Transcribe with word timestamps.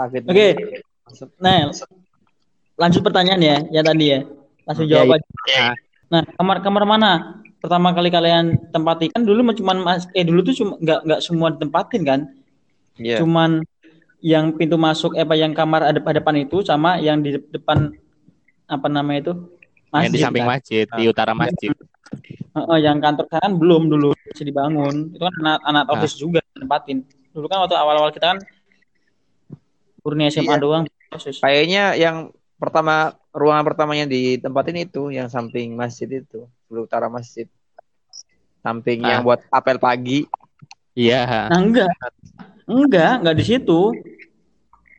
Oke. 0.00 0.48
Nah, 1.38 1.70
lanjut 2.74 3.00
pertanyaan 3.04 3.40
ya, 3.40 3.56
yang 3.70 3.84
tadi 3.86 4.04
ya. 4.10 4.20
Langsung 4.66 4.86
Ya, 4.90 4.98
jawab 4.98 5.14
ya. 5.14 5.16
aja. 5.20 5.64
Nah, 6.10 6.22
kamar-kamar 6.36 6.84
mana 6.84 7.12
pertama 7.64 7.96
kali 7.96 8.12
kalian 8.12 8.60
tempati 8.76 9.08
kan 9.08 9.24
dulu 9.24 9.40
mas 9.80 10.04
eh 10.12 10.20
dulu 10.20 10.44
tuh 10.44 10.52
cuma 10.52 10.76
nggak 10.76 11.00
nggak 11.08 11.20
semua 11.24 11.48
ditempatin 11.48 12.02
kan 12.04 12.20
Iya. 13.00 13.24
cuman 13.24 13.64
yang 14.20 14.52
pintu 14.52 14.76
masuk 14.76 15.16
eh 15.16 15.24
apa 15.24 15.32
yang 15.32 15.56
kamar 15.56 15.80
ada 15.80 15.96
depan 15.96 16.36
itu 16.36 16.60
sama 16.60 17.00
yang 17.00 17.24
di 17.24 17.40
depan 17.40 17.88
apa 18.68 18.86
namanya 18.92 19.32
itu 19.32 19.32
yang 19.96 20.12
di 20.12 20.20
samping 20.20 20.44
kan? 20.44 20.50
masjid, 20.60 20.84
di 20.84 21.04
utara 21.08 21.32
masjid. 21.32 21.72
Heeh, 22.54 22.78
yang 22.84 23.00
kantor 23.00 23.26
kan 23.32 23.50
belum 23.56 23.88
dulu 23.88 24.12
masih 24.12 24.44
dibangun 24.44 25.10
itu 25.16 25.22
kan 25.24 25.34
anak 25.40 25.58
anak 25.64 25.84
office 25.88 26.20
juga 26.20 26.44
tempatin 26.52 27.00
dulu 27.32 27.48
kan 27.48 27.64
waktu 27.64 27.80
awal-awal 27.80 28.12
kita 28.12 28.36
kan 28.36 28.38
murni 30.04 30.28
SMA 30.28 30.44
Iya. 30.46 30.60
doang 30.60 30.84
proses 31.08 31.40
Kayaknya 31.40 31.96
yang 31.96 32.16
pertama 32.54 32.94
ruangan 33.32 33.64
pertamanya 33.64 34.04
di 34.04 34.36
tempat 34.36 34.68
ini 34.68 34.84
itu 34.84 35.08
yang 35.08 35.26
samping 35.26 35.72
masjid 35.72 36.06
itu, 36.14 36.44
sebelah 36.62 36.84
utara 36.84 37.08
masjid. 37.08 37.48
Samping 38.60 39.00
Ah. 39.00 39.08
yang 39.10 39.20
buat 39.22 39.40
apel 39.48 39.76
pagi 39.76 40.28
Iya. 40.94 41.50
nah 41.50 41.58
enggak 41.58 41.88
enggak 42.64 43.12
enggak 43.18 43.34
di 43.34 43.44
situ 43.44 43.80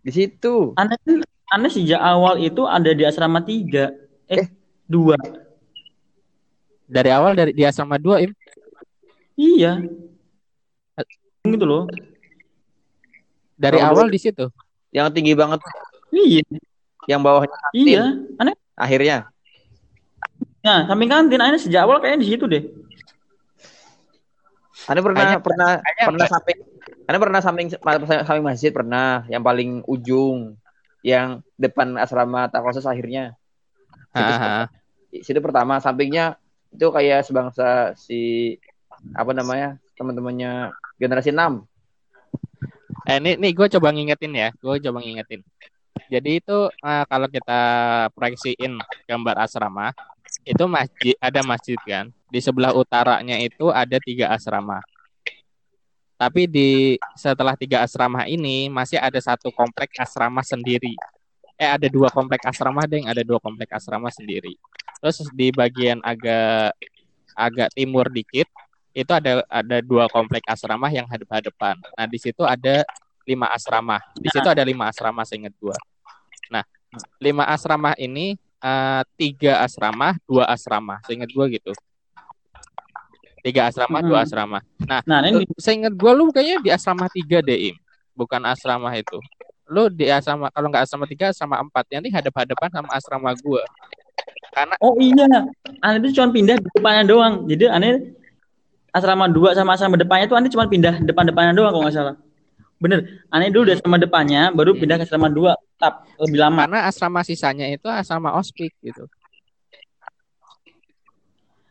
di 0.01 0.11
situ. 0.11 0.75
aneh 0.75 0.99
aneh 1.47 1.71
sejak 1.71 1.97
awal 1.97 2.37
itu 2.37 2.61
ada 2.61 2.91
di 2.91 3.01
asrama 3.01 3.39
tiga 3.39 3.89
eh, 4.25 4.49
dua 4.83 5.15
Dari 6.85 7.09
awal 7.09 7.33
dari 7.33 7.49
di 7.49 7.63
asrama 7.63 7.97
2 7.97 8.21
Im. 8.21 8.31
iya 9.33 9.81
gitu 11.43 11.65
loh 11.65 11.89
Dari 13.55 13.79
Kalau 13.79 13.95
awal 13.95 14.07
di 14.11 14.19
situ. 14.19 14.45
Yang 14.95 15.07
tinggi 15.11 15.33
banget. 15.35 15.59
Iya. 16.15 16.41
Yang 17.11 17.19
bawahnya 17.19 17.57
kantin. 17.59 17.83
iya. 17.85 18.03
Aneh. 18.39 18.55
Akhirnya. 18.79 19.17
nah 20.65 20.81
samping 20.89 21.05
kantin 21.11 21.37
aneh 21.43 21.61
sejak 21.61 21.85
awal 21.85 22.01
kayaknya 22.01 22.25
di 22.25 22.29
situ 22.31 22.47
deh. 22.49 22.63
Anda 24.89 25.01
pernah 25.01 25.21
Kayaknya- 25.21 25.43
pernah 25.43 25.71
kayaknya 25.81 26.05
pernah 26.09 26.27
samping 26.29 26.57
Anda 27.05 27.17
pernah 27.21 27.39
samping 27.41 27.67
samping 28.25 28.45
masjid 28.45 28.71
pernah 28.73 29.09
yang 29.29 29.45
paling 29.45 29.85
ujung 29.85 30.57
yang 31.05 31.45
depan 31.53 31.93
asrama 32.01 32.49
Takosus 32.49 32.85
akhirnya. 32.85 33.37
Situ, 34.15 34.33
situ 35.21 35.39
pertama 35.43 35.77
sampingnya 35.77 36.39
itu 36.73 36.87
kayak 36.89 37.21
sebangsa 37.27 37.93
si 37.93 38.55
apa 39.13 39.31
namanya 39.37 39.77
teman-temannya 39.95 40.73
generasi 40.97 41.29
6 41.29 41.61
Eh, 43.05 43.17
ini, 43.21 43.31
nih 43.37 43.51
gue 43.53 43.67
coba 43.77 43.93
ngingetin 43.93 44.33
ya, 44.33 44.49
gue 44.57 44.75
coba 44.81 44.97
ngingetin. 44.97 45.45
Jadi 46.09 46.41
itu 46.41 46.57
eh, 46.69 47.03
kalau 47.05 47.27
kita 47.29 47.61
proyeksiin 48.17 48.81
gambar 49.05 49.45
asrama, 49.45 49.93
itu 50.41 50.65
masjid 50.65 51.13
ada 51.21 51.41
masjid 51.45 51.77
kan. 51.85 52.09
Di 52.33 52.41
sebelah 52.41 52.73
utaranya 52.73 53.37
itu 53.37 53.69
ada 53.69 54.01
tiga 54.01 54.33
asrama. 54.33 54.81
Tapi 56.17 56.49
di 56.49 56.97
setelah 57.13 57.53
tiga 57.53 57.85
asrama 57.85 58.25
ini 58.25 58.71
masih 58.73 58.97
ada 58.97 59.19
satu 59.21 59.53
komplek 59.53 59.93
asrama 60.01 60.41
sendiri. 60.41 60.97
Eh 61.61 61.69
ada 61.69 61.85
dua 61.85 62.09
komplek 62.09 62.41
asrama 62.41 62.89
deh, 62.89 63.05
ada 63.05 63.21
dua 63.21 63.37
komplek 63.37 63.69
asrama 63.69 64.09
sendiri. 64.09 64.57
Terus 64.97 65.29
di 65.29 65.53
bagian 65.53 66.01
agak 66.01 66.73
agak 67.35 67.69
timur 67.75 68.09
dikit 68.09 68.47
itu 68.95 69.11
ada 69.11 69.43
ada 69.51 69.77
dua 69.83 70.07
komplek 70.07 70.47
asrama 70.47 70.87
yang 70.87 71.03
hadap-hadapan. 71.11 71.75
Nah, 71.99 72.07
di 72.07 72.15
situ 72.15 72.47
ada 72.47 72.87
lima 73.27 73.51
asrama. 73.51 73.99
Di 74.15 74.31
situ 74.31 74.47
ada 74.47 74.63
lima 74.63 74.87
asrama 74.87 75.27
seingat 75.27 75.51
gua. 75.59 75.75
Nah, 76.47 76.63
lima 77.19 77.43
asrama 77.51 77.91
ini 77.99 78.39
eh, 78.39 79.01
tiga 79.19 79.59
asrama, 79.59 80.15
dua 80.23 80.47
asrama. 80.47 81.03
Seingat 81.03 81.27
gua 81.35 81.51
gitu. 81.51 81.75
Tiga 83.43 83.67
asrama, 83.67 83.99
dua 83.99 84.23
Mm-mm. 84.23 84.25
asrama. 84.31 84.59
Nah, 84.87 85.03
nah 85.03 85.19
ini 85.27 85.43
seingat 85.59 85.91
gua 85.91 86.15
lu 86.15 86.31
kayaknya 86.31 86.63
di 86.63 86.69
asrama 86.71 87.11
tiga 87.11 87.43
deh, 87.43 87.75
Im. 87.75 87.77
Bukan 88.15 88.39
asrama 88.47 88.95
itu. 88.95 89.19
Lu 89.67 89.91
di 89.91 90.07
asrama 90.07 90.47
kalau 90.55 90.71
nggak 90.71 90.87
asrama 90.87 91.03
tiga, 91.03 91.35
asrama 91.35 91.59
empat. 91.59 91.83
Nanti 91.91 92.15
hadap-hadapan 92.15 92.69
sama 92.71 92.89
asrama 92.95 93.29
gua. 93.43 93.59
Karena 94.55 94.75
oh 94.79 94.95
iya 95.03 95.27
aneh 95.83 95.99
itu 95.99 96.15
cuma 96.15 96.31
pindah 96.31 96.55
di 96.55 96.69
depannya 96.71 97.03
doang 97.03 97.43
jadi 97.43 97.75
aneh 97.75 98.15
asrama 98.95 99.27
dua 99.27 99.51
sama 99.51 99.75
asrama 99.75 99.99
depannya 99.99 100.25
tuh 100.25 100.39
aneh 100.39 100.47
cuma 100.47 100.65
pindah 100.65 101.03
depan-depannya 101.03 101.51
doang 101.51 101.69
kalau 101.69 101.83
nggak 101.83 101.95
salah 101.95 102.15
bener 102.75 102.99
aneh 103.27 103.49
dulu 103.49 103.67
di 103.67 103.73
asrama 103.73 103.97
depannya 103.97 104.49
baru 104.49 104.71
Hmm. 104.71 104.79
pindah 104.79 104.95
ke 104.95 105.03
asrama 105.03 105.27
dua 105.27 105.51
tetap 105.69 106.07
lebih 106.17 106.39
lama 106.39 106.63
karena 106.63 106.79
asrama 106.85 107.19
sisanya 107.21 107.67
itu 107.67 107.85
asrama 107.85 108.31
ospik 108.33 108.71
gitu. 108.79 109.03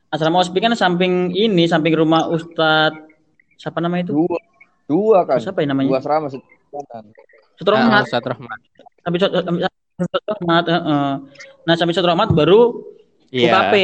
asrama 0.09 0.39
ospik 0.39 0.61
kan 0.61 0.73
samping 0.75 1.33
ini 1.33 1.65
samping 1.65 1.91
rumah 1.93 2.29
Ustadz 2.29 3.01
siapa 3.57 3.81
namanya 3.81 4.07
itu 4.07 4.15
dua 4.15 4.39
dua 4.87 5.19
kan 5.25 5.41
siapa 5.41 5.59
ya 5.59 5.67
dua 5.67 5.73
namanya 5.73 5.91
asrama 5.99 6.27
situ. 6.29 6.45
Sutromat 7.55 7.89
Nah, 7.89 8.03
Ustadz 8.03 8.29
Rahmat. 8.29 8.59
sampai 9.01 9.19
Sutromat 9.95 10.65
heeh. 10.67 11.11
nah 11.65 11.75
sampai 11.75 11.95
Sutromat 11.95 12.29
baru 12.31 12.85
Iya. 13.29 13.51
UKP 13.51 13.75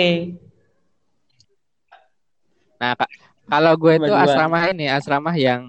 Nah, 2.80 2.96
Kak, 2.96 3.10
kalau 3.50 3.72
gue 3.74 3.92
itu 3.98 4.12
asrama 4.14 4.58
ini, 4.70 4.86
asrama 4.86 5.34
yang 5.34 5.66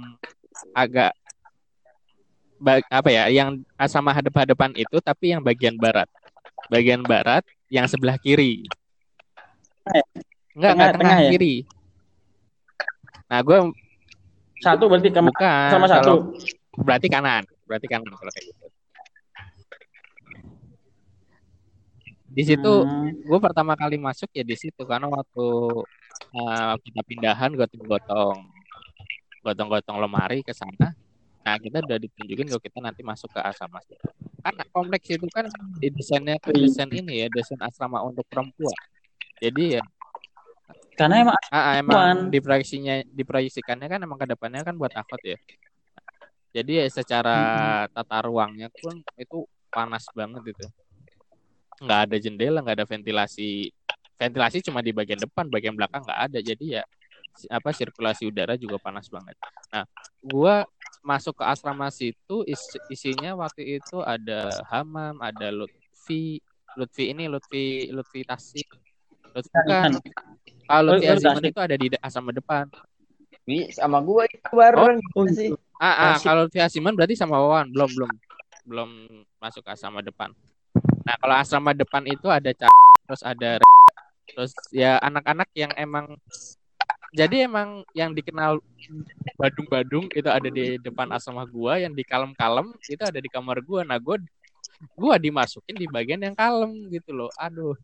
agak 0.71 1.11
apa 2.87 3.09
ya, 3.09 3.25
yang 3.33 3.57
asrama 3.73 4.13
hadap-hadapan 4.13 4.77
itu 4.77 5.01
tapi 5.01 5.33
yang 5.33 5.41
bagian 5.41 5.75
barat. 5.75 6.05
Bagian 6.69 7.01
barat 7.01 7.41
yang 7.67 7.89
sebelah 7.89 8.21
kiri. 8.21 8.63
Enggak, 9.81 10.05
enggak 10.53 10.71
Tengah- 10.71 10.71
tengah, 10.71 10.89
tengah 10.93 11.17
ya? 11.19 11.29
kiri. 11.33 11.55
Nah, 13.31 13.39
gue 13.41 13.57
satu 14.61 14.83
berarti 14.85 15.09
kamar 15.09 15.33
bukan 15.33 15.69
sama 15.73 15.87
satu 15.89 16.05
kalau 16.05 16.85
berarti 16.85 17.07
kanan, 17.09 17.43
berarti 17.65 17.87
kanan 17.89 18.13
kalau 18.13 18.29
kayak 18.29 18.45
gitu. 18.53 18.65
Di 22.31 22.43
situ 22.47 22.73
Hmm. 22.85 23.11
gue 23.27 23.39
pertama 23.43 23.75
kali 23.75 23.99
masuk 23.99 24.31
ya 24.31 24.45
di 24.45 24.55
situ 24.55 24.79
karena 24.87 25.11
waktu 25.11 25.47
uh, 26.35 26.75
kita 26.79 27.01
pindahan 27.03 27.51
gotong-gotong 27.55 28.47
gotong-gotong 29.41 29.97
lemari 29.97 30.45
ke 30.45 30.53
sana. 30.53 30.93
Nah 31.41 31.55
kita 31.57 31.81
udah 31.81 31.97
ditunjukin 31.97 32.45
kalau 32.53 32.61
kita 32.61 32.77
nanti 32.79 33.01
masuk 33.01 33.33
ke 33.33 33.41
asrama 33.41 33.81
karena 34.41 34.63
kompleks 34.73 35.05
itu 35.05 35.27
kan 35.29 35.45
desainnya 35.77 36.37
desain 36.49 36.89
ini 36.89 37.25
ya 37.25 37.27
desain 37.29 37.61
asrama 37.61 38.01
untuk 38.01 38.25
perempuan. 38.25 38.73
Jadi 39.37 39.77
ya 39.77 39.83
karena 40.97 41.25
emang 41.25 41.37
ah, 41.49 41.57
ah, 41.57 41.73
emang 41.81 42.29
diproyeksinya 42.29 43.05
diproyeksikannya 43.09 43.87
kan 43.89 43.99
emang 44.01 44.17
ke 44.21 44.27
depannya 44.29 44.61
kan 44.65 44.77
buat 44.77 44.93
akot 44.93 45.21
ya. 45.25 45.37
Jadi 46.51 46.83
ya 46.83 46.85
secara 46.91 47.37
tata 47.89 48.17
ruangnya 48.27 48.67
pun 48.69 49.01
itu 49.17 49.47
panas 49.71 50.05
banget 50.11 50.53
itu. 50.53 50.65
Nggak 51.81 51.99
ada 52.05 52.17
jendela 52.21 52.59
nggak 52.61 52.77
ada 52.81 52.87
ventilasi 52.89 53.73
ventilasi 54.21 54.61
cuma 54.61 54.85
di 54.85 54.93
bagian 54.93 55.17
depan 55.17 55.49
bagian 55.49 55.73
belakang 55.73 56.05
nggak 56.05 56.19
ada. 56.29 56.39
Jadi 56.45 56.77
ya 56.77 56.85
apa 57.49 57.73
sirkulasi 57.73 58.29
udara 58.29 58.53
juga 58.53 58.77
panas 58.77 59.09
banget. 59.09 59.33
Nah 59.73 59.89
gua 60.21 60.69
masuk 61.01 61.41
ke 61.41 61.43
asrama 61.49 61.89
situ 61.89 62.45
is- 62.45 62.77
isinya 62.85 63.33
waktu 63.33 63.81
itu 63.81 63.97
ada 64.05 64.61
Hamam 64.69 65.17
ada 65.17 65.49
Lutfi 65.49 66.37
Lutfi 66.77 67.09
ini 67.09 67.25
Lutfi 67.25 67.89
Lutfi 67.89 68.21
Tasik. 68.21 68.69
Lutfi 69.33 69.49
bukan. 69.65 69.97
Kalau 70.69 70.93
Lutfi 70.93 71.07
Oh, 71.09 71.17
Aziman 71.17 71.41
Tasik. 71.41 71.51
itu 71.57 71.59
ada 71.65 71.75
di 71.75 71.87
asrama 71.97 72.29
depan. 72.29 72.69
Ini 73.49 73.73
sama 73.73 73.97
gua 74.05 74.29
itu 74.29 74.53
bareng 74.53 75.01
Oh, 75.17 75.25
gitu 75.25 75.33
sih. 75.33 75.49
Ah, 75.81 76.13
ah 76.13 76.15
kalau 76.21 76.45
Lutfi 76.45 76.61
Asiman 76.61 76.93
berarti 76.93 77.17
sama 77.17 77.41
Wawan? 77.41 77.73
Belum 77.73 77.89
belum 77.89 78.11
belum 78.69 78.89
masuk 79.41 79.65
ke 79.65 79.73
asrama 79.73 80.05
depan. 80.05 80.29
Nah 81.01 81.15
kalau 81.17 81.33
asrama 81.41 81.73
depan 81.73 82.05
itu 82.05 82.29
ada 82.29 82.53
terus 82.53 83.25
ada 83.25 83.57
terus 84.35 84.51
ya 84.71 84.95
anak-anak 85.03 85.49
yang 85.55 85.71
emang 85.75 86.15
jadi 87.11 87.43
emang 87.43 87.83
yang 87.91 88.15
dikenal 88.15 88.63
Badung-Badung 89.35 90.07
itu 90.15 90.29
ada 90.31 90.47
di 90.47 90.79
depan 90.79 91.11
asrama 91.11 91.43
gua 91.43 91.75
yang 91.75 91.91
di 91.91 92.07
kalem-kalem 92.07 92.71
itu 92.87 93.03
ada 93.03 93.19
di 93.19 93.27
kamar 93.27 93.59
gua. 93.59 93.83
Nah 93.83 93.99
gua 93.99 94.15
gua 94.95 95.19
dimasukin 95.19 95.75
di 95.75 95.91
bagian 95.91 96.23
yang 96.23 96.33
kalem 96.33 96.87
gitu 96.87 97.11
loh. 97.11 97.27
Aduh. 97.35 97.75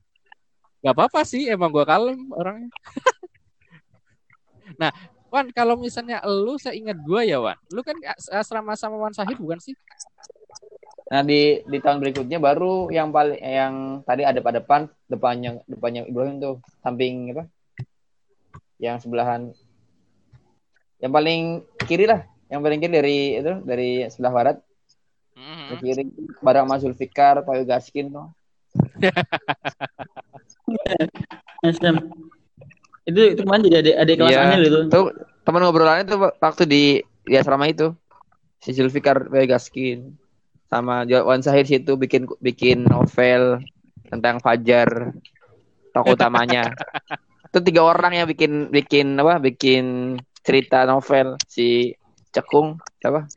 Gak 0.79 0.95
apa-apa 0.95 1.27
sih 1.27 1.51
emang 1.51 1.75
gua 1.75 1.83
kalem 1.83 2.31
orangnya. 2.31 2.71
nah, 4.81 4.91
Wan, 5.27 5.51
kalau 5.51 5.75
misalnya 5.75 6.23
lu 6.23 6.55
seingat 6.55 6.95
gua 7.03 7.27
ya, 7.27 7.43
Wan. 7.43 7.59
Lu 7.67 7.83
kan 7.83 7.99
as- 8.07 8.31
asrama 8.31 8.79
sama 8.79 8.95
Wan 8.95 9.11
Sahid 9.11 9.35
bukan 9.35 9.59
sih? 9.59 9.75
Nah 11.07 11.23
di 11.23 11.63
di 11.63 11.77
tahun 11.79 12.03
berikutnya 12.03 12.35
baru 12.35 12.91
yang 12.91 13.15
paling 13.15 13.39
yang 13.39 13.73
tadi 14.03 14.27
ada 14.27 14.43
pada 14.43 14.59
depan 14.59 14.91
depannya 15.07 15.63
depannya 15.63 16.03
Ibrahim 16.03 16.43
tuh 16.43 16.59
samping 16.83 17.31
apa? 17.31 17.47
Yang 18.75 19.07
sebelahan 19.07 19.55
yang 20.99 21.11
paling 21.13 21.63
kiri 21.87 22.09
lah, 22.09 22.27
yang 22.51 22.59
paling 22.59 22.83
kiri 22.83 22.93
dari 22.93 23.17
itu 23.39 23.53
dari 23.63 24.03
sebelah 24.11 24.33
barat. 24.35 24.57
Hmm. 25.37 25.69
Ke 25.71 25.75
kiri 25.85 26.03
bareng 26.43 26.65
sama 26.65 26.75
Zulfikar, 26.81 27.45
Payo 27.45 27.63
Gaskin 27.63 28.09
tuh. 28.11 28.27
SM. 31.61 31.95
Itu 33.07 33.19
itu 33.37 33.41
kemarin 33.45 33.63
jadi 33.69 33.79
adik, 33.79 33.95
adik 33.95 34.15
kelas. 34.19 34.33
Anil 34.35 34.63
itu. 34.65 34.79
Tuh 34.91 35.05
teman 35.47 35.61
ngobrolannya 35.63 36.03
tuh 36.09 36.19
waktu 36.41 36.63
di 36.67 36.83
di 37.23 37.35
asrama 37.37 37.69
itu. 37.69 37.95
Si 38.59 38.73
Zulfikar, 38.73 39.29
Payo 39.29 39.45
Gaskin 39.45 40.17
sama 40.67 41.07
Wan 41.07 41.39
Sahir 41.39 41.63
situ 41.63 41.95
bikin 41.95 42.27
bikin 42.43 42.83
novel 42.87 43.63
tentang 44.07 44.39
Fajar 44.43 45.15
tokoh 45.95 46.15
utamanya. 46.15 46.75
itu 47.47 47.59
tiga 47.63 47.87
orang 47.87 48.13
yang 48.13 48.27
bikin 48.27 48.71
bikin 48.71 49.15
apa? 49.19 49.39
Bikin 49.39 50.15
cerita 50.43 50.83
novel 50.83 51.39
si 51.47 51.95
Cekung 52.31 52.79
siapa? 52.99 53.27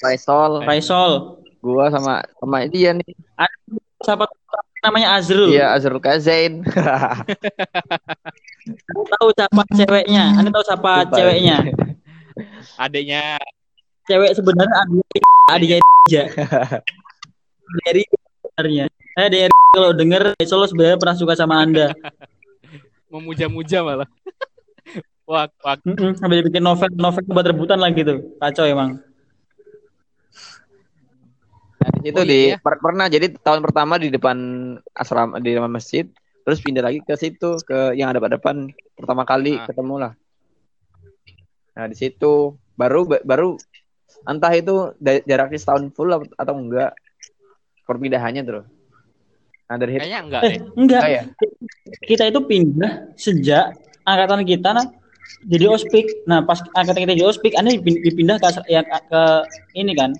Faisal, 0.00 0.64
Faisal. 0.64 1.12
gua 1.60 1.92
sama 1.92 2.24
sama 2.40 2.64
dia 2.68 2.96
nih. 2.96 3.12
Siapa 4.00 4.24
namanya 4.80 5.20
Azrul? 5.20 5.52
Iya, 5.52 5.76
Azrul 5.76 6.00
Kazain. 6.00 6.64
Tahu 9.12 9.28
siapa 9.36 9.62
ceweknya. 9.76 10.40
Anda 10.40 10.48
tahu 10.52 10.64
siapa 10.64 11.04
Lupa. 11.04 11.16
ceweknya? 11.20 11.56
Adiknya 12.82 13.36
Cewek 14.10 14.32
sebenarnya 14.34 14.74
adiknya 14.82 15.30
adiknya 15.46 15.78
aja. 15.78 16.22
Dari 17.86 18.02
sebenarnya. 18.42 18.84
Saya 19.14 19.28
dari 19.30 19.46
kalau 19.70 19.90
denger 19.94 20.34
Solo 20.42 20.66
sebenarnya 20.66 20.98
pernah 20.98 21.14
suka 21.14 21.38
sama 21.38 21.62
Anda. 21.62 21.94
memuja-muja 23.10 23.82
malah. 23.82 24.06
wah, 25.26 25.46
wah, 25.62 25.78
Mm-mm, 25.82 26.18
sampai 26.18 26.42
bikin 26.42 26.62
novel 26.62 26.90
novel 26.94 27.22
buat 27.26 27.46
rebutan 27.46 27.78
lagi 27.78 28.02
tuh. 28.02 28.34
Kacau 28.38 28.66
emang. 28.66 28.98
Nah, 31.80 31.88
di 31.96 32.00
situ 32.10 32.18
Oh, 32.18 32.26
di 32.26 32.40
iya. 32.50 32.58
per- 32.58 32.82
pernah 32.82 33.06
jadi 33.06 33.30
tahun 33.34 33.62
pertama 33.62 33.98
di 33.98 34.10
depan 34.10 34.36
asrama 34.92 35.38
di 35.38 35.54
depan 35.54 35.70
masjid, 35.70 36.04
terus 36.42 36.58
pindah 36.60 36.82
lagi 36.84 37.00
ke 37.00 37.14
situ 37.14 37.56
ke 37.62 37.94
yang 37.94 38.10
ada 38.10 38.22
depan 38.26 38.68
pertama 38.94 39.22
kali 39.22 39.58
Ah. 39.58 39.66
ketemu 39.66 39.94
lah. 39.96 40.12
Nah 41.78 41.86
di 41.88 41.96
situ 41.96 42.54
baru 42.74 43.06
baru 43.22 43.56
entah 44.22 44.52
itu 44.52 44.92
jaraknya 45.00 45.58
setahun 45.58 45.90
full 45.92 46.10
atau 46.12 46.54
enggak 46.54 46.92
perpindahannya 47.84 48.42
tuh. 48.44 48.64
Nah 49.66 49.76
dari 49.78 49.90
situ 49.94 50.02
kayaknya 50.02 50.20
enggak 50.26 50.40
Eh, 50.40 50.50
deh. 50.50 50.58
enggak. 50.76 51.00
enggak 51.02 51.06
ya? 51.08 51.22
Kita 52.02 52.22
itu 52.26 52.40
pindah 52.42 52.92
sejak 53.14 53.64
angkatan 54.02 54.42
kita 54.42 54.68
nah 54.72 54.86
jadi 55.46 55.70
ospik. 55.70 56.26
Nah, 56.26 56.42
pas 56.42 56.58
angkatan 56.74 57.06
kita 57.06 57.14
jadi 57.14 57.28
ospik, 57.30 57.54
aneh 57.54 57.78
dipin- 57.78 58.02
dipindah 58.02 58.36
ke 58.36 58.50
ya, 58.66 58.82
ke 58.82 59.22
ini 59.72 59.94
kan. 59.94 60.10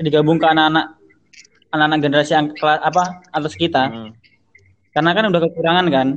Digabung 0.00 0.40
ke 0.40 0.46
anak-anak 0.48 0.96
anak-anak 1.68 1.98
generasi 2.00 2.32
yang 2.32 2.48
kelas 2.54 2.80
apa 2.80 3.02
atas 3.30 3.54
kita. 3.54 3.90
Hmm. 3.90 4.10
karena 4.94 5.10
kan 5.10 5.26
udah 5.26 5.40
kekurangan 5.42 5.86
kan 5.90 6.08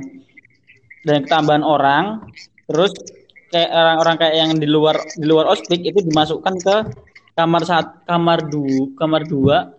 dan 1.02 1.26
ketambahan 1.26 1.66
orang 1.66 2.30
terus 2.64 2.94
kayak 3.50 3.74
orang-orang 3.74 4.16
kayak 4.16 4.34
yang 4.38 4.50
di 4.54 4.70
luar 4.70 4.94
di 5.18 5.26
luar 5.26 5.50
ospik 5.50 5.82
itu 5.82 5.98
dimasukkan 5.98 6.54
ke 6.62 6.76
kamar 7.38 7.62
saat 7.62 7.86
kamar 8.02 8.50
du 8.50 8.90
kamar 8.98 9.22
dua 9.22 9.70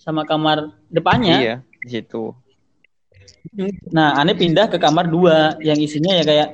sama 0.00 0.24
kamar 0.24 0.72
depannya 0.88 1.36
Iya 1.36 1.56
di 1.84 1.88
situ. 1.92 2.32
nah 3.92 4.16
aneh 4.16 4.32
pindah 4.32 4.68
ke 4.68 4.80
kamar 4.80 5.04
dua 5.04 5.56
yang 5.60 5.76
isinya 5.76 6.16
ya 6.16 6.24
kayak 6.24 6.48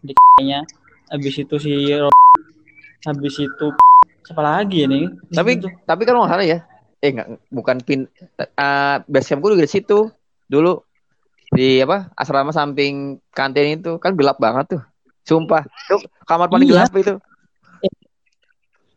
di 0.00 0.12
nya 0.44 0.60
habis 1.08 1.34
itu 1.34 1.56
si 1.56 1.72
habis 3.04 3.34
itu 3.36 3.66
siapa 4.24 4.42
lagi 4.44 4.84
ini 4.84 5.08
Tapi 5.32 5.56
tapi 5.84 6.02
kan 6.04 6.20
nggak 6.20 6.30
salah 6.30 6.44
ya. 6.46 6.58
Eh 7.00 7.14
enggak 7.14 7.28
bukan 7.48 7.76
pin 7.80 8.00
uh, 8.58 8.96
base 9.06 9.30
camp 9.30 9.40
gue 9.40 9.56
juga 9.56 9.64
di 9.64 9.72
situ 9.72 9.98
dulu 10.44 10.82
di 11.48 11.80
apa 11.80 12.12
asrama 12.12 12.52
samping 12.52 13.16
kantin 13.32 13.80
itu 13.80 13.96
kan 13.96 14.12
gelap 14.12 14.36
banget 14.36 14.76
tuh. 14.76 14.82
Sumpah. 15.24 15.64
Tuh 15.88 16.00
kamar 16.24 16.52
paling 16.52 16.68
Iya. 16.68 16.84
gelap 16.84 16.92
itu. 16.98 17.14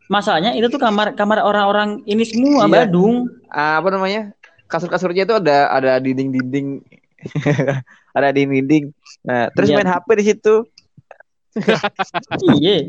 Masalahnya 0.06 0.50
itu 0.52 0.66
tuh 0.66 0.78
kamar 0.78 1.14
kamar 1.14 1.38
orang-orang 1.40 2.00
ini 2.04 2.22
semua 2.22 2.64
Iya. 2.64 2.86
Badung 2.86 3.28
Ah, 3.46 3.78
apa 3.78 3.90
namanya 3.90 4.32
kasur-kasurnya 4.66 5.22
itu 5.22 5.34
ada 5.34 5.68
ada 5.68 5.98
dinding-dinding 5.98 6.80
ada 8.16 8.28
dinding-dinding 8.30 8.90
nah 9.22 9.52
terus 9.52 9.68
Iya. 9.68 9.76
main 9.78 9.90
HP 9.90 10.08
di 10.16 10.24
situ 10.26 10.54
Iya. 12.56 12.88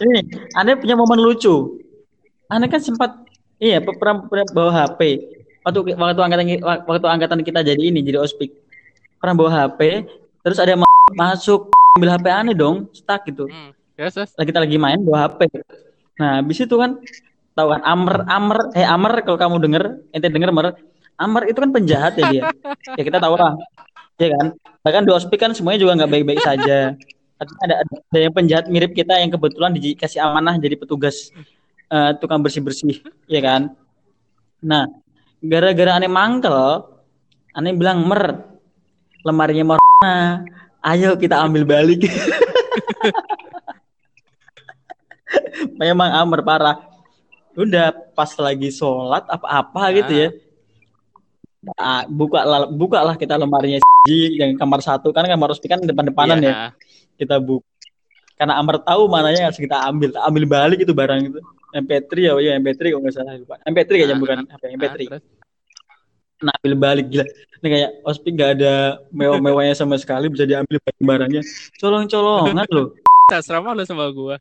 Ini, 0.00 0.20
Anda 0.52 0.76
punya 0.76 0.96
momen 0.96 1.16
lucu. 1.16 1.80
Anda 2.48 2.64
kan 2.64 2.80
sempat 2.80 3.12
iya 3.56 3.80
pe- 3.80 3.96
pernah, 3.96 4.24
pernah 4.24 4.44
bawa 4.52 4.70
HP. 4.72 5.00
Waktu 5.64 5.96
waktu 5.96 6.20
angkatan 6.20 6.44
waktu 6.84 7.06
angkatan 7.08 7.40
kita 7.40 7.60
jadi 7.60 7.80
ini 7.80 8.00
jadi 8.00 8.20
ospik. 8.20 8.52
Pernah 9.16 9.34
bawa 9.34 9.50
HP, 9.64 10.04
terus 10.40 10.60
ada 10.60 10.76
masuk 11.12 11.72
ambil 11.96 12.12
HP 12.12 12.26
aneh 12.28 12.52
dong, 12.52 12.84
stuck 12.92 13.24
gitu. 13.24 13.48
Hmm. 13.48 13.72
Terus. 13.96 14.32
Lagi 14.36 14.48
kita 14.48 14.60
lagi 14.60 14.76
main 14.76 15.00
bawa 15.00 15.28
HP. 15.28 15.48
Nah, 16.20 16.40
habis 16.42 16.62
itu 16.62 16.76
kan 16.78 16.98
tahu 17.54 17.68
kan 17.74 17.82
Amr 17.82 18.26
Amr 18.26 18.58
eh 18.74 18.86
Amr 18.86 19.22
kalau 19.26 19.38
kamu 19.38 19.56
denger, 19.62 19.84
ente 20.14 20.28
denger 20.30 20.50
Amr, 20.50 20.66
Amr 21.18 21.42
itu 21.50 21.58
kan 21.58 21.70
penjahat 21.70 22.18
ya 22.18 22.24
dia. 22.30 22.42
Ya 22.98 23.02
kita 23.02 23.18
tahu 23.18 23.34
lah. 23.38 23.54
Ya 24.18 24.30
kan? 24.34 24.46
Bahkan 24.86 25.02
di 25.06 25.10
ospik 25.10 25.42
kan 25.42 25.50
semuanya 25.54 25.82
juga 25.82 25.98
nggak 25.98 26.10
baik-baik 26.10 26.42
saja. 26.42 26.94
Tapi 27.34 27.50
ada, 27.66 27.74
ada 27.82 28.18
yang 28.18 28.34
penjahat 28.34 28.70
mirip 28.70 28.94
kita 28.94 29.18
yang 29.18 29.30
kebetulan 29.34 29.74
dikasih 29.74 30.22
amanah 30.22 30.54
jadi 30.54 30.78
petugas 30.78 31.34
eh, 31.90 32.10
tukang 32.22 32.38
bersih-bersih, 32.38 33.02
ya 33.26 33.40
kan? 33.42 33.74
Nah, 34.62 34.86
gara-gara 35.42 35.98
aneh 35.98 36.08
mangkel, 36.08 36.54
aneh 37.58 37.74
bilang 37.74 38.06
mer 38.06 38.54
lemarinya 39.26 39.74
Morna, 39.74 40.46
ayo 40.84 41.18
kita 41.18 41.42
ambil 41.42 41.66
balik. 41.66 42.06
Memang 45.80 46.10
Amr 46.10 46.40
parah. 46.42 46.76
Udah 47.54 47.94
pas 48.14 48.30
lagi 48.38 48.74
sholat 48.74 49.22
apa-apa 49.30 49.82
gitu 49.94 50.12
ya. 50.12 50.28
Nah, 51.64 52.04
buka 52.10 52.44
lah, 52.44 52.68
buka 52.68 53.00
lah 53.00 53.14
kita 53.16 53.38
lemarinya 53.40 53.80
si 54.06 54.36
yang 54.36 54.58
kamar 54.58 54.82
satu. 54.82 55.14
Kan 55.14 55.24
kamar 55.24 55.54
ospik 55.54 55.70
kan 55.70 55.80
depan-depanan 55.82 56.38
ya. 56.42 56.50
Iya. 56.50 56.56
kita 57.14 57.38
buka. 57.38 57.64
Karena 58.34 58.58
Amr 58.58 58.82
tahu 58.82 59.06
mananya 59.06 59.46
harus 59.46 59.56
kita 59.62 59.78
ambil 59.86 60.10
ambil 60.18 60.44
balik 60.50 60.82
itu 60.82 60.90
barang 60.90 61.20
itu. 61.30 61.40
MP3 61.74 62.10
ya 62.18 62.32
oh 62.34 62.42
iya 62.42 62.54
MP3 62.58 62.90
kalau 62.90 63.02
nggak 63.06 63.14
salah. 63.14 63.34
Lupa. 63.38 63.56
MP3 63.62 63.90
kayaknya 63.94 64.16
Ah, 64.18 64.20
bukan. 64.22 64.36
ah, 64.42 64.54
apa 64.58 64.64
MP3 64.70 64.98
terus. 65.10 65.24
nah 66.42 66.52
ambil 66.60 66.74
balik 66.76 67.06
gila. 67.08 67.24
Ini 67.62 67.66
kayak 67.72 67.90
ospik 68.04 68.32
gak 68.36 68.50
ada 68.60 68.74
mewah-mewahnya 69.08 69.72
sama 69.72 69.96
sekali 69.96 70.28
bisa 70.28 70.44
diambil 70.44 70.76
barang-barangnya. 70.82 71.42
Colong-colongan 71.80 72.66
loh. 72.68 72.92
Asrama 73.32 73.72
lu 73.72 73.86
sama 73.88 74.10
gua. 74.12 74.36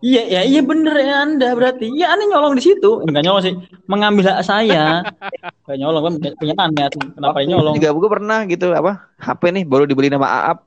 Iya 0.00 0.22
ya 0.26 0.40
iya 0.42 0.60
bener 0.60 0.94
ya 0.96 1.22
anda 1.22 1.52
berarti. 1.52 1.92
Ya 1.92 2.12
aneh 2.12 2.26
nyolong 2.26 2.56
di 2.56 2.62
situ. 2.62 3.04
Enggak 3.04 3.22
nyolong 3.22 3.42
sih. 3.42 3.54
Mengambil 3.84 4.32
hak 4.32 4.42
saya. 4.42 5.04
Gak 5.68 5.78
nyolong 5.78 6.02
kan 6.02 6.14
punya- 6.34 6.56
tuh. 6.90 7.00
kenapa 7.14 7.30
Waktu 7.32 7.44
dia 7.44 7.50
nyolong? 7.54 7.74
juga 7.76 7.88
gue 7.92 8.08
pernah 8.10 8.38
gitu 8.44 8.66
apa 8.70 8.92
HP 9.16 9.42
nih 9.52 9.64
baru 9.64 9.84
dibeli 9.84 10.08
nama 10.08 10.26
Aap 10.26 10.58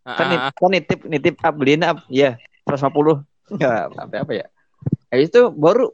kan, 0.00 0.16
Ah, 0.16 0.28
nit- 0.28 0.44
ah, 0.44 0.50
kan 0.52 0.68
nitip 0.68 1.00
nitip 1.04 1.34
Aap 1.40 1.54
beliin 1.56 1.82
Aap 1.82 1.98
ya 2.08 2.36
150 2.66 3.24
enggak 3.50 3.74
apa 3.94 4.16
apa 4.20 4.32
ya? 4.34 4.46
Habis 5.08 5.28
itu 5.28 5.42
baru 5.50 5.90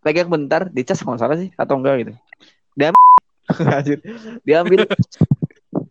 pegang 0.00 0.28
bentar 0.28 0.68
dicas 0.68 1.00
kalau 1.00 1.16
nggak 1.16 1.22
salah 1.24 1.36
sih 1.36 1.48
atau 1.54 1.74
enggak 1.76 1.94
gitu. 2.04 2.12
Diambil 2.74 3.02
Anjir. 3.76 3.98
diambil 4.42 4.80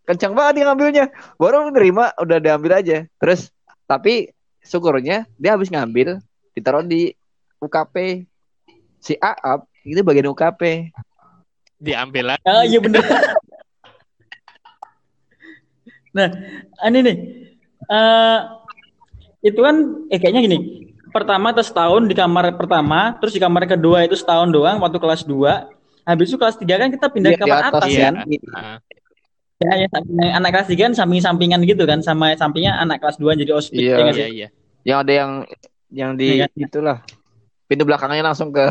kencang 0.03 0.33
banget 0.33 0.53
dia 0.55 0.65
ngambilnya. 0.67 1.05
Baru 1.35 1.69
nerima 1.69 2.11
udah 2.17 2.37
diambil 2.37 2.79
aja. 2.79 3.05
Terus 3.17 3.49
tapi 3.83 4.31
syukurnya 4.63 5.27
dia 5.37 5.51
habis 5.53 5.69
ngambil 5.69 6.19
ditaruh 6.55 6.83
di 6.83 7.11
UKP 7.59 8.25
si 9.03 9.13
Aap 9.19 9.67
itu 9.83 9.99
bagian 9.99 10.31
UKP 10.31 10.91
diambil 11.83 12.33
lah. 12.33 12.37
Ah 12.47 12.63
iya 12.63 12.79
bener. 12.79 13.03
nah, 16.15 16.29
ini 16.87 16.99
nih. 17.03 17.17
eh 17.83 18.39
itu 19.43 19.59
kan 19.59 19.75
eh 20.07 20.19
kayaknya 20.23 20.41
gini. 20.47 20.57
Pertama 21.11 21.51
tes 21.53 21.69
setahun 21.69 22.07
di 22.09 22.15
kamar 22.15 22.55
pertama, 22.57 23.13
terus 23.19 23.35
di 23.35 23.41
kamar 23.43 23.67
kedua 23.69 24.01
itu 24.07 24.15
setahun 24.17 24.49
doang 24.49 24.79
waktu 24.81 24.97
kelas 24.97 25.27
2. 25.27 25.67
Habis 26.07 26.31
itu 26.33 26.37
kelas 26.39 26.57
3 26.57 26.79
kan 26.79 26.89
kita 26.89 27.05
pindah 27.11 27.31
Iya, 27.35 27.37
ke 27.37 27.43
kamar 27.45 27.59
atas, 27.69 27.83
atas, 27.83 27.89
iya. 27.91 28.07
kan. 28.07 28.13
Ah, 28.55 28.77
Ya, 29.57 29.69
ya, 29.77 29.87
samping- 29.87 30.33
anak 30.33 30.49
kelas 30.51 30.67
3 30.67 30.81
kan 30.81 30.93
samping-sampingan 30.93 31.61
gitu 31.63 31.83
kan 31.83 31.99
sama 31.99 32.33
sampingnya 32.33 32.73
anak 32.75 32.99
kelas 32.99 33.15
2 33.15 33.31
jadi 33.33 33.51
ospik 33.53 33.79
Iya. 33.79 33.95
ya 33.95 34.01
iya 34.01 34.11
sih? 34.11 34.27
iya. 34.33 34.47
yang 34.83 34.97
ada 34.99 35.13
yang 35.13 35.31
yang 35.89 36.11
di 36.13 36.27
Iya. 36.35 36.47
itulah 36.53 36.99
pintu 37.65 37.83
belakangnya 37.83 38.25
langsung 38.25 38.49
ke 38.49 38.65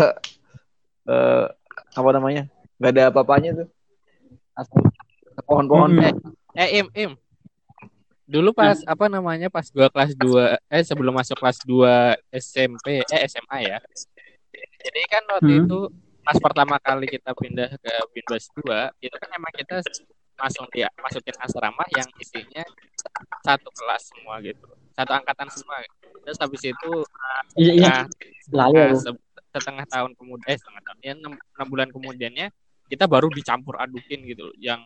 eh 1.05 1.47
apa 1.93 2.11
namanya 2.11 2.45
nggak 2.77 2.93
ada 2.93 3.03
apa-apanya 3.09 3.51
tuh 3.57 3.69
langsung 4.53 4.81
ke 5.33 5.43
pohon-pohon 5.43 5.91
Hmm. 5.93 6.05
eh, 6.05 6.15
Eh 6.55 6.69
im 6.77 6.87
im. 6.93 7.13
Dulu 8.25 8.53
pas 8.53 8.77
apa 8.85 9.09
namanya 9.09 9.49
pas 9.49 9.65
gua 9.67 9.89
kelas 9.89 10.13
2 10.15 10.61
eh 10.69 10.83
sebelum 10.83 11.13
masuk 11.13 11.33
kelas 11.35 11.65
2 11.65 12.13
SMP 12.31 13.01
eh 13.03 13.21
SMA 13.25 13.59
ya. 13.63 13.79
Jadi 14.79 15.01
kan 15.07 15.23
waktu 15.31 15.49
Hmm. 15.49 15.65
itu 15.65 15.79
pas 16.21 16.37
pertama 16.37 16.77
kali 16.77 17.09
kita 17.09 17.33
pindah 17.33 17.73
ke 17.73 17.93
Binbas 18.11 18.45
2, 18.55 18.93
itu 19.01 19.11
kan 19.13 19.31
emang 19.33 19.53
kita 19.55 19.81
langsung 20.39 20.67
dia 20.73 20.89
masukin 20.99 21.37
asrama 21.39 21.85
yang 21.95 22.09
isinya 22.19 22.65
satu 23.45 23.69
kelas 23.73 24.03
semua 24.11 24.39
gitu. 24.43 24.67
Satu 24.93 25.13
angkatan 25.17 25.49
semua. 25.53 25.83
Terus 26.23 26.39
habis 26.39 26.63
itu 26.63 26.91
Iya, 27.59 27.75
iya. 27.77 27.97
Lalu 28.53 28.97
setengah 29.53 29.85
tahun 29.85 30.11
kemudian 30.17 30.49
eh 30.49 30.57
setengah 30.57 30.83
tahun 30.89 30.99
ya 31.05 31.13
enam, 31.13 31.33
enam 31.37 31.67
bulan 31.69 31.89
kemudiannya 31.93 32.49
kita 32.89 33.05
baru 33.05 33.29
dicampur 33.29 33.77
adukin 33.77 34.25
gitu 34.25 34.49
yang 34.57 34.81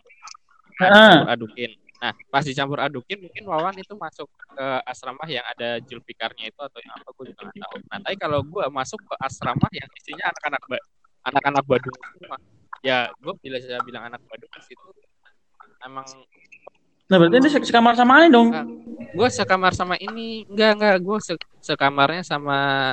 dicampur 0.75 1.29
adukin. 1.31 1.71
Nah, 1.97 2.13
pas 2.29 2.45
dicampur 2.45 2.77
adukin 2.77 3.17
mungkin 3.25 3.43
Wawan 3.49 3.73
itu 3.81 3.97
masuk 3.97 4.29
ke 4.29 4.65
asrama 4.85 5.25
yang 5.25 5.41
ada 5.49 5.81
julpikarnya 5.81 6.53
itu 6.53 6.59
atau 6.61 6.77
yang 6.77 6.93
apa 6.93 7.09
gue 7.09 7.25
juga 7.33 7.41
nggak 7.49 7.57
tahu. 7.57 7.75
Nah, 7.89 7.97
tapi 8.05 8.15
kalau 8.21 8.39
gue 8.45 8.63
masuk 8.69 8.99
ke 9.01 9.15
asrama 9.17 9.67
yang 9.73 9.89
isinya 9.97 10.29
anak-anak 10.29 10.61
ba- 10.69 10.85
anak-anak 11.25 11.63
Badung 11.65 11.97
semua, 12.13 12.37
ya 12.85 13.09
gue 13.17 13.33
bila 13.41 13.57
saya 13.57 13.81
bilang 13.81 14.03
anak 14.07 14.21
Badung 14.29 14.51
di 14.53 14.61
situ 14.61 14.87
emang 15.83 16.07
Nah, 17.07 17.15
berarti 17.15 17.39
ini 17.39 17.47
se- 17.47 17.63
sekamar 17.63 17.95
sama 17.95 18.19
ini 18.19 18.27
dong. 18.27 18.51
Gue 19.15 19.31
sekamar 19.31 19.71
sama 19.71 19.95
ini 19.95 20.43
enggak 20.43 20.71
enggak 20.75 20.95
gue 20.99 21.17
se- 21.23 21.47
sekamarnya 21.63 22.19
sama 22.19 22.91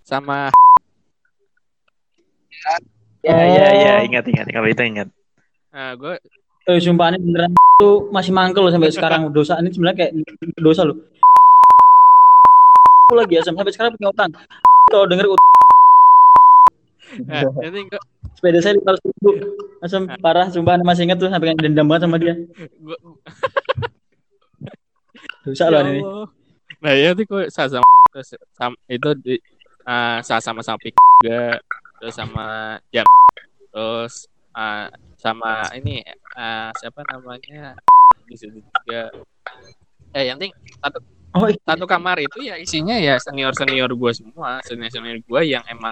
sama 0.00 0.54
Ya 3.18 3.34
ya 3.40 3.66
ya 3.74 3.92
ingat 4.04 4.24
ingat 4.30 4.46
kalau 4.46 4.68
itu 4.68 4.82
ingat. 4.84 5.08
nah, 5.68 5.96
gue 5.96 6.14
Eh, 6.64 6.80
sumpah 6.80 7.12
ini 7.12 7.20
beneran 7.20 7.52
tuh 7.76 8.08
masih 8.08 8.32
mangkel 8.32 8.64
loh 8.64 8.72
sampai 8.72 8.88
sekarang 8.88 9.28
dosa 9.28 9.60
ini 9.60 9.68
sebenarnya 9.68 10.08
kayak 10.08 10.12
dosa 10.56 10.86
loh. 10.86 10.96
lagi 13.12 13.36
ya 13.36 13.42
sampai 13.44 13.68
sekarang 13.68 13.92
punya 13.98 14.08
utang. 14.10 14.30
Kalau 14.88 15.04
denger 15.04 15.28
ut- 15.28 15.42
nah, 17.22 17.42
nanti 17.46 17.80
gue 17.86 18.00
sepeda 18.34 18.58
saya 18.58 18.74
lima 18.74 18.92
ribu, 18.98 19.30
asam 19.84 20.02
parah 20.18 20.50
sumpah 20.50 20.80
masih 20.82 21.06
inget 21.06 21.18
tuh 21.22 21.30
sampai 21.30 21.54
kayak 21.54 21.62
dendam 21.62 21.86
banget 21.86 22.02
sama 22.10 22.16
dia. 22.18 22.34
gue 22.58 22.98
Dosa 25.44 25.68
Ya 25.68 25.72
loh 25.72 25.80
ini. 25.84 26.00
Nah 26.80 26.92
ya 26.96 27.08
itu 27.12 27.22
kok 27.28 27.48
sama, 27.52 27.84
terus 28.12 28.32
sam- 28.56 28.80
itu 28.88 29.10
di 29.20 29.34
uh, 29.84 30.18
sama 30.24 30.60
sama 30.64 30.78
pik 30.80 30.96
juga 31.20 31.60
terus 32.00 32.14
sama 32.16 32.76
jam 32.92 33.06
terus 33.72 34.28
uh, 34.56 34.88
sama 35.16 35.68
ini 35.76 36.04
uh, 36.36 36.68
siapa 36.76 37.00
namanya 37.08 37.76
di 38.28 38.34
situ 38.36 38.60
juga 38.60 39.08
eh 40.12 40.28
yang 40.28 40.36
penting 40.40 40.52
satu 40.80 40.98
Oh, 41.34 41.50
iya. 41.50 41.58
satu 41.66 41.82
kamar 41.90 42.22
itu 42.22 42.46
ya 42.46 42.54
isinya 42.54 42.94
ya 42.94 43.18
senior 43.18 43.50
senior 43.58 43.90
gue 43.90 44.12
semua 44.14 44.62
senior 44.62 44.86
senior 44.86 45.18
gue 45.18 45.40
yang 45.42 45.66
emang. 45.66 45.90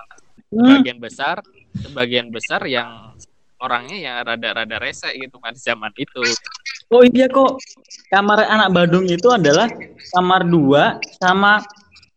Sebagian 0.52 0.98
besar 1.00 1.36
sebagian 1.82 2.26
besar 2.28 2.60
yang 2.68 3.16
orangnya 3.62 3.96
ya 3.96 4.14
rada-rada 4.26 4.76
rese 4.82 5.08
gitu 5.14 5.38
pada 5.38 5.56
zaman 5.56 5.94
itu 5.94 6.22
Oh 6.92 7.00
iya 7.08 7.24
kok 7.24 7.56
kamar 8.12 8.44
anak 8.44 8.68
Badung 8.68 9.08
itu 9.08 9.32
adalah 9.32 9.64
kamar 10.12 10.44
dua 10.44 11.00
sama 11.16 11.64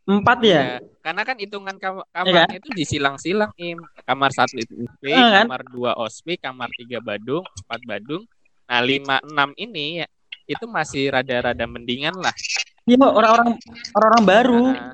empat 0.04 0.38
ya. 0.44 0.62
Ya, 0.62 0.78
karena 1.00 1.22
kan 1.24 1.36
hitungan 1.40 1.76
kam 1.80 2.04
Iya 2.04 2.12
kamarnya 2.12 2.58
itu 2.60 2.70
disilang-silang 2.76 3.52
im. 3.56 3.80
Kamar 4.04 4.36
satu 4.36 4.60
itu 4.60 4.84
UP, 4.84 5.02
Iya 5.08 5.24
kan? 5.32 5.46
kamar 5.48 5.62
dua 5.72 5.92
OSP, 5.96 6.36
kamar 6.44 6.68
tiga 6.76 7.00
Badung, 7.00 7.48
empat 7.48 7.82
Badung. 7.88 8.28
Nah 8.68 8.82
lima 8.84 9.24
enam 9.24 9.56
ini 9.56 10.04
ya, 10.04 10.08
itu 10.44 10.68
masih 10.68 11.08
rada-rada 11.08 11.64
mendingan 11.64 12.20
lah. 12.20 12.36
Iya 12.84 13.00
orang-orang 13.02 13.56
orang-orang 13.96 14.24
baru 14.28 14.66
Nah, 14.76 14.92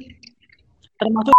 termasuk 1.01 1.33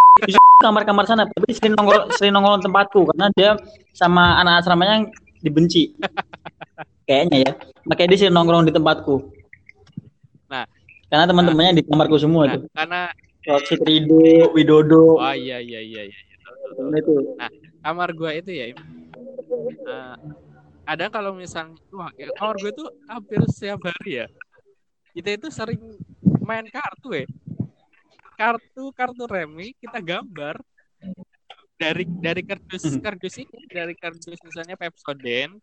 kamar-kamar 0.59 1.05
sana 1.07 1.31
tapi 1.31 1.55
sering 1.55 1.75
nongol 1.79 2.11
sering 2.19 2.35
nongol 2.35 2.59
tempatku 2.59 3.07
karena 3.15 3.27
dia 3.39 3.51
sama 3.95 4.43
anak 4.43 4.63
asramanya 4.63 5.03
yang 5.03 5.07
dibenci 5.43 5.95
kayaknya 7.07 7.51
ya 7.51 7.53
makanya 7.87 8.09
dia 8.15 8.19
sering 8.27 8.35
nongkrong 8.35 8.67
di 8.67 8.75
tempatku 8.75 9.17
Nah. 10.53 10.69
karena 11.09 11.25
teman-temannya 11.25 11.81
di 11.81 11.83
kamarku 11.89 12.21
semua 12.21 12.45
nah, 12.45 12.61
tuh 12.61 12.69
karena 12.77 13.01
Roxy 13.49 13.81
Rido 13.81 14.53
Widodo 14.53 15.17
wah 15.17 15.33
iya 15.33 15.57
iya 15.65 15.81
iya 15.81 16.13
iya. 16.13 16.21
Tahu. 16.77 16.93
itu 16.93 17.13
Kamar 17.83 18.15
gua 18.15 18.31
itu 18.31 18.55
ya. 18.55 18.71
Eh, 18.71 20.15
ada 20.87 21.05
kalau 21.11 21.35
misalnya 21.35 21.75
wah 21.91 22.15
ya, 22.15 22.31
kamar 22.39 22.57
gue 22.63 22.73
tuh 22.75 22.89
hampir 23.11 23.43
setiap 23.51 23.83
hari 23.83 24.23
ya. 24.23 24.27
Kita 25.13 25.35
itu 25.35 25.49
sering 25.51 25.83
main 26.47 26.63
kartu 26.71 27.27
ya. 27.27 27.27
Kartu 28.43 28.91
kartu 28.91 29.23
remi 29.31 29.71
kita 29.79 30.03
gambar. 30.03 30.59
Dari 31.79 32.03
dari 32.07 32.43
kardus 32.43 32.83
Hmm. 32.91 32.99
kardus 32.99 33.35
ini 33.39 33.59
dari 33.71 33.95
kardus 33.95 34.39
misalnya 34.43 34.75
Pepsodent 34.75 35.63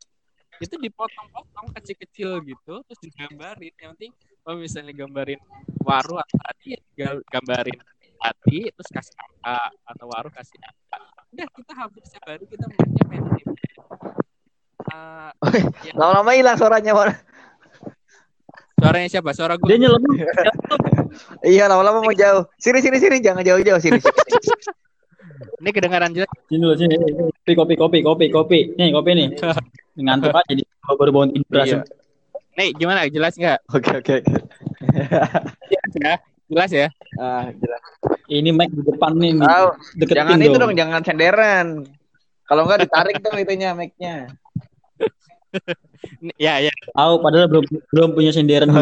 itu 0.59 0.75
dipotong-potong 0.75 1.75
kecil-kecil 1.75 2.39
gitu 2.43 2.79
terus 2.87 2.99
digambarin. 3.03 3.75
Yang 3.75 3.91
penting 3.99 4.11
kalau 4.39 4.57
misalnya 4.59 4.95
gambarin 4.95 5.39
waru 5.83 6.15
atau 6.19 6.37
hati 6.47 6.75
ya 6.75 6.79
ga- 6.95 7.23
gambarin 7.29 7.79
hati 8.19 8.71
terus 8.71 8.89
kasih 8.91 9.15
angka 9.15 9.59
atau 9.83 10.05
waru 10.07 10.31
kasih 10.31 10.59
angka 10.59 10.99
udah 11.29 11.47
kita 11.55 11.71
hampir 11.75 12.01
setiap 12.07 12.23
hari 12.27 12.43
kita 12.47 12.65
mainnya 12.67 13.03
main 13.07 13.23
Eh, 14.89 15.31
ya, 15.85 15.93
Lama-lama 15.93 16.33
hilang 16.33 16.57
suaranya. 16.57 16.91
Suaranya 18.79 19.09
siapa 19.09 19.29
suara 19.31 19.53
gue 19.55 19.67
dia 19.67 19.77
nyelam 19.77 19.99
Iya 21.45 21.65
lama-lama 21.65 21.99
mau 21.99 22.13
jauh. 22.13 22.47
Sini 22.55 22.79
sini 22.79 22.97
sini 22.97 23.17
jangan 23.19 23.41
jauh-jauh 23.41 23.77
sini. 23.77 23.99
sini. 23.99 24.71
ini 25.59 25.71
kedengaran 25.71 26.11
jelas 26.11 26.27
sini 26.47 26.63
loh 26.63 26.75
sini 26.75 26.95
kopi 27.47 27.53
kopi 27.55 27.75
kopi 27.75 27.97
kopi 28.01 28.25
kopi 28.27 28.59
nih 28.75 28.91
kopi 28.91 29.11
nih 29.13 29.27
ngantuk 30.03 30.31
aja 30.31 30.51
jadi 30.51 30.63
baru 30.85 31.11
bangun 31.11 31.29
tidur 31.31 31.59
Iya. 31.59 31.79
nih 32.55 32.69
gimana 32.75 33.07
jelas 33.07 33.35
nggak 33.35 33.59
Oke 33.71 33.91
oke. 33.93 34.15
oke. 34.19 34.39
ya 35.71 36.13
jelas 36.49 36.71
ya 36.71 36.87
Ah 37.15 37.47
jelas. 37.51 37.81
ini 38.27 38.51
mic 38.51 38.67
di 38.69 38.83
depan 38.83 39.15
nih 39.15 39.31
deketin 39.95 40.17
Jangan 40.23 40.39
itu 40.39 40.57
dong, 40.57 40.73
jangan 40.75 41.01
senderan. 41.03 41.67
Kalau 42.43 42.61
enggak 42.65 42.79
ditarik 42.83 43.15
tuh 43.19 43.35
itunya 43.35 43.71
mic-nya. 43.71 44.27
Ya 46.39 46.61
ya. 46.61 46.71
Tahu 46.95 47.13
padahal 47.19 47.49
belum 47.49 47.65
belum 47.91 48.09
punya 48.15 48.31
hidup. 48.31 48.69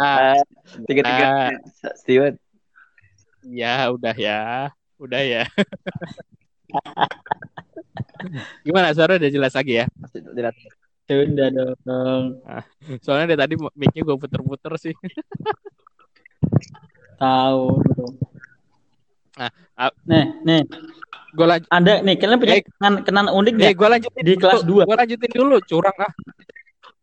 Nah, 0.00 0.38
Tiga-tiga 0.86 1.24
Ah. 1.26 1.50
Steward. 1.98 2.38
ya 3.44 3.92
udah 3.92 4.14
ya. 4.16 4.72
Udah 4.96 5.20
ya. 5.20 5.42
Gimana 8.64 8.96
suara 8.96 9.20
udah 9.20 9.30
jelas 9.30 9.52
lagi 9.52 9.84
ya? 9.84 9.86
Jelas. 10.14 10.56
sudah 11.04 11.48
dong. 11.84 12.24
Soalnya 13.04 13.36
dari 13.36 13.40
tadi 13.44 13.54
mic-nya 13.76 14.02
gue 14.02 14.16
puter-puter 14.16 14.72
sih. 14.80 14.94
Tahu 17.20 17.84
Nah, 19.34 19.50
ah- 19.74 19.94
nih 20.06 20.24
nih. 20.46 20.62
Gue 21.34 21.46
lanjut 21.50 21.66
ada 21.66 21.98
nih 21.98 22.14
kalian 22.14 22.38
punya 22.38 22.54
Eh. 22.54 22.62
kenan 22.62 22.94
kenan 23.02 23.26
unik 23.26 23.54
eh 23.54 23.58
nggak? 23.58 23.74
gue 23.74 23.88
lanjutin 23.90 24.22
di 24.22 24.34
kelas 24.38 24.62
dua. 24.62 24.82
Gue 24.86 24.94
lanjutin 24.94 25.30
dulu 25.34 25.58
curang 25.66 25.98
ah. 25.98 26.12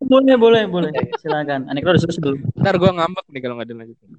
Boleh 0.01 0.35
boleh 0.39 0.63
boleh. 0.71 0.91
Silakan. 1.19 1.67
Aneh 1.67 1.83
udah 1.83 1.99
selesai 1.99 2.23
dulu 2.23 2.39
ntar 2.63 2.79
gue 2.79 2.89
ngambek 2.89 3.25
nih 3.27 3.39
kalau 3.43 3.55
nggak 3.59 3.69
dilanjutin 3.69 4.07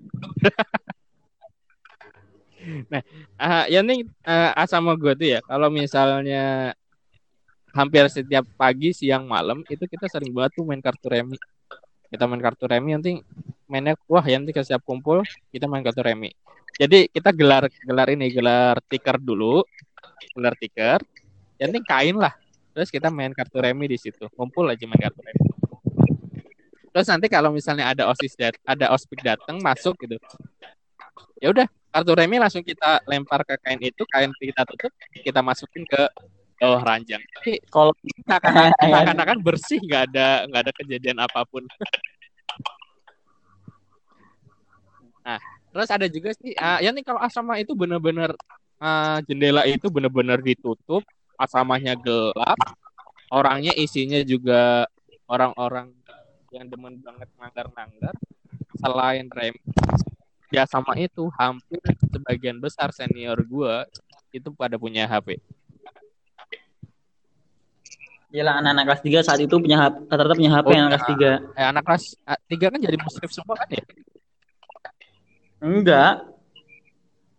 nah 2.92 3.02
ah, 3.42 3.66
yang 3.66 3.82
nih 3.82 4.06
ah, 4.22 4.62
sama 4.68 4.92
gue 4.94 5.12
tuh 5.16 5.28
ya. 5.32 5.40
Kalau 5.42 5.72
misalnya 5.72 6.76
hampir 7.72 8.04
setiap 8.12 8.44
pagi 8.60 8.92
siang 8.92 9.24
malam 9.24 9.64
itu 9.72 9.88
kita 9.88 10.04
sering 10.12 10.28
banget 10.36 10.60
tuh 10.60 10.68
main 10.68 10.84
kartu 10.84 11.08
remi. 11.08 11.40
Kita 12.12 12.28
main 12.28 12.44
kartu 12.44 12.68
remi 12.68 12.92
nanti 12.92 13.16
mainnya 13.72 13.96
wah 14.04 14.20
ya 14.20 14.36
nanti 14.36 14.52
ke 14.52 14.60
siap 14.60 14.84
kumpul 14.84 15.24
kita 15.48 15.64
main 15.64 15.80
kartu 15.80 16.04
remi. 16.04 16.28
Jadi 16.76 17.08
kita 17.08 17.32
gelar 17.32 17.72
gelar 17.72 18.08
ini 18.12 18.28
gelar 18.28 18.76
tiker 18.84 19.16
dulu 19.16 19.64
gelar 20.36 20.52
tiker 20.60 21.00
yang 21.56 21.72
kain 21.88 22.20
lah. 22.20 22.36
Terus 22.76 22.92
kita 22.92 23.08
main 23.08 23.32
kartu 23.32 23.64
remi 23.64 23.88
di 23.88 23.96
situ. 23.96 24.28
Kumpul 24.36 24.68
aja 24.68 24.84
main 24.84 25.00
kartu 25.00 25.24
remi. 25.24 25.44
Terus 26.92 27.08
nanti 27.08 27.32
kalau 27.32 27.48
misalnya 27.48 27.88
ada 27.88 28.12
osis 28.12 28.36
dat 28.36 28.52
ada 28.68 28.92
ospik 28.92 29.24
datang 29.24 29.56
masuk 29.64 29.96
gitu. 30.04 30.20
Ya 31.40 31.48
udah 31.48 31.64
kartu 31.88 32.12
remi 32.12 32.36
langsung 32.36 32.60
kita 32.60 33.00
lempar 33.08 33.40
ke 33.48 33.56
kain 33.56 33.80
itu 33.80 34.04
kain 34.12 34.28
kita 34.36 34.68
tutup 34.68 34.92
kita 35.24 35.40
masukin 35.40 35.88
ke 35.88 36.02
bawah 36.60 36.84
ranjang. 36.84 37.24
Tapi 37.40 37.64
kalau 37.72 37.96
seakan-akan 38.28 39.38
bersih 39.46 39.80
nggak 39.80 40.12
ada 40.12 40.44
nggak 40.46 40.62
ada 40.68 40.72
kejadian 40.76 41.18
apa 41.24 41.42
pun 41.48 41.64
nah 45.22 45.38
terus 45.72 45.88
ada 45.88 46.06
juga 46.10 46.30
sih 46.36 46.52
ah, 46.58 46.78
ya 46.82 46.90
nih 46.90 47.06
kalau 47.06 47.20
asrama 47.22 47.56
itu 47.58 47.72
benar-benar 47.72 48.34
ah, 48.82 49.18
jendela 49.24 49.64
itu 49.64 49.88
benar-benar 49.88 50.42
ditutup 50.42 51.02
asramanya 51.38 51.96
gelap 51.96 52.58
orangnya 53.32 53.72
isinya 53.74 54.20
juga 54.22 54.86
orang-orang 55.26 55.90
yang 56.52 56.68
demen 56.68 57.00
banget 57.00 57.28
nanggar-nanggar 57.40 58.14
selain 58.76 59.26
rem 59.32 59.56
ya 60.52 60.68
sama 60.68 60.92
itu 61.00 61.32
hampir 61.40 61.80
sebagian 62.12 62.60
besar 62.60 62.92
senior 62.92 63.40
gua 63.48 63.88
itu 64.32 64.48
pada 64.52 64.76
punya 64.80 65.04
HP? 65.04 65.40
Iyalah 68.32 68.64
anak-anak 68.64 68.84
kelas 68.88 69.02
3 69.04 69.28
saat 69.28 69.40
itu 69.44 69.54
punya 69.60 69.76
HP, 69.76 70.08
rata-rata 70.08 70.34
punya 70.36 70.52
HP 70.56 70.66
Oh, 70.68 70.72
anak 70.72 70.90
kelas 70.96 71.08
3. 71.12 71.32
Eh, 71.52 71.66
anak 71.68 71.82
kelas 71.84 72.04
ah, 72.24 72.40
tiga 72.48 72.66
kan 72.72 72.80
jadi 72.80 72.96
musrif 72.96 73.28
semua 73.28 73.54
kan 73.60 73.68
ya? 73.68 73.84
Enggak, 75.62 76.26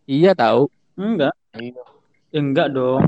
Iya 0.03 0.31
tahu. 0.31 0.71
enggak. 0.95 1.35
Ya, 1.53 2.39
enggak 2.39 2.67
dong. 2.71 3.03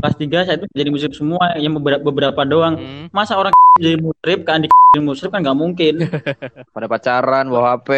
Kelas 0.00 0.16
3 0.16 0.42
saat 0.42 0.58
itu 0.58 0.66
jadi 0.72 0.88
musrif 0.90 1.12
semua, 1.12 1.54
yang 1.54 1.76
beberapa, 1.76 2.02
beberapa 2.02 2.42
doang. 2.42 2.74
Hmm. 2.76 3.06
Masa 3.10 3.38
orang 3.38 3.54
jadi 3.82 3.96
musrif 3.96 4.42
kan 4.42 4.62
di 4.62 4.68
jadi 4.90 5.00
musrif 5.00 5.30
kan 5.30 5.40
nggak 5.40 5.58
mungkin. 5.58 5.94
Pada 6.74 6.86
pacaran, 6.86 7.46
bawa 7.46 7.78
HP. 7.78 7.90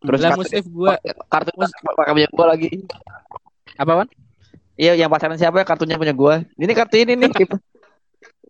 Terus 0.00 0.20
Lah 0.20 0.32
kartu- 0.32 0.40
musrif 0.40 0.64
gua 0.68 0.92
kartu 1.28 1.50
pakai 1.96 2.12
punya 2.12 2.28
gua 2.30 2.46
lagi. 2.52 2.68
apa 3.76 3.92
Wan? 3.94 4.08
Iya, 4.78 4.94
yang 4.94 5.10
pacaran 5.10 5.36
siapa 5.36 5.60
ya? 5.60 5.66
Kartunya 5.66 5.96
punya 5.96 6.14
gua. 6.14 6.40
Ini 6.56 6.72
kartu 6.72 7.00
ini 7.00 7.16
nih. 7.16 7.30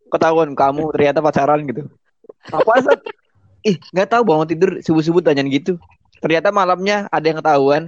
Ketahuan 0.08 0.52
kamu 0.54 0.90
ternyata 0.90 1.20
pacaran 1.20 1.62
gitu. 1.64 1.86
Apa 2.48 2.72
sih? 2.82 2.96
Ih, 3.66 3.76
nggak 3.90 4.08
tahu 4.14 4.22
bangun 4.22 4.46
tidur 4.46 4.70
subuh-subuh 4.82 5.22
tanyain 5.22 5.48
gitu. 5.50 5.78
Ternyata 6.18 6.50
malamnya 6.50 7.06
ada 7.10 7.26
yang 7.26 7.38
ketahuan 7.38 7.82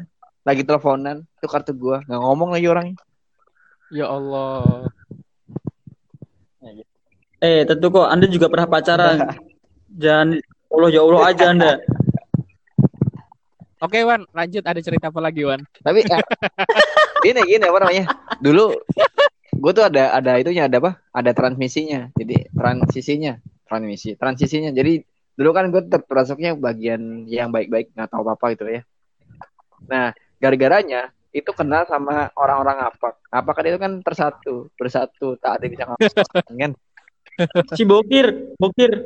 lagi 0.46 0.62
teleponan 0.64 1.28
itu 1.36 1.46
kartu 1.46 1.76
gua 1.76 2.00
nggak 2.08 2.20
ngomong 2.20 2.50
lagi 2.56 2.66
orangnya 2.66 2.96
Ya 3.90 4.06
Allah. 4.06 4.86
Eh, 7.40 7.66
tentu 7.66 7.90
kok 7.90 8.06
Anda 8.06 8.30
juga 8.30 8.46
pernah 8.46 8.70
pacaran. 8.70 9.34
Jangan 9.90 10.38
Allah 10.70 10.88
ya 10.94 11.00
Allah 11.02 11.20
aja 11.26 11.44
Anda. 11.50 11.72
Oke 13.80 14.04
Wan, 14.04 14.28
lanjut 14.30 14.62
ada 14.62 14.78
cerita 14.78 15.08
apa 15.08 15.18
lagi 15.18 15.42
Wan? 15.42 15.64
tapi 15.80 16.04
eh, 16.04 16.20
gini 17.24 17.40
gini 17.48 17.64
apa 17.64 17.78
namanya 17.80 18.04
dulu 18.40 18.76
gue 19.60 19.72
tuh 19.72 19.84
ada 19.84 20.16
ada 20.16 20.36
itunya 20.40 20.68
ada 20.68 20.80
apa 20.80 21.00
ada 21.12 21.32
transmisinya 21.32 22.12
jadi 22.16 22.48
transisinya 22.52 23.40
transmisi 23.68 24.16
transisinya 24.16 24.70
jadi 24.72 25.04
dulu 25.40 25.56
kan 25.56 25.72
gue 25.72 25.80
termasuknya 25.88 26.52
bagian 26.52 27.24
yang 27.24 27.48
baik-baik 27.48 27.88
nggak 27.96 28.12
tahu 28.12 28.20
apa 28.22 28.36
apa 28.36 28.46
gitu 28.52 28.68
ya 28.68 28.82
nah 29.88 30.12
gara-garanya 30.36 31.08
itu 31.32 31.48
kenal 31.56 31.88
sama 31.88 32.28
orang-orang 32.36 32.84
apa 32.84 33.16
apa 33.32 33.50
kan 33.56 33.64
itu 33.64 33.78
kan 33.80 33.92
tersatu 34.04 34.68
bersatu 34.76 35.40
tak 35.40 35.56
ada 35.56 35.62
yang 35.64 35.72
bisa 35.72 35.84
ngapa 35.88 36.08
kan 36.44 36.72
Si 37.72 37.88
Bokir, 37.88 38.52
Bokir. 38.60 39.00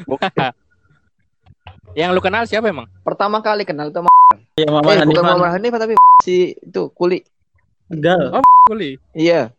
Yang 1.92 2.08
lu 2.12 2.20
kenal 2.20 2.48
siapa 2.48 2.68
emang? 2.68 2.88
pertama 3.04 3.40
kali 3.40 3.68
kenal 3.68 3.88
tuh 3.88 4.00
sama 4.00 4.12
Ya 4.56 4.64
eh, 4.64 4.72
Mama 4.72 4.80
bukan 4.80 5.00
Hanifan. 5.04 5.24
Mama 5.28 5.46
Hanif 5.52 5.72
tapi 5.76 5.92
si 6.20 6.56
itu 6.56 6.88
kuli 6.92 7.20
Tegal. 7.92 8.40
Kuli. 8.64 8.96
iya 9.12 9.52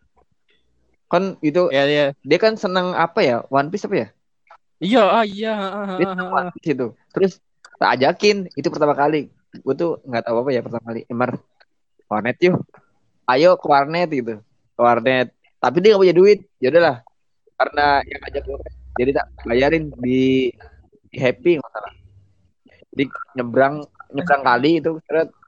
kan 1.07 1.37
itu 1.39 1.69
Ya 1.69 1.85
ya. 1.85 2.05
dia 2.19 2.39
kan 2.41 2.57
seneng 2.57 2.91
apa 2.91 3.21
ya 3.21 3.45
One 3.47 3.69
Piece 3.69 3.85
apa 3.85 3.95
ya 3.95 4.07
Iya, 4.77 5.01
ah, 5.09 5.25
iya. 5.25 5.53
ah, 5.57 5.73
ah, 5.73 5.85
ah, 5.89 5.97
seneng 5.97 6.29
ah. 6.29 6.37
One 6.37 6.49
Piece 6.53 6.69
itu 6.77 6.87
terus 7.09 7.31
tak 7.81 7.89
ajakin 7.97 8.45
itu 8.53 8.67
pertama 8.69 8.93
kali. 8.93 9.29
Gue 9.63 9.73
tuh 9.73 9.97
nggak 10.05 10.23
tahu 10.29 10.35
apa 10.45 10.49
ya 10.53 10.61
pertama 10.61 10.85
kali. 10.93 11.01
Emar 11.09 11.41
warnet 12.05 12.37
yuk. 12.41 12.61
Ayo 13.25 13.57
ke 13.57 13.65
warnet 13.65 14.09
gitu. 14.13 14.33
Ke 14.77 14.81
warnet. 14.81 15.27
Tapi 15.57 15.77
dia 15.81 15.97
nggak 15.97 16.03
punya 16.05 16.15
duit. 16.15 16.39
Ya 16.61 16.69
udahlah. 16.69 17.01
Karena 17.57 17.85
yang 18.05 18.21
ajak 18.29 18.41
gue 18.45 18.57
jadi 18.97 19.11
tak 19.17 19.25
bayarin. 19.45 19.83
Di, 19.97 20.53
di 21.09 21.17
happy 21.17 21.57
nggak 21.57 21.71
salah. 21.73 21.93
Di 22.93 23.03
nyebrang 23.33 23.75
nyebrang 24.13 24.41
kali 24.45 24.71
itu. 24.77 24.91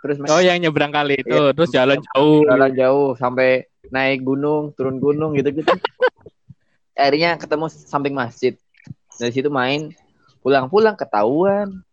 Terus 0.01 0.15
main 0.17 0.29
Oh, 0.33 0.41
yang 0.41 0.57
nyebrang 0.57 0.89
kali 0.95 1.21
itu, 1.21 1.38
Iya. 1.38 1.51
terus 1.53 1.69
jalan 1.75 2.00
jauh. 2.01 2.48
jalan 2.48 2.71
jauh 2.71 3.07
sampai 3.19 3.67
naik 3.89 4.21
gunung 4.21 4.71
turun 4.77 5.01
gunung 5.01 5.34
gitu 5.34 5.49
gitu 5.49 5.65
akhirnya 6.99 7.39
ketemu 7.41 7.65
samping 7.71 8.13
masjid 8.13 8.53
dari 9.19 9.36
situ 9.36 9.51
main 9.51 9.91
pulang-pulang 10.39 10.95
ketahuan. 10.95 11.84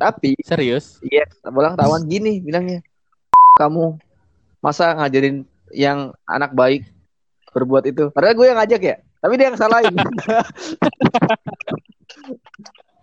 Tapi 0.00 0.34
Serius? 0.40 0.98
iya 1.04 1.28
pulang 1.44 1.76
ketahuan 1.76 2.02
gini 2.08 2.40
bilangnya. 2.40 2.80
Kamu 3.60 4.00
masa 4.64 4.96
ngajarin 4.96 5.44
yang 5.70 6.16
anak 6.24 6.56
baik 6.56 6.88
berbuat 7.52 7.84
itu? 7.86 8.08
Padahal 8.10 8.34
gue 8.34 8.46
yang 8.48 8.58
ngajak 8.58 8.82
ya 8.82 8.96
tapi 9.24 9.40
dia 9.40 9.48
yang 9.48 9.56
salahin. 9.56 9.96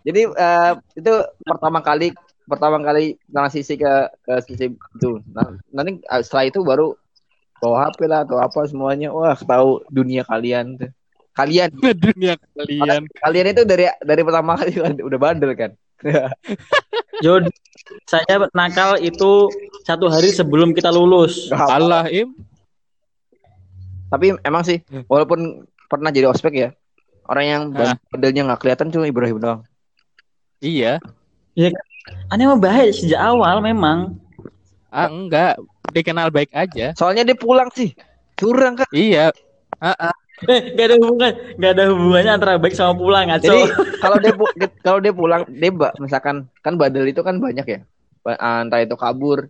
Jadi 0.06 0.22
eh, 0.30 0.72
itu 0.94 1.14
pertama 1.42 1.82
kali 1.82 2.14
pertama 2.46 2.78
kali 2.78 3.18
transisi 3.26 3.74
ke 3.74 3.94
ke 4.22 4.34
sisi 4.46 4.70
itu. 4.70 5.18
Nah, 5.34 5.58
nanti 5.74 5.98
eh, 6.06 6.22
setelah 6.22 6.46
itu 6.46 6.62
baru 6.62 6.94
bawa 7.58 7.90
HP 7.90 8.06
lah 8.06 8.22
atau 8.22 8.38
apa 8.38 8.70
semuanya. 8.70 9.10
Wah 9.10 9.34
tahu 9.34 9.82
dunia 9.90 10.22
kalian 10.22 10.78
tuh 10.78 10.94
kalian 11.32 11.70
Dunia 12.04 12.36
kalian. 12.54 13.02
kalian 13.18 13.46
itu 13.50 13.62
dari 13.64 13.86
dari 14.02 14.22
pertama 14.22 14.56
kali 14.56 14.72
kan 14.74 14.94
udah 14.98 15.20
bandel 15.20 15.52
kan 15.54 15.72
Yo, 17.22 17.38
saya 18.10 18.50
nakal 18.52 18.98
itu 18.98 19.46
satu 19.86 20.10
hari 20.10 20.34
sebelum 20.34 20.74
kita 20.74 20.90
lulus. 20.90 21.54
Allah, 21.54 22.10
Im. 22.10 22.34
tapi 24.10 24.34
emang 24.42 24.66
sih 24.66 24.82
walaupun 25.06 25.62
pernah 25.86 26.10
jadi 26.10 26.26
ospek 26.26 26.54
ya 26.58 26.70
orang 27.30 27.46
yang 27.46 27.62
bandelnya 28.10 28.50
nggak 28.50 28.60
kelihatan 28.60 28.90
cuma 28.90 29.06
Ibrahim 29.06 29.38
doang 29.38 29.62
Iya. 30.58 31.02
Aneh 32.30 32.46
mah 32.46 32.58
baik 32.58 32.94
sejak 32.94 33.18
awal 33.18 33.62
memang. 33.62 34.14
Ah, 34.90 35.10
enggak. 35.10 35.58
Dikenal 35.90 36.30
baik 36.30 36.50
aja. 36.54 36.94
soalnya 36.94 37.26
dia 37.26 37.34
pulang 37.34 37.70
sih 37.74 37.94
curang 38.34 38.78
kan 38.78 38.86
Iya. 38.90 39.30
Ah, 39.78 40.10
ah. 40.10 40.16
Eh, 40.50 40.74
gak 40.74 40.86
ada 40.90 40.96
hubungan, 40.98 41.32
gak 41.62 41.72
ada 41.78 41.84
hubungannya 41.94 42.32
antara 42.34 42.58
baik 42.58 42.74
sama 42.74 42.98
pulang 42.98 43.30
ngaco. 43.30 43.46
Jadi 43.46 43.62
kalau 44.04 44.18
dia 44.18 44.34
pu- 44.34 44.54
kalau 44.82 44.98
dia 44.98 45.14
pulang 45.14 45.46
dia 45.46 45.70
ba- 45.70 45.94
misalkan 46.02 46.50
kan 46.66 46.74
badal 46.82 47.06
itu 47.06 47.22
kan 47.22 47.38
banyak 47.38 47.66
ya. 47.66 47.80
Ba- 48.26 48.42
Entah 48.66 48.82
itu 48.82 48.98
kabur, 48.98 49.46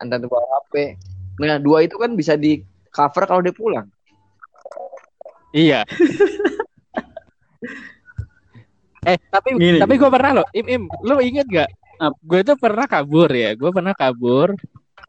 entah 0.00 0.16
itu 0.16 0.28
bawa 0.28 0.44
HP. 0.64 0.96
Nah, 1.36 1.60
dua 1.60 1.84
itu 1.84 2.00
kan 2.00 2.16
bisa 2.16 2.32
di 2.32 2.64
cover 2.88 3.28
kalau 3.28 3.44
dia 3.44 3.52
pulang. 3.52 3.86
Iya. 5.52 5.84
eh, 9.12 9.16
tapi 9.28 9.60
Gini. 9.60 9.78
tapi 9.80 10.00
gue 10.00 10.08
pernah 10.08 10.40
loh, 10.40 10.46
Im 10.56 10.66
Im, 10.68 10.82
lu 11.04 11.20
inget 11.20 11.46
gak? 11.48 11.68
Gue 12.24 12.40
tuh 12.44 12.56
pernah 12.56 12.88
kabur 12.88 13.28
ya. 13.32 13.52
Gue 13.56 13.72
pernah 13.72 13.92
kabur. 13.92 14.56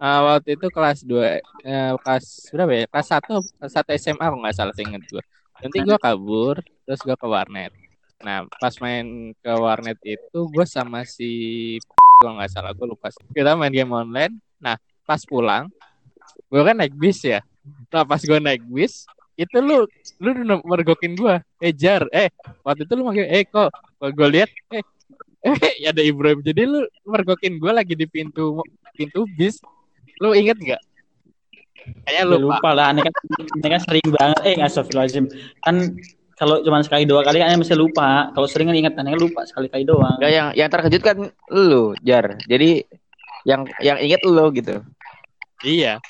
Eh, 0.02 0.20
waktu 0.26 0.50
itu 0.58 0.68
kelas 0.70 1.00
2 1.06 1.42
eh, 1.66 1.94
kelas 2.04 2.26
berapa 2.54 2.72
ya? 2.74 2.86
Kelas 2.92 3.08
1 3.14 3.42
kelas 3.58 3.74
1 3.74 4.02
SMA 4.02 4.24
kalau 4.26 4.40
nggak 4.42 4.56
salah 4.58 4.76
inget 4.78 5.04
gue. 5.10 5.24
Nanti 5.58 5.78
gue 5.82 5.98
kabur, 5.98 6.62
terus 6.86 7.02
gue 7.02 7.16
ke 7.18 7.28
warnet. 7.28 7.74
Nah, 8.22 8.50
pas 8.62 8.74
main 8.82 9.34
ke 9.38 9.52
warnet 9.58 9.98
itu 10.06 10.40
gue 10.50 10.66
sama 10.66 11.06
si 11.06 11.30
kalau 12.22 12.38
nggak 12.38 12.52
salah 12.54 12.72
gue 12.74 12.86
lupa. 12.86 13.10
Kita 13.34 13.54
main 13.58 13.74
game 13.74 13.94
online. 13.94 14.34
Nah, 14.58 14.78
pas 15.06 15.22
pulang, 15.26 15.70
gue 16.50 16.62
kan 16.62 16.76
naik 16.78 16.94
bis 16.98 17.22
ya. 17.26 17.42
Nah, 17.94 18.06
pas 18.08 18.22
gue 18.22 18.40
naik 18.42 18.64
bis, 18.66 19.06
itu 19.38 19.58
lu 19.62 19.86
lu 20.18 20.30
mergokin 20.66 21.14
gue. 21.14 21.36
Eh 21.62 21.74
Jar, 21.74 22.10
eh 22.10 22.34
waktu 22.66 22.90
itu 22.90 22.94
lu 22.98 23.04
manggil, 23.06 23.30
eh 23.30 23.46
kok 23.46 23.70
gue 24.02 24.28
lihat, 24.34 24.50
eh 24.74 24.84
eh 25.86 25.90
ada 25.90 26.02
Ibrahim. 26.02 26.42
Jadi 26.42 26.62
lu 26.66 26.80
mergokin 27.06 27.62
gue 27.62 27.72
lagi 27.72 27.94
di 27.94 28.10
pintu 28.10 28.66
pintu 28.98 29.30
bis. 29.38 29.62
Lu 30.22 30.34
inget 30.34 30.58
nggak? 30.58 30.82
Kayaknya 32.04 32.20
Ya, 32.20 32.28
lupa. 32.28 32.60
lupa 32.60 32.70
lah, 32.76 32.86
aneh 32.92 33.04
kan, 33.04 33.14
aneh 33.56 33.70
kan 33.72 33.82
sering 33.84 34.08
banget. 34.12 34.40
Eh, 34.44 34.54
nggak 34.60 34.70
astagfirullahaladzim. 34.70 35.26
Kan 35.64 35.76
kalau 36.36 36.62
cuma 36.62 36.84
sekali 36.84 37.08
dua 37.08 37.24
kali 37.24 37.40
kan 37.40 37.56
mesti 37.56 37.74
lupa. 37.74 38.30
Kalau 38.32 38.48
sering 38.48 38.68
kan 38.68 38.76
ingat 38.76 38.94
aneh 39.00 39.16
kan 39.16 39.22
lupa 39.22 39.42
sekali 39.48 39.68
kali 39.68 39.84
doang. 39.88 40.20
Enggak 40.20 40.34
yang 40.34 40.48
yang 40.54 40.70
terkejut 40.70 41.02
kan 41.02 41.18
lu, 41.50 41.96
Jar. 42.04 42.36
Jadi 42.44 42.84
yang 43.48 43.64
yang 43.80 43.98
inget 43.98 44.22
lu 44.28 44.52
gitu. 44.52 44.84
Iya. 45.64 46.04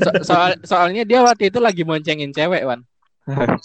So- 0.00 0.24
soal 0.24 0.50
soalnya 0.64 1.04
dia 1.04 1.20
waktu 1.20 1.52
itu 1.52 1.60
lagi 1.60 1.84
moncengin 1.84 2.32
cewek, 2.32 2.64
Wan. 2.64 2.80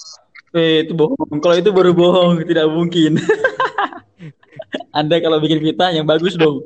Eh, 0.55 0.87
itu 0.87 0.95
bohong. 0.95 1.19
Kalau 1.43 1.59
itu 1.59 1.67
baru 1.67 1.91
bohong, 1.91 2.39
tidak 2.47 2.71
mungkin. 2.71 3.19
Anda 4.95 5.19
kalau 5.19 5.43
bikin 5.43 5.59
fitnah 5.59 5.91
yang 5.91 6.07
bagus 6.07 6.39
dong. 6.39 6.63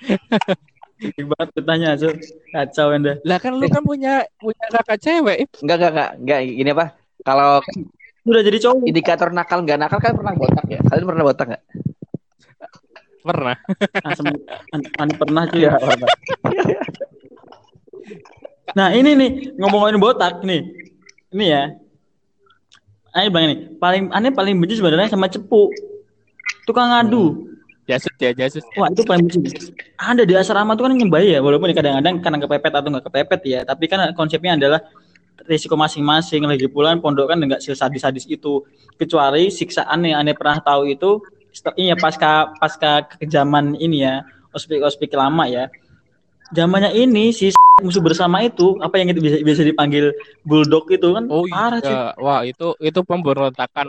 Banget 1.00 1.48
fitnahnya, 1.56 1.90
so. 1.96 2.12
Kacau 2.52 2.92
Anda. 2.92 3.16
Lah 3.24 3.38
kan 3.40 3.56
lu 3.56 3.66
kan 3.72 3.80
punya 3.80 4.26
punya 4.36 4.64
kakak 4.68 4.98
cewek. 5.00 5.48
Enggak 5.64 5.76
enggak 5.80 5.92
enggak 5.92 6.10
enggak 6.20 6.40
gini 6.44 6.70
apa? 6.76 6.86
Kalau 7.24 7.50
Udah 8.28 8.44
jadi 8.44 8.58
cowok. 8.60 8.84
indikator 8.84 9.32
nakal 9.32 9.64
nggak 9.64 9.80
nakal 9.80 9.96
kan 9.96 10.12
pernah 10.12 10.36
botak 10.36 10.66
ya. 10.68 10.80
Kalian 10.84 11.06
pernah 11.08 11.24
botak 11.24 11.46
nggak? 11.56 11.62
Pernah. 13.20 13.56
Asem, 14.04 14.26
an- 14.72 15.16
pernah 15.16 15.44
cuy. 15.48 15.64
Nah 18.76 18.88
ini 18.94 19.10
nih 19.18 19.30
ngomongin 19.58 19.98
botak 19.98 20.44
nih, 20.46 20.62
ini 21.34 21.44
ya. 21.48 21.74
Aneh 23.10 23.26
bilang 23.26 23.44
ini 23.50 23.56
paling 23.82 24.04
aneh 24.14 24.30
paling 24.30 24.54
benci 24.54 24.78
sebenarnya 24.78 25.10
sama 25.10 25.26
cepu, 25.26 25.74
tukang 26.68 26.94
ngadu. 26.94 27.50
Jasus 27.90 28.14
ya, 28.22 28.30
jasus. 28.30 28.62
Wah 28.78 28.86
itu 28.86 29.02
paling 29.02 29.26
benci. 29.26 29.74
Ada 29.98 30.22
di 30.22 30.38
asrama 30.38 30.78
tuh 30.78 30.86
kan 30.86 30.94
nyembah 30.94 31.18
ya, 31.26 31.42
walaupun 31.42 31.74
kadang-kadang 31.74 32.22
karena 32.22 32.38
kepepet 32.38 32.72
atau 32.78 32.88
nggak 32.94 33.04
kepepet 33.10 33.40
ya. 33.42 33.60
Tapi 33.66 33.84
kan 33.90 34.14
konsepnya 34.14 34.54
adalah 34.54 34.80
risiko 35.50 35.74
masing-masing. 35.74 36.46
Lagi 36.46 36.70
pula 36.70 36.94
pondok 37.02 37.34
kan 37.34 37.42
nggak 37.42 37.58
sadis-sadis 37.58 38.30
itu. 38.30 38.62
Kecuali 38.94 39.50
siksaan 39.50 40.06
yang 40.06 40.22
aneh 40.22 40.38
pernah 40.38 40.62
tahu 40.62 40.86
itu, 40.86 41.18
iya 41.74 41.98
pasca 41.98 42.54
pasca 42.62 43.10
kejaman 43.18 43.74
ini 43.74 44.06
ya, 44.06 44.22
ospek 44.54 44.86
ospek 44.86 45.10
lama 45.18 45.50
ya. 45.50 45.66
Zamannya 46.50 46.90
ini 46.98 47.30
si 47.30 47.54
musuh 47.80 48.02
bersama 48.04 48.44
itu 48.44 48.76
apa 48.82 49.00
yang 49.00 49.14
itu 49.14 49.22
bisa, 49.24 49.36
bisa 49.40 49.62
dipanggil 49.64 50.12
bulldog 50.44 50.84
itu 50.92 51.16
kan 51.16 51.24
Oh 51.32 51.46
parah 51.48 51.80
cuy. 51.80 51.88
iya, 51.88 52.12
wah 52.20 52.40
itu 52.44 52.76
itu 52.82 53.00
pemberontakan 53.00 53.88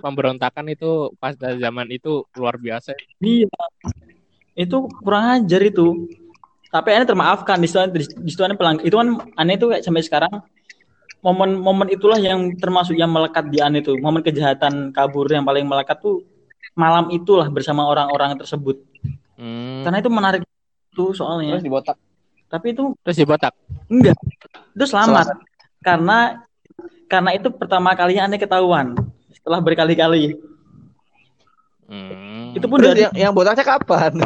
pemberontakan 0.00 0.64
itu 0.72 1.12
pas 1.20 1.36
dari 1.36 1.60
zaman 1.60 1.90
itu 1.92 2.24
luar 2.38 2.56
biasa. 2.56 2.96
Iya. 3.20 3.50
Itu 4.56 4.88
kurang 5.02 5.42
ajar 5.42 5.60
itu. 5.66 6.08
Tapi 6.70 6.88
aneh 6.90 7.06
termaafkan 7.06 7.58
di 7.58 7.68
situ 7.70 7.78
di, 7.90 8.00
di 8.02 8.30
situ 8.30 8.42
aneh 8.46 8.56
pelang 8.56 8.80
itu 8.82 8.94
kan 8.94 9.08
aneh 9.36 9.54
itu 9.58 9.66
kayak 9.70 9.82
sampai 9.84 10.02
sekarang 10.02 10.32
momen-momen 11.20 11.88
itulah 11.90 12.20
yang 12.20 12.52
termasuk 12.56 12.94
yang 12.96 13.10
melekat 13.10 13.50
di 13.50 13.58
aneh 13.58 13.82
itu. 13.82 13.98
Momen 13.98 14.22
kejahatan 14.22 14.94
kabur 14.94 15.26
yang 15.26 15.42
paling 15.42 15.66
melekat 15.66 15.98
tuh 16.00 16.22
malam 16.78 17.10
itulah 17.10 17.46
bersama 17.50 17.86
orang-orang 17.86 18.38
tersebut. 18.38 18.80
Hmm. 19.34 19.82
Karena 19.82 19.98
itu 19.98 20.10
menarik 20.10 20.42
tuh 20.94 21.10
soalnya. 21.12 21.58
Terus 21.58 21.66
dibotak. 21.66 21.96
Tapi 22.46 22.66
itu 22.70 22.94
Terus 23.02 23.18
dibotak. 23.18 23.52
enggak. 23.90 24.14
Itu 24.78 24.84
selamat. 24.86 25.26
Selamat. 25.26 25.36
Karena 25.82 26.18
karena 27.10 27.30
itu 27.36 27.48
pertama 27.52 27.92
kalinya 27.92 28.30
aneh 28.30 28.38
ketahuan 28.40 28.94
setelah 29.34 29.58
berkali-kali. 29.60 30.38
Hmm. 31.84 32.56
Itu 32.56 32.64
pun 32.70 32.80
Terus 32.80 32.88
dari 32.94 33.00
yang, 33.04 33.14
yang 33.28 33.32
botaknya 33.34 33.64
kapan? 33.66 34.12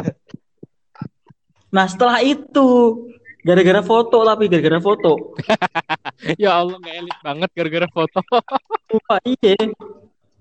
Nah 1.69 1.85
setelah 1.85 2.17
itu 2.25 2.97
gara-gara 3.45 3.85
foto 3.85 4.25
tapi 4.25 4.49
gara-gara 4.49 4.81
foto. 4.81 5.37
ya 6.41 6.57
Allah 6.65 6.81
nggak 6.81 6.95
elit 6.97 7.17
banget 7.21 7.49
gara-gara 7.53 7.87
foto. 7.93 8.19
Wah, 9.05 9.21
iya. 9.21 9.53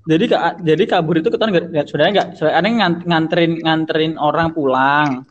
Jadi 0.08 0.24
jadi 0.64 0.82
kabur 0.88 1.20
itu 1.20 1.28
ketahuan 1.28 1.52
nggak 1.52 1.66
nggak- 1.68 1.86
sebenarnya 1.92 2.12
nggak 2.16 2.28
aneh 2.48 2.72
ngan- 2.80 3.04
nganterin 3.04 3.52
nganterin 3.60 4.12
orang 4.16 4.56
pulang. 4.56 5.28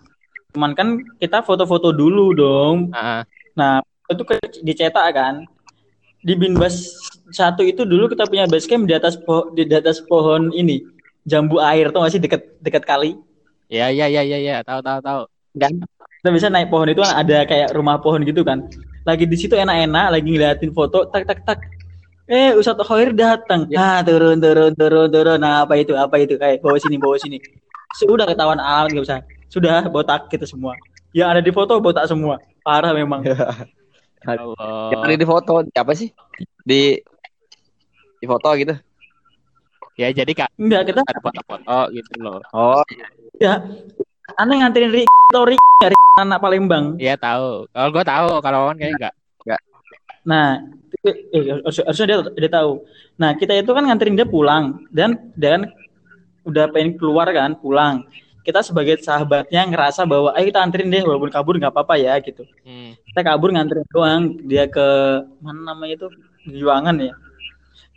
Cuman 0.57 0.73
kan 0.73 0.97
kita 1.21 1.45
foto-foto 1.45 1.93
dulu 1.93 2.33
dong. 2.33 2.89
Ah, 2.89 3.21
Nah 3.53 3.85
itu 4.09 4.25
dicetak 4.65 5.13
kan. 5.13 5.45
Di 6.25 6.33
Binbas 6.33 6.97
satu 7.29 7.61
itu 7.61 7.85
dulu 7.85 8.09
kita 8.09 8.25
punya 8.25 8.49
base 8.49 8.65
camp 8.65 8.89
di 8.89 8.97
atas 8.97 9.21
po, 9.21 9.53
di, 9.53 9.69
atas 9.69 10.01
pohon 10.01 10.49
ini. 10.49 10.81
Jambu 11.29 11.61
air 11.61 11.93
tuh 11.93 12.01
masih 12.01 12.17
dekat 12.17 12.41
dekat 12.57 12.89
kali. 12.89 13.13
ya 13.69 13.93
ya 13.93 14.09
ya 14.09 14.25
ya 14.25 14.41
ya. 14.41 14.65
Tahu 14.65 14.81
tahu 14.81 14.97
tahu. 15.05 15.21
kan? 15.61 15.77
Kita 16.17 16.29
bisa 16.33 16.49
naik 16.49 16.73
pohon 16.73 16.89
itu 16.89 17.05
kan 17.05 17.21
ada 17.21 17.45
kayak 17.45 17.77
rumah 17.77 18.01
pohon 18.01 18.25
gitu 18.25 18.41
kan. 18.41 18.65
Lagi 19.05 19.29
di 19.29 19.37
situ 19.37 19.53
enak-enak 19.53 20.09
lagi 20.09 20.25
ngeliatin 20.25 20.73
foto 20.73 21.05
tak 21.13 21.29
tak 21.29 21.45
tak. 21.45 21.61
Eh 22.25 22.57
Ustadz 22.57 22.81
Khair 22.81 23.13
datang. 23.13 23.69
Ah 23.77 24.01
turun 24.01 24.41
turun 24.41 24.73
turun 24.73 25.05
turun. 25.13 25.37
Nah 25.37 25.69
apa 25.69 25.77
itu 25.77 25.93
apa 25.93 26.17
itu? 26.17 26.33
Kayak 26.41 26.65
bawa 26.65 26.81
sini 26.81 26.97
bawa 26.97 27.15
sini. 27.21 27.37
Sudah 27.93 28.25
ketahuan 28.25 28.57
alam 28.57 28.89
nggak 28.89 29.05
usah 29.05 29.21
sudah 29.47 29.87
botak 29.87 30.27
kita 30.27 30.43
semua 30.43 30.75
yang 31.15 31.31
ada 31.31 31.39
di 31.39 31.51
foto 31.51 31.79
botak 31.79 32.05
semua 32.07 32.39
parah 32.61 32.91
memang 32.91 33.23
Allah. 34.27 34.91
Yang 34.91 35.01
ada 35.07 35.15
di 35.15 35.27
foto 35.27 35.51
apa 35.63 35.91
sih? 35.95 36.09
Di 36.67 36.99
di 38.17 38.25
foto 38.27 38.49
gitu. 38.59 38.75
Ya 39.97 40.13
jadi 40.13 40.29
kak 40.29 40.53
enggak 40.61 40.93
kita 40.93 40.99
ada 41.01 41.21
foto-foto 41.21 41.79
gitu 41.95 42.11
loh. 42.21 42.41
Oh, 42.53 42.85
ya 43.41 43.65
aneh 44.37 44.61
nganterin 44.61 44.93
Rik 44.93 45.09
atau 45.31 45.47
Rik 45.47 45.61
ya, 45.81 45.89
Rik 45.89 46.01
anak 46.21 46.39
Palembang 46.41 46.99
Iya 47.01 47.17
tahu. 47.17 47.65
Kalau 47.71 47.89
gua 47.89 48.05
tahu, 48.05 48.29
kalau 48.43 48.57
Wawan 48.67 48.77
kayaknya 48.77 49.09
enggak. 49.09 49.13
Nah, 50.27 50.59
eh, 51.07 51.15
harus- 51.63 51.87
harusnya 51.87 52.05
dia, 52.05 52.17
dia 52.35 52.51
tahu. 52.51 52.83
Nah, 53.15 53.31
kita 53.39 53.55
itu 53.55 53.71
kan 53.71 53.83
nganterin 53.87 54.19
dia 54.19 54.27
pulang 54.27 54.83
dan 54.91 55.31
dan 55.39 55.71
udah 56.43 56.67
pengen 56.67 56.99
keluar 56.99 57.31
kan, 57.31 57.55
pulang. 57.55 58.03
Kita 58.47 58.63
sebagai 58.63 58.95
sahabatnya 59.03 59.67
ngerasa 59.67 60.07
bahwa 60.07 60.31
ayo 60.31 60.47
kita 60.47 60.63
anterin 60.63 60.87
deh 60.87 61.03
walaupun 61.03 61.27
kabur 61.27 61.59
nggak 61.59 61.67
apa-apa 61.75 61.99
ya 61.99 62.15
gitu. 62.23 62.47
Hmm. 62.63 62.95
Kita 63.11 63.19
kabur 63.27 63.51
nganterin 63.51 63.83
doang 63.91 64.39
dia 64.47 64.71
ke 64.71 64.87
mana 65.43 65.75
namanya 65.75 65.99
itu 65.99 66.07
Giwangan 66.47 66.95
ya. 66.95 67.11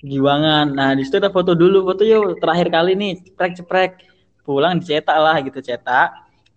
Giwangan. 0.02 0.66
Nah, 0.74 0.90
di 0.98 1.06
situ 1.06 1.22
kita 1.22 1.30
foto 1.30 1.54
dulu, 1.54 1.86
foto 1.86 2.02
yuk 2.02 2.42
terakhir 2.42 2.66
kali 2.66 2.98
nih, 2.98 3.12
ceprek 3.22 3.52
ceprek. 3.62 3.90
Pulang 4.42 4.82
dicetak 4.82 5.14
lah 5.14 5.38
gitu, 5.38 5.62
cetak. 5.62 6.08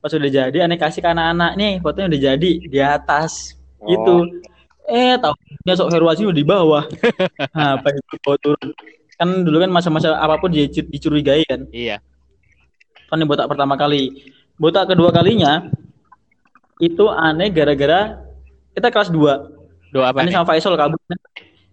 Pas 0.02 0.10
udah 0.10 0.32
jadi 0.32 0.58
aneh 0.66 0.80
kasih 0.82 1.06
ke 1.06 1.10
anak-anak 1.14 1.52
nih, 1.54 1.74
fotonya 1.78 2.08
udah 2.10 2.22
jadi 2.34 2.52
di 2.66 2.80
atas 2.82 3.54
gitu. 3.86 4.26
Eh, 4.90 5.16
tahunya 5.22 5.74
sok 5.78 5.90
Heruasi 5.94 6.26
udah 6.26 6.40
di 6.42 6.48
bawah. 6.48 6.84
Nah, 7.56 7.78
apa 7.78 7.94
itu 7.94 8.16
bawa 8.26 8.38
turun. 8.42 8.70
Kan 9.22 9.46
dulu 9.46 9.62
kan 9.62 9.70
masa-masa 9.70 10.18
apa 10.18 10.42
pun 10.42 10.50
dicu- 10.50 10.90
dicurigai 10.90 11.46
kan. 11.46 11.70
Iya. 11.70 12.02
Ini 13.13 13.26
botak 13.30 13.45
pertama 13.45 13.78
kali. 13.78 14.10
Botak 14.58 14.89
kedua 14.89 15.13
kalinya 15.13 15.69
itu 16.82 17.06
aneh 17.10 17.54
gara-gara 17.54 18.17
kita 18.73 18.89
kelas 18.89 19.13
2. 19.13 19.93
Dua 19.93 20.10
apa 20.10 20.26
Aneh 20.26 20.34
nih? 20.34 20.36
sama 20.41 20.49
Faisal 20.49 20.73
kabur. 20.73 20.97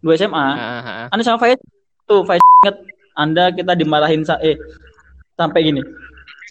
Dua 0.05 0.13
SMA. 0.17 0.37
Ah, 0.37 0.53
ah, 0.61 0.81
ah. 0.85 1.07
Aneh 1.09 1.25
sama 1.25 1.41
Faisal 1.41 1.65
tuh 2.05 2.21
Faisal 2.29 2.45
inget 2.61 2.77
Anda 3.17 3.49
kita 3.53 3.73
dimarahin 3.73 4.21
sa 4.25 4.37
eh 4.45 4.61
sampai 5.41 5.65
gini. 5.65 5.83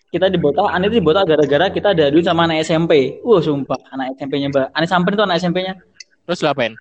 Kita 0.10 0.26
dibotak, 0.26 0.66
aneh 0.74 0.90
itu 0.90 0.98
dibotak 0.98 1.30
gara-gara 1.30 1.70
kita 1.70 1.94
ada 1.94 2.10
duit 2.10 2.26
sama 2.26 2.50
anak 2.50 2.66
SMP. 2.66 3.22
Wah, 3.22 3.38
sumpah, 3.46 3.78
anak 3.94 4.18
SMP-nya, 4.18 4.50
Mbak. 4.50 4.68
Aneh 4.74 4.90
samperin 4.90 5.22
tuh 5.22 5.26
anak 5.30 5.38
SMP-nya. 5.38 5.78
Terus 6.26 6.42
lu 6.42 6.50
apain? 6.50 6.74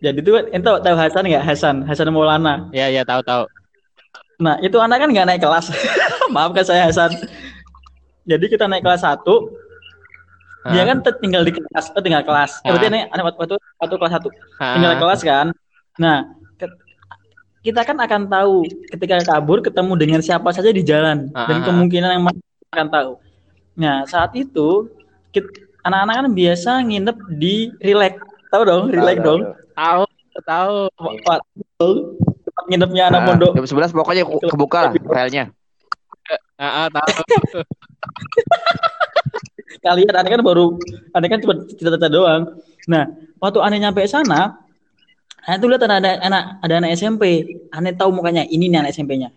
Jadi 0.00 0.24
itu 0.24 0.32
ente 0.54 0.64
tahu, 0.64 0.96
Hasan 0.96 1.26
nggak 1.28 1.44
Hasan 1.44 1.76
Hasan 1.84 2.08
Maulana. 2.14 2.72
Ya 2.72 2.88
ya 2.88 3.04
tahu 3.04 3.20
tahu. 3.20 3.44
Nah 4.38 4.54
itu 4.62 4.78
anak 4.78 5.02
kan 5.02 5.08
nggak 5.10 5.26
naik 5.26 5.42
kelas. 5.42 5.66
Maafkan 6.34 6.62
saya 6.62 6.86
Hasan. 6.86 7.10
Jadi 8.22 8.44
kita 8.46 8.64
naik 8.64 8.82
kelas 8.82 9.02
1 9.02 9.24
Dia 10.68 10.84
Ah, 10.84 10.86
kan 10.86 10.98
tet- 11.00 11.16
tinggal 11.18 11.42
di 11.42 11.54
kelas, 11.54 11.86
oh, 11.90 12.02
tinggal 12.02 12.20
kelas. 12.22 12.60
Berarti 12.60 12.86
Ah. 12.86 12.92
nih 12.92 13.02
anak 13.08 13.24
waktu, 13.24 13.38
waktu, 13.40 13.56
waktu 13.78 13.94
kelas 13.96 14.12
1 14.12 14.28
ah, 14.58 14.74
tinggal 14.74 14.94
kelas 14.96 15.20
kan. 15.22 15.46
Nah 15.96 16.18
ke- 16.54 16.76
kita 17.62 17.80
kan 17.82 17.96
akan 17.96 18.22
tahu 18.28 18.62
ketika 18.90 19.16
kabur 19.24 19.58
ketemu 19.58 19.92
dengan 19.96 20.20
siapa 20.20 20.50
saja 20.50 20.68
di 20.68 20.82
jalan 20.82 21.30
dan 21.32 21.58
Ah. 21.58 21.64
kemungkinan 21.64 22.10
yang 22.10 22.24
mana 22.26 22.38
akan 22.70 22.88
tahu. 22.90 23.10
Nah 23.74 24.04
saat 24.04 24.34
itu 24.34 24.90
anak-anak 25.80 26.14
kan 26.20 26.26
biasa 26.30 26.70
nginep 26.84 27.16
di 27.34 27.54
relax, 27.80 28.18
tahu 28.50 28.62
dong, 28.62 28.84
relax 28.92 29.16
dong. 29.18 29.40
Tahu 29.72 30.02
tahu. 30.44 31.94
Nginepnya 32.68 33.08
anak 33.08 33.20
Nah, 33.24 33.28
pondok. 33.32 33.52
Jam 33.56 33.64
11 33.64 33.90
pokoknya 33.96 34.22
ke- 34.28 34.52
kebuka 34.52 34.78
lah 34.84 34.92
filenya. 34.92 35.44
Ah, 36.60 36.84
ah, 36.84 36.86
tahu. 36.92 37.08
Kalian 39.84 40.12
aneh 40.12 40.30
kan 40.36 40.42
baru, 40.44 40.76
aneh 41.16 41.28
kan 41.32 41.40
cuma 41.40 41.56
cerita-cerita 41.64 42.12
doang. 42.12 42.60
Nah, 42.84 43.08
waktu 43.40 43.58
aneh 43.64 43.80
nyampe 43.80 44.04
sana, 44.04 44.60
aneh 45.48 45.56
tuh 45.56 45.72
lihat 45.72 45.88
ada 45.88 45.96
anak 46.20 46.60
ada 46.60 46.74
anak 46.84 46.92
SMP. 46.92 47.48
Aneh 47.72 47.96
tahu 47.96 48.12
mukanya, 48.12 48.44
ini 48.44 48.68
nih 48.68 48.84
anak 48.84 48.92
SMP-nya. 48.92 49.32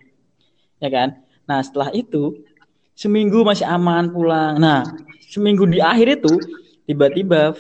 Ya 0.84 0.90
kan? 0.92 1.24
Nah, 1.48 1.64
setelah 1.64 1.96
itu 1.96 2.36
seminggu 2.98 3.46
masih 3.48 3.64
aman 3.70 4.12
pulang. 4.12 4.60
Nah, 4.60 4.84
seminggu 5.32 5.64
di 5.70 5.80
akhir 5.80 6.20
itu 6.20 6.36
tiba-tiba 6.84 7.56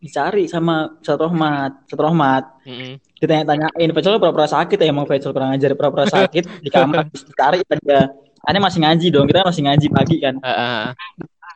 dicari 0.00 0.48
sama 0.48 0.96
Rohmat, 1.04 1.84
Ustadz 1.86 2.02
Rohmat. 2.02 2.44
Mm-mm. 2.66 3.11
Ditanya-tanyain 3.22 3.90
Faisal 3.94 4.18
pura-pura 4.18 4.50
sakit 4.50 4.78
ya? 4.82 4.90
Emang 4.90 5.06
Faisal 5.06 5.30
kurang 5.30 5.54
ajar 5.54 5.78
pura-pura 5.78 6.10
sakit 6.10 6.44
di 6.58 6.68
kamar 6.74 7.06
dicari 7.06 7.62
aja 7.62 8.10
aneh 8.42 8.58
masih 8.58 8.82
ngaji 8.82 9.06
dong 9.14 9.30
kita 9.30 9.46
masih 9.46 9.62
ngaji 9.62 9.86
pagi 9.94 10.16
kan. 10.18 10.34
Ah, 10.42 10.50
ah. 10.50 10.84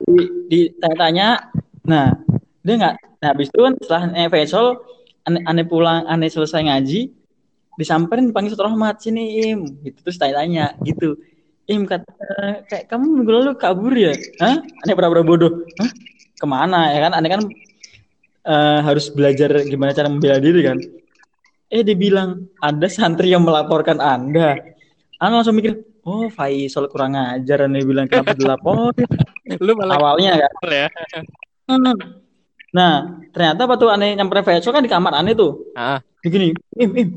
di, 0.06 0.22
ditanya-tanya 0.46 1.50
nah 1.82 2.14
dia 2.62 2.74
nggak 2.78 2.94
nah 3.18 3.28
habis 3.34 3.50
itu 3.50 3.58
kan 3.58 3.74
setelah 3.82 4.02
aneh 4.06 4.30
Faisal 4.30 4.78
aneh, 5.26 5.42
aneh 5.42 5.66
pulang 5.66 6.06
aneh 6.06 6.30
selesai 6.30 6.62
ngaji 6.62 7.10
disamperin 7.74 8.30
panggil 8.30 8.54
Ustadz 8.54 8.70
Rahmat 8.70 9.02
sini 9.02 9.50
im. 9.50 9.66
Gitu 9.82 9.98
terus 10.06 10.16
tanya-tanya 10.22 10.78
gitu. 10.86 11.18
Im 11.66 11.82
kata 11.82 12.06
"Eh, 12.06 12.54
kayak 12.70 12.84
kamu 12.86 13.04
minggu 13.10 13.32
lalu 13.34 13.50
kabur 13.58 13.90
ya? 13.90 14.14
Hah? 14.38 14.62
Aneh 14.62 14.94
pura-pura 14.94 15.26
bodoh. 15.26 15.66
Hah? 15.82 15.90
Ke 16.38 16.46
mana 16.46 16.94
ya 16.94 17.10
kan? 17.10 17.12
Aneh 17.18 17.30
kan 17.34 17.42
eh, 18.46 18.78
harus 18.86 19.10
belajar 19.10 19.66
gimana 19.66 19.90
cara 19.90 20.06
membela 20.06 20.38
diri 20.38 20.62
kan 20.62 20.78
eh 21.72 21.82
dia 21.82 21.96
bilang 21.98 22.46
ada 22.62 22.86
santri 22.86 23.34
yang 23.34 23.42
melaporkan 23.42 23.98
anda 23.98 24.58
Ana 25.16 25.40
langsung 25.40 25.56
mikir 25.56 25.80
oh 26.04 26.28
Faisal 26.28 26.92
kurang 26.92 27.16
ajar 27.16 27.64
aneh 27.64 27.82
bilang 27.82 28.04
kenapa 28.06 28.36
dilaporin 28.36 29.08
Lu 29.66 29.78
malah 29.78 29.96
awalnya 30.02 30.42
kan 30.42 30.52
ya. 30.66 30.88
Hmm. 31.70 31.94
Nah, 32.74 33.22
ternyata 33.30 33.62
waktu 33.64 33.86
aneh 33.88 34.10
nyamperin 34.18 34.42
Faisal 34.42 34.74
kan 34.74 34.82
di 34.82 34.90
kamar 34.90 35.14
aneh 35.14 35.38
tuh. 35.38 35.70
Ah, 35.78 36.02
Begini, 36.18 36.50
Im, 36.74 36.90
Im. 36.98 37.08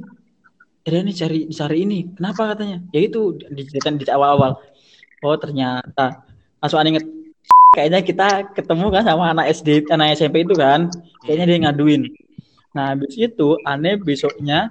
Ada 0.85 1.01
nih 1.01 1.15
cari 1.17 1.39
cari 1.49 1.77
ini. 1.89 1.99
Kenapa 2.13 2.53
katanya? 2.53 2.85
Ya 2.93 3.01
itu 3.01 3.33
diceritain 3.49 3.97
di 3.97 4.05
awal-awal. 4.07 4.61
Oh 5.25 5.35
ternyata 5.41 6.23
langsung 6.61 6.79
aneh 6.79 6.95
inget 6.95 7.05
kayaknya 7.75 7.99
kita 8.01 8.27
ketemu 8.53 8.85
kan 8.89 9.03
sama 9.05 9.33
anak 9.33 9.45
SD 9.53 9.89
anak 9.93 10.17
SMP 10.17 10.41
itu 10.41 10.55
kan 10.57 10.89
kayaknya 11.25 11.45
dia 11.45 11.57
ngaduin 11.67 12.01
nah 12.69 12.93
habis 12.93 13.17
itu 13.17 13.57
aneh 13.65 13.97
besoknya 13.97 14.69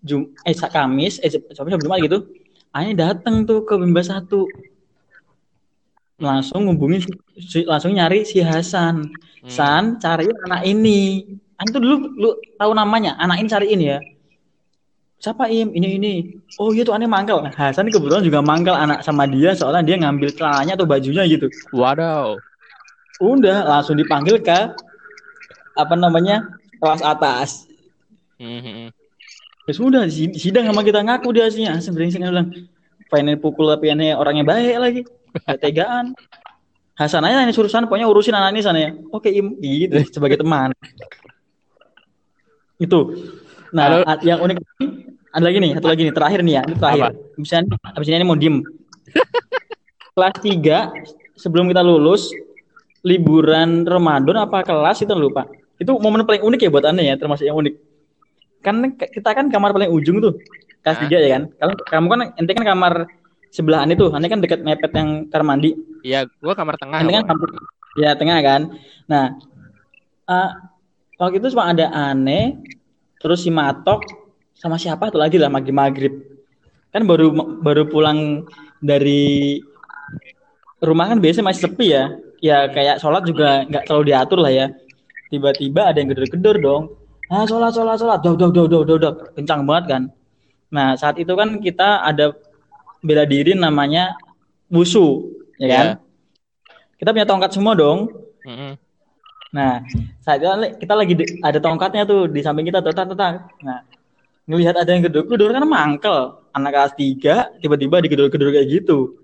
Jum 0.00 0.32
eh 0.44 0.56
Kamis 0.56 1.20
eh 1.20 1.28
Sabtu 1.28 1.76
Jumat 1.76 2.00
gitu 2.00 2.24
aneh 2.70 2.94
datang 2.94 3.42
tuh 3.44 3.66
ke 3.66 3.74
Bimba 3.76 4.00
satu. 4.00 4.46
Langsung 6.20 6.68
ngubungin 6.68 7.00
si- 7.40 7.64
langsung 7.64 7.96
nyari 7.96 8.28
si 8.28 8.44
Hasan. 8.44 9.08
Hmm. 9.40 9.48
San 9.48 9.84
cariin 9.98 10.36
anak 10.46 10.68
ini. 10.68 11.24
Aneh 11.56 11.70
tuh 11.72 11.80
dulu 11.80 11.96
lu 12.16 12.30
tahu 12.60 12.72
namanya 12.76 13.16
anak 13.16 13.40
ini 13.40 13.48
cariin 13.48 13.80
ya. 13.80 13.98
Siapa 15.20 15.52
im? 15.52 15.72
Ini 15.76 16.00
ini. 16.00 16.14
Oh 16.56 16.72
iya 16.72 16.84
tuh 16.84 16.96
aneh 16.96 17.08
mangkal. 17.08 17.44
Nah, 17.44 17.52
Hasan 17.52 17.92
kebetulan 17.92 18.24
juga 18.24 18.40
mangkal 18.40 18.76
anak 18.76 19.04
sama 19.04 19.28
dia 19.28 19.52
soalnya 19.52 19.84
dia 19.84 19.96
ngambil 20.00 20.32
celananya 20.32 20.76
atau 20.76 20.88
bajunya 20.88 21.24
gitu. 21.28 21.48
Waduh. 21.72 22.40
udah 23.20 23.68
langsung 23.68 24.00
dipanggil 24.00 24.40
ke 24.40 24.72
apa 25.76 25.92
namanya 25.92 26.40
kelas 26.80 27.02
atas. 27.04 27.48
Mhm. 28.40 28.88
ya 29.68 29.72
sudah 29.76 30.02
si- 30.08 30.34
sidang 30.34 30.66
sama 30.66 30.80
kita 30.82 31.04
ngaku 31.04 31.28
dia 31.36 31.46
sih. 31.52 31.68
Asli 31.68 31.92
brengsek 31.92 32.18
dia 32.18 32.32
bilang 32.32 32.48
pengen 33.06 33.36
pukul 33.38 33.68
tapi 33.70 33.92
aneh 33.92 34.16
orangnya 34.16 34.42
baik 34.42 34.76
lagi. 34.80 35.00
Gak 35.46 35.60
tegaan. 35.60 36.16
Hasan 36.96 37.22
aja 37.22 37.44
ini 37.44 37.52
suruh 37.54 37.70
sana 37.70 37.86
pokoknya 37.86 38.08
urusin 38.08 38.34
anak 38.34 38.56
ini 38.56 38.60
sana 38.64 38.78
ya. 38.80 38.90
Oke 39.12 39.30
im. 39.30 39.54
Gitu 39.60 39.94
sebagai 40.10 40.40
teman. 40.40 40.72
Itu. 42.80 43.28
Nah 43.70 43.84
Halo. 43.86 43.96
a- 44.08 44.22
yang 44.24 44.40
unik 44.42 44.56
lagi, 44.58 44.86
ada 45.30 45.44
lagi 45.46 45.58
nih 45.62 45.70
satu 45.78 45.86
lagi 45.86 46.02
nih 46.08 46.14
terakhir 46.16 46.40
nih 46.42 46.54
ya 46.58 46.62
ini 46.66 46.74
terakhir. 46.74 47.04
Misalnya 47.38 47.64
abis 47.94 48.08
ini 48.08 48.26
mau 48.26 48.34
diem. 48.34 48.56
Kelas 50.16 50.36
3 50.42 50.90
sebelum 51.38 51.70
kita 51.70 51.84
lulus 51.84 52.32
liburan 53.06 53.86
Ramadan 53.86 54.44
apa 54.44 54.60
kelas 54.66 55.00
itu 55.00 55.12
lupa 55.14 55.46
itu 55.80 55.92
momen 55.96 56.28
paling 56.28 56.44
unik 56.44 56.60
ya 56.60 56.70
buat 56.70 56.84
aneh 56.84 57.08
ya 57.08 57.14
termasuk 57.16 57.48
yang 57.48 57.56
unik. 57.56 57.74
Kan 58.60 58.92
kita 59.00 59.30
kan 59.32 59.48
kamar 59.48 59.72
paling 59.72 59.88
ujung 59.88 60.20
tuh 60.20 60.36
kelas? 60.84 61.00
3 61.08 61.08
ya 61.08 61.28
kan? 61.40 61.42
Kalau 61.56 61.74
kamu 61.88 62.06
kan 62.12 62.20
ente 62.36 62.52
kan 62.52 62.66
kamar 62.68 62.92
sebelahan 63.48 63.88
itu 63.88 64.12
aneh 64.12 64.28
kan 64.28 64.44
dekat 64.44 64.60
mepet 64.60 64.92
yang 64.92 65.24
kamar 65.32 65.56
mandi. 65.56 65.72
Iya, 66.04 66.28
gua 66.44 66.52
kamar 66.52 66.76
tengah. 66.76 67.00
ente 67.00 67.12
kan 67.16 67.24
kamar 67.24 67.48
ya 67.96 68.12
tengah 68.12 68.38
kan? 68.44 68.60
Nah 69.08 69.40
eh, 70.28 70.50
waktu 71.16 71.40
itu 71.40 71.56
cuma 71.56 71.72
ada 71.72 71.88
aneh 71.88 72.60
terus 73.16 73.40
si 73.40 73.48
matok 73.48 74.04
sama 74.52 74.76
siapa 74.76 75.08
tuh 75.08 75.16
lagi 75.16 75.40
lah 75.40 75.48
maghrib 75.48 75.72
maghrib. 75.72 76.14
Kan 76.92 77.08
baru 77.08 77.32
baru 77.64 77.88
pulang 77.88 78.44
dari 78.84 79.64
rumah 80.84 81.08
kan 81.08 81.16
biasanya 81.16 81.48
masih 81.48 81.72
sepi 81.72 81.96
ya. 81.96 82.12
Ya 82.44 82.68
kayak 82.68 83.00
sholat 83.00 83.24
juga 83.24 83.64
nggak 83.64 83.88
terlalu 83.88 84.04
diatur 84.12 84.44
lah 84.44 84.52
ya 84.52 84.68
tiba-tiba 85.30 85.88
ada 85.88 85.96
yang 86.02 86.10
gedor-gedor 86.10 86.56
dong 86.58 86.82
ah 87.30 87.46
sholat 87.46 87.70
sholat 87.72 87.96
sholat 87.96 88.18
dok 88.20 88.36
dok 88.36 88.50
dok 88.52 88.66
dok 88.68 88.82
dok 88.84 88.98
dok 88.98 89.14
kencang 89.38 89.62
banget 89.64 89.84
kan 89.86 90.02
nah 90.70 90.98
saat 90.98 91.16
itu 91.16 91.32
kan 91.32 91.62
kita 91.62 92.02
ada 92.02 92.34
bela 93.00 93.24
diri 93.24 93.54
namanya 93.54 94.18
wusu 94.68 95.30
ya 95.56 95.66
kan 95.70 95.86
Iya. 95.86 95.94
kita 97.00 97.08
punya 97.14 97.26
tongkat 97.26 97.50
semua 97.54 97.72
dong 97.78 98.10
Mhm. 98.40 98.72
Nah, 99.50 99.82
saat 100.22 100.38
itu 100.40 100.48
kita 100.80 100.94
lagi 100.94 101.14
ada 101.42 101.58
tongkatnya 101.58 102.06
tuh 102.06 102.30
di 102.30 102.40
samping 102.40 102.70
kita 102.70 102.80
tetak 102.80 103.10
tetak. 103.10 103.50
Nah, 103.66 103.82
ngelihat 104.46 104.78
ada 104.78 104.90
yang 104.94 105.02
gedor-gedor 105.04 105.50
kan 105.50 105.66
mangkel. 105.66 106.38
Anak 106.54 106.70
kelas 106.74 106.94
3 106.96 107.34
tiba-tiba 107.58 107.98
digedor-gedor 107.98 108.48
kayak 108.54 108.68
gitu. 108.70 109.18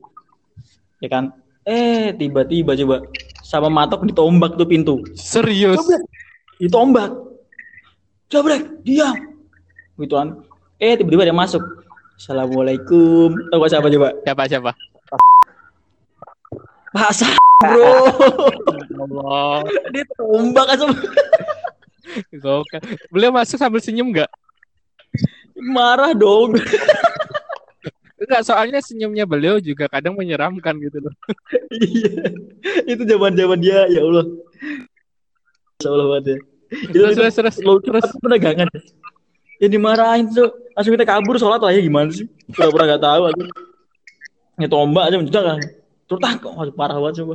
Ya 0.98 1.08
kan? 1.10 1.30
Eh, 1.62 2.14
tiba-tiba 2.14 2.74
coba 2.74 3.06
sama 3.46 3.70
matok 3.70 4.10
ditombak 4.10 4.58
tuh 4.58 4.66
pintu. 4.66 5.06
Serius. 5.14 5.78
Coba 5.78 5.96
ditombak. 6.58 7.10
Coba 8.26 8.58
diam. 8.82 9.14
Gitu 9.94 10.14
kan. 10.18 10.42
Eh, 10.82 10.98
tiba-tiba 10.98 11.22
dia 11.22 11.36
masuk. 11.36 11.62
Assalamualaikum. 12.18 13.38
Tahu 13.54 13.58
gak 13.62 13.70
siapa 13.70 13.86
coba? 13.86 14.08
Siapa 14.26 14.42
siapa? 14.50 14.70
Bahasa 16.90 17.26
bro. 17.62 17.94
Allah. 18.98 19.62
dia 19.94 20.04
tombak 20.18 20.66
aja. 20.66 20.84
Gokil. 22.34 22.80
Beliau 23.14 23.30
masuk 23.30 23.62
sambil 23.62 23.78
senyum 23.78 24.10
nggak? 24.10 24.28
Marah 25.70 26.12
dong. 26.18 26.58
Enggak, 28.26 28.42
soalnya 28.42 28.82
senyumnya 28.82 29.22
beliau 29.22 29.62
juga 29.62 29.86
kadang 29.86 30.18
menyeramkan 30.18 30.74
gitu 30.82 30.98
loh. 30.98 31.14
Iya, 31.70 32.34
itu 32.90 33.02
zaman 33.06 33.38
zaman 33.38 33.58
dia 33.62 33.86
ya 33.86 34.02
Allah. 34.02 34.26
Insya 35.78 35.88
Allah 35.94 36.06
banget 36.10 36.24
ya. 36.26 36.38
Itu, 36.90 36.94
Terus 36.98 37.14
itu 37.14 37.22
terus 37.22 37.56
terus. 37.86 38.06
penegangan. 38.18 38.66
Ya 39.62 39.66
dimarahin 39.70 40.26
tuh, 40.34 40.50
langsung 40.74 40.92
kita 40.98 41.06
kabur 41.06 41.38
sholat 41.38 41.62
lah 41.62 41.70
ya 41.70 41.78
gimana 41.80 42.10
sih? 42.10 42.26
Pura-pura 42.50 42.90
gak 42.90 43.02
tahu 43.06 43.22
aku. 43.30 43.42
Ya 44.58 44.66
tombak 44.66 45.06
aja 45.06 45.16
mencedak 45.22 45.44
kan. 45.46 45.58
Terus 46.10 46.20
tak, 46.20 46.42
wah, 46.42 46.66
parah 46.74 46.98
banget 46.98 47.22
coba. 47.22 47.34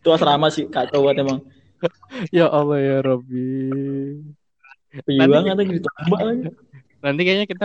Itu 0.00 0.08
asrama 0.10 0.48
sih 0.48 0.64
kacau 0.72 1.04
banget 1.04 1.28
emang. 1.28 1.38
Ya 2.32 2.48
Allah 2.48 2.80
ya. 2.80 2.96
Iya 5.04 5.20
Nanti- 5.20 5.30
banget 5.30 5.54
lagi 5.60 5.72
ditombak 5.76 6.20
lagi. 6.24 6.40
Nanti 7.00 7.20
kayaknya 7.24 7.46
kita 7.48 7.64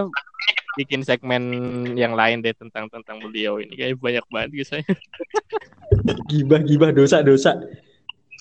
bikin 0.76 1.02
segmen 1.02 1.44
yang 1.96 2.14
lain 2.14 2.44
deh 2.44 2.52
tentang 2.56 2.92
tentang 2.92 3.20
beliau 3.24 3.60
ini 3.60 3.74
kayak 3.76 4.00
banyak 4.00 4.26
banget 4.30 4.50
kisahnya. 4.64 4.96
Gibah 6.30 6.62
gibah 6.62 6.92
dosa 6.92 7.24
dosa. 7.24 7.56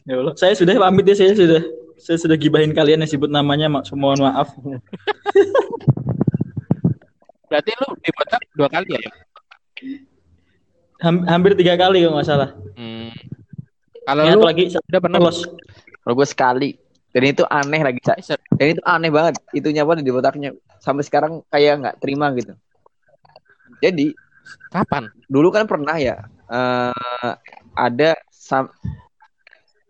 Ya 0.04 0.20
Allah, 0.20 0.34
saya 0.36 0.52
sudah 0.52 0.76
pamit 0.76 1.08
ya 1.08 1.16
saya 1.16 1.32
sudah 1.32 1.62
saya 1.96 2.18
sudah 2.20 2.36
gibahin 2.36 2.74
kalian 2.76 3.00
yang 3.00 3.10
sebut 3.10 3.30
namanya 3.30 3.70
mak 3.70 3.88
mohon 3.96 4.20
maaf. 4.20 4.52
Berarti 7.48 7.70
lu 7.78 7.88
dibotak 8.02 8.42
dua 8.58 8.68
kali 8.68 8.98
ya? 8.98 9.10
Ham- 11.06 11.24
hampir 11.30 11.54
tiga 11.54 11.78
kali 11.78 12.02
kalau 12.02 12.18
nggak 12.18 12.28
salah. 12.28 12.50
Hmm. 12.74 13.14
Kalau 14.04 14.22
lu 14.26 14.42
lagi 14.44 14.74
udah 14.74 15.00
pernah 15.00 15.18
lolos. 15.22 15.46
Kalau 16.04 16.14
gue 16.18 16.28
sekali. 16.28 16.70
Dan 17.14 17.22
itu 17.30 17.46
aneh 17.46 17.78
lagi, 17.78 18.02
Cak. 18.02 18.18
Dan 18.58 18.66
itu 18.74 18.82
aneh 18.82 19.10
banget. 19.14 19.38
Itunya 19.54 19.86
apa 19.86 19.94
di 20.02 20.10
botaknya. 20.10 20.50
Sampai 20.82 21.06
sekarang 21.06 21.46
kayak 21.46 21.74
nggak 21.78 21.96
terima 22.02 22.34
gitu. 22.34 22.58
Jadi 23.78 24.18
kapan? 24.68 25.08
dulu 25.30 25.48
kan 25.54 25.64
pernah 25.64 25.96
ya 25.96 26.26
eh 26.50 27.32
ada 27.74 28.18
sam- 28.28 28.74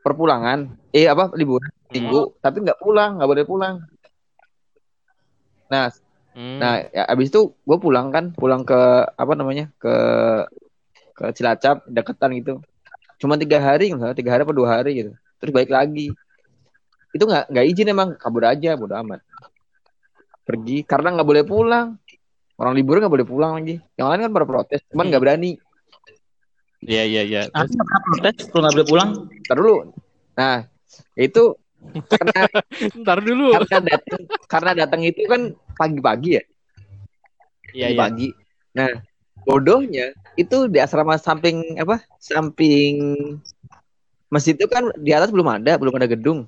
perpulangan, 0.05 0.69
eh 0.93 1.09
apa 1.09 1.33
liburan 1.33 1.73
minggu, 1.89 2.37
tapi 2.45 2.61
nggak 2.61 2.77
pulang, 2.77 3.17
nggak 3.19 3.31
boleh 3.31 3.47
pulang. 3.49 3.77
Nah, 5.73 5.89
Hmm. 6.35 6.59
nah 6.59 6.83
ya, 6.91 7.07
abis 7.09 7.31
itu 7.31 7.55
gue 7.55 7.79
pulang 7.79 8.11
kan, 8.11 8.35
pulang 8.35 8.67
ke 8.67 8.77
apa 9.15 9.33
namanya 9.39 9.71
ke 9.79 9.95
ke 11.15 11.25
Cilacap, 11.31 11.87
deketan 11.87 12.35
gitu. 12.37 12.55
Cuma 13.23 13.39
tiga 13.39 13.63
hari, 13.63 13.95
salah, 13.95 14.13
tiga 14.19 14.35
hari 14.35 14.43
apa 14.43 14.53
dua 14.53 14.69
hari 14.69 14.91
gitu. 14.99 15.13
Terus 15.39 15.53
balik 15.55 15.71
lagi. 15.71 16.11
Itu 17.15 17.31
nggak 17.31 17.55
nggak 17.55 17.67
izin 17.71 17.95
emang, 17.95 18.19
kabur 18.19 18.45
aja, 18.51 18.75
bodo 18.75 18.99
amat. 18.99 19.23
Pergi 20.43 20.83
karena 20.83 21.15
nggak 21.15 21.29
boleh 21.29 21.45
pulang. 21.47 21.95
Orang 22.59 22.75
libur 22.75 22.99
nggak 22.99 23.15
boleh 23.15 23.27
pulang 23.27 23.53
lagi. 23.63 23.79
Yang 23.95 24.07
lain 24.11 24.21
kan 24.27 24.33
pada 24.35 24.47
protes, 24.47 24.81
cuman 24.91 25.07
nggak 25.11 25.23
berani. 25.23 25.53
Iya 26.85 27.03
iya 27.07 27.23
iya. 27.25 27.41
Pernah 27.49 28.01
protes 28.03 28.51
kalau 28.51 28.63
nggak 28.67 28.75
boleh 28.77 28.89
pulang. 28.91 29.11
Ntar 29.47 29.57
dulu. 29.57 29.77
Nah, 30.35 30.59
itu 31.15 31.43
karena 32.11 32.41
ntar 33.03 33.19
dulu. 33.23 33.47
karena 33.63 33.81
datang 33.95 34.21
karena 34.51 34.71
datang 34.75 35.01
itu 35.07 35.21
kan 35.31 35.43
pagi-pagi 35.79 36.31
ya, 36.39 36.43
Iya 37.75 37.89
iya. 37.91 37.99
pagi. 37.99 38.29
Nah, 38.75 38.91
bodohnya 39.43 40.15
itu 40.39 40.71
di 40.71 40.79
asrama 40.79 41.19
samping 41.19 41.79
apa? 41.79 42.03
Samping 42.19 42.95
masjid 44.31 44.55
itu 44.55 44.67
kan 44.67 44.91
di 44.99 45.11
atas 45.15 45.31
belum 45.31 45.47
ada, 45.47 45.79
belum 45.79 45.95
ada 45.95 46.07
gedung. 46.11 46.47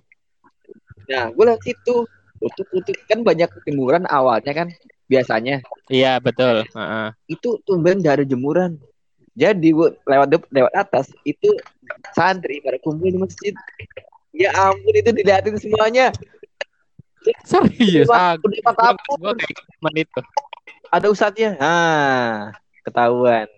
Nah, 1.07 1.31
gue 1.31 1.45
lihat 1.47 1.63
situ, 1.63 2.07
utuk-utuk 2.43 2.97
kan 3.07 3.23
banyak 3.23 3.49
jemuran 3.65 4.05
awalnya 4.11 4.53
kan 4.53 4.69
biasanya. 5.07 5.63
Iya 5.87 6.19
betul. 6.19 6.67
Heeh. 6.67 7.09
Itu 7.31 7.63
tumben 7.63 8.03
ada 8.03 8.27
jemuran. 8.27 8.77
Jadi 9.37 9.69
gue 9.71 9.89
lewat 10.09 10.29
lewat 10.49 10.73
atas 10.73 11.13
itu 11.23 11.53
santri 12.17 12.59
pada 12.65 12.81
kumpul 12.81 13.13
di 13.13 13.21
masjid. 13.21 13.53
Ya 14.37 14.53
ampun 14.53 14.93
itu 14.93 15.11
dilihatin 15.13 15.57
semuanya. 15.61 16.13
Serius. 17.43 18.07
Udah 18.07 18.17
Ah, 18.17 18.35
udah 18.39 18.59
gua, 18.63 18.73
takut. 18.75 19.19
gua 19.19 19.33
kayak 19.35 19.97
itu. 19.97 20.21
ada 20.93 21.07
ustadznya. 21.11 21.51
Ah, 21.59 22.55
ketahuan. 22.87 23.49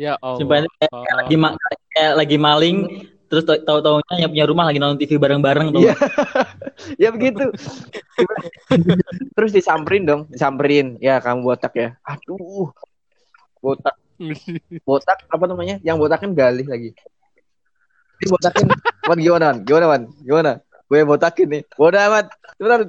Ya 0.00 0.16
Allah. 0.20 0.64
Kayak 0.80 1.16
lagi 1.20 1.36
ma- 1.36 1.56
kayak 1.92 2.12
lagi 2.16 2.36
maling 2.40 2.78
terus 3.34 3.44
tau- 3.44 3.64
tahu-taunya 3.66 4.22
yang 4.22 4.30
punya 4.30 4.46
rumah 4.46 4.64
lagi 4.70 4.78
nonton 4.78 5.02
TV 5.02 5.18
bareng-bareng 5.18 5.74
tuh. 5.74 5.82
Iya. 5.82 5.94
ya 7.02 7.08
begitu. 7.10 7.50
Terus 9.34 9.50
disamperin 9.50 10.06
dong, 10.06 10.20
disamperin. 10.30 10.94
Ya 11.02 11.18
kamu 11.18 11.42
botak 11.42 11.74
ya. 11.74 11.88
Aduh. 12.06 12.70
Botak. 13.58 13.98
botak 14.88 15.26
apa 15.26 15.44
namanya 15.50 15.82
yang 15.82 15.98
botakin 15.98 16.32
galih 16.38 16.66
lagi 16.70 16.94
ini 18.22 18.26
botakin 18.30 18.70
Wan 19.10 19.18
gimana 19.18 19.44
Wan 19.50 19.58
gimana 19.66 19.86
Wan 19.90 20.02
gimana 20.22 20.52
gue 20.86 21.00
botakin 21.02 21.48
nih 21.50 21.62
bodoh 21.74 21.98
amat 21.98 22.30
sebentar 22.54 22.80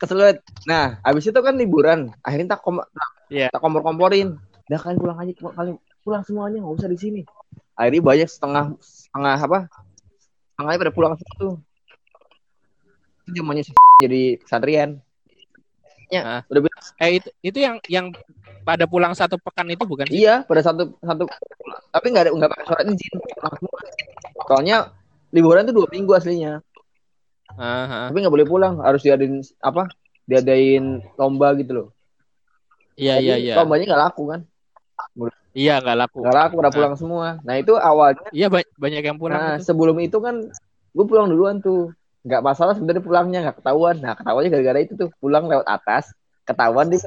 kesel 0.00 0.16
banget 0.16 0.38
nah 0.64 0.96
abis 1.04 1.28
itu 1.28 1.40
kan 1.44 1.54
liburan 1.54 2.00
akhirnya 2.24 2.56
tak 2.56 2.64
kom 2.64 2.80
Iya. 3.30 3.52
tak 3.52 3.60
kompor 3.62 3.84
komporin 3.84 4.40
udah 4.66 4.78
kalian 4.80 4.98
pulang 4.98 5.18
aja 5.20 5.32
kalian 5.36 5.76
pulang 6.02 6.22
semuanya 6.24 6.58
nggak 6.64 6.76
usah 6.80 6.88
di 6.90 6.98
sini 6.98 7.20
akhirnya 7.80 8.02
banyak 8.04 8.28
setengah 8.28 8.76
setengah 8.84 9.36
apa 9.40 9.58
setengahnya 10.52 10.80
pada 10.84 10.92
pulang 10.92 11.12
semua 11.16 11.34
tuh 11.40 11.54
itu 13.24 13.30
zamannya 13.40 13.64
si 13.64 13.72
jadi 14.04 14.22
pesantren 14.44 15.00
Ah. 16.10 16.42
ya 16.42 16.50
udah 16.50 16.62
bilang 16.66 16.82
Eh 16.98 17.22
itu 17.22 17.28
itu 17.38 17.58
yang 17.62 17.78
yang 17.86 18.06
pada 18.66 18.82
pulang 18.90 19.14
satu 19.14 19.38
pekan 19.38 19.70
itu 19.70 19.86
bukan 19.86 20.10
sih? 20.10 20.26
Iya, 20.26 20.42
pada 20.42 20.58
satu 20.58 20.98
satu 20.98 21.22
tapi 21.94 22.06
nggak 22.10 22.24
ada 22.26 22.30
nggak 22.34 22.50
pakai 22.50 22.66
surat 22.66 22.84
izin. 22.90 23.14
Soalnya 24.50 24.76
liburan 25.30 25.70
tuh 25.70 25.74
dua 25.78 25.86
minggu 25.86 26.10
aslinya, 26.10 26.58
Aha. 27.54 28.10
tapi 28.10 28.26
nggak 28.26 28.34
boleh 28.34 28.46
pulang, 28.50 28.82
harus 28.82 29.06
diadain 29.06 29.38
apa? 29.62 29.86
Diadain 30.26 30.98
lomba 31.14 31.54
gitu 31.54 31.72
loh. 31.78 31.88
Iya 32.98 33.22
iya 33.22 33.34
iya. 33.38 33.54
Lombanya 33.54 33.94
nggak 33.94 34.02
laku 34.10 34.34
kan? 34.34 34.49
Iya 35.50 35.82
nggak 35.82 35.96
laku. 35.98 36.18
Nggak 36.22 36.36
laku, 36.36 36.54
udah 36.62 36.72
pulang 36.72 36.94
semua. 36.94 37.28
Nah 37.42 37.54
itu 37.58 37.74
awalnya. 37.74 38.28
Iya 38.30 38.46
ba- 38.46 38.72
banyak 38.78 39.02
yang 39.02 39.18
pulang. 39.18 39.34
Nah 39.34 39.52
itu. 39.58 39.66
sebelum 39.66 39.96
itu 39.98 40.18
kan 40.22 40.46
gue 40.94 41.04
pulang 41.06 41.26
duluan 41.26 41.58
tuh. 41.58 41.90
Nggak 42.20 42.42
masalah 42.44 42.76
sebenarnya 42.76 43.02
pulangnya 43.02 43.38
nggak 43.48 43.56
ketahuan. 43.64 43.96
Nah 43.98 44.14
ketahuannya 44.14 44.50
gara-gara 44.52 44.78
itu 44.84 44.92
tuh 44.94 45.08
pulang 45.18 45.50
lewat 45.50 45.66
atas, 45.66 46.14
ketahuan 46.46 46.86
di 46.92 46.98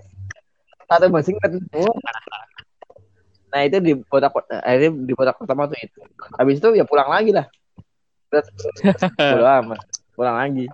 satu 0.89 1.07
masing 1.07 1.39
semua. 1.39 1.93
Nah 3.53 3.61
itu 3.63 3.77
di 3.79 3.91
kotak 4.09 4.33
akhirnya 4.49 4.91
di 4.91 5.13
kotak 5.13 5.37
pertama 5.37 5.69
tuh 5.69 5.77
itu. 5.79 5.99
Habis 6.35 6.57
itu 6.59 6.67
ya 6.75 6.83
pulang 6.83 7.07
lagi 7.07 7.31
lah. 7.31 7.45
Amat. 9.61 9.79
Pulang 10.17 10.35
lagi. 10.35 10.65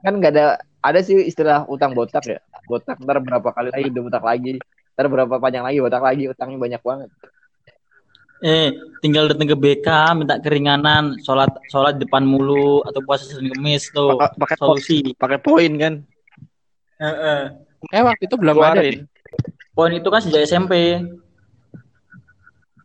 Kan 0.00 0.22
nggak 0.22 0.32
ada 0.32 0.46
ada 0.78 1.00
sih 1.02 1.18
istilah 1.26 1.66
utang 1.66 1.92
botak 1.92 2.24
ya. 2.24 2.40
Botak 2.70 3.02
ntar 3.02 3.18
berapa 3.18 3.50
kali 3.50 3.74
lagi 3.74 3.90
udah 3.90 4.02
botak 4.06 4.24
lagi. 4.24 4.62
Ntar 4.98 5.06
berapa 5.06 5.38
panjang 5.38 5.62
lagi 5.62 5.78
botak 5.78 6.02
lagi 6.02 6.26
utangnya 6.26 6.58
banyak 6.58 6.82
banget. 6.82 7.06
Eh, 8.42 8.74
tinggal 8.98 9.30
datang 9.30 9.46
ke 9.46 9.54
BK, 9.54 9.86
minta 10.18 10.42
keringanan, 10.42 11.22
sholat 11.22 11.54
sholat 11.70 12.02
depan 12.02 12.26
mulu 12.26 12.82
atau 12.82 12.98
puasa 13.06 13.30
Senin 13.30 13.54
Kemis 13.54 13.94
tuh 13.94 14.18
Pakai- 14.18 14.58
solusi. 14.58 15.14
pakai 15.14 15.38
poin 15.38 15.70
kan. 15.78 15.94
Heeh. 16.98 17.42
Eh 17.94 18.02
waktu 18.02 18.26
itu 18.26 18.34
belum 18.34 18.58
ada. 18.58 18.82
Keluarin. 18.82 19.06
deh. 19.06 19.06
Poin 19.70 19.94
itu 19.94 20.08
kan 20.10 20.18
sejak 20.18 20.42
SMP. 20.42 20.98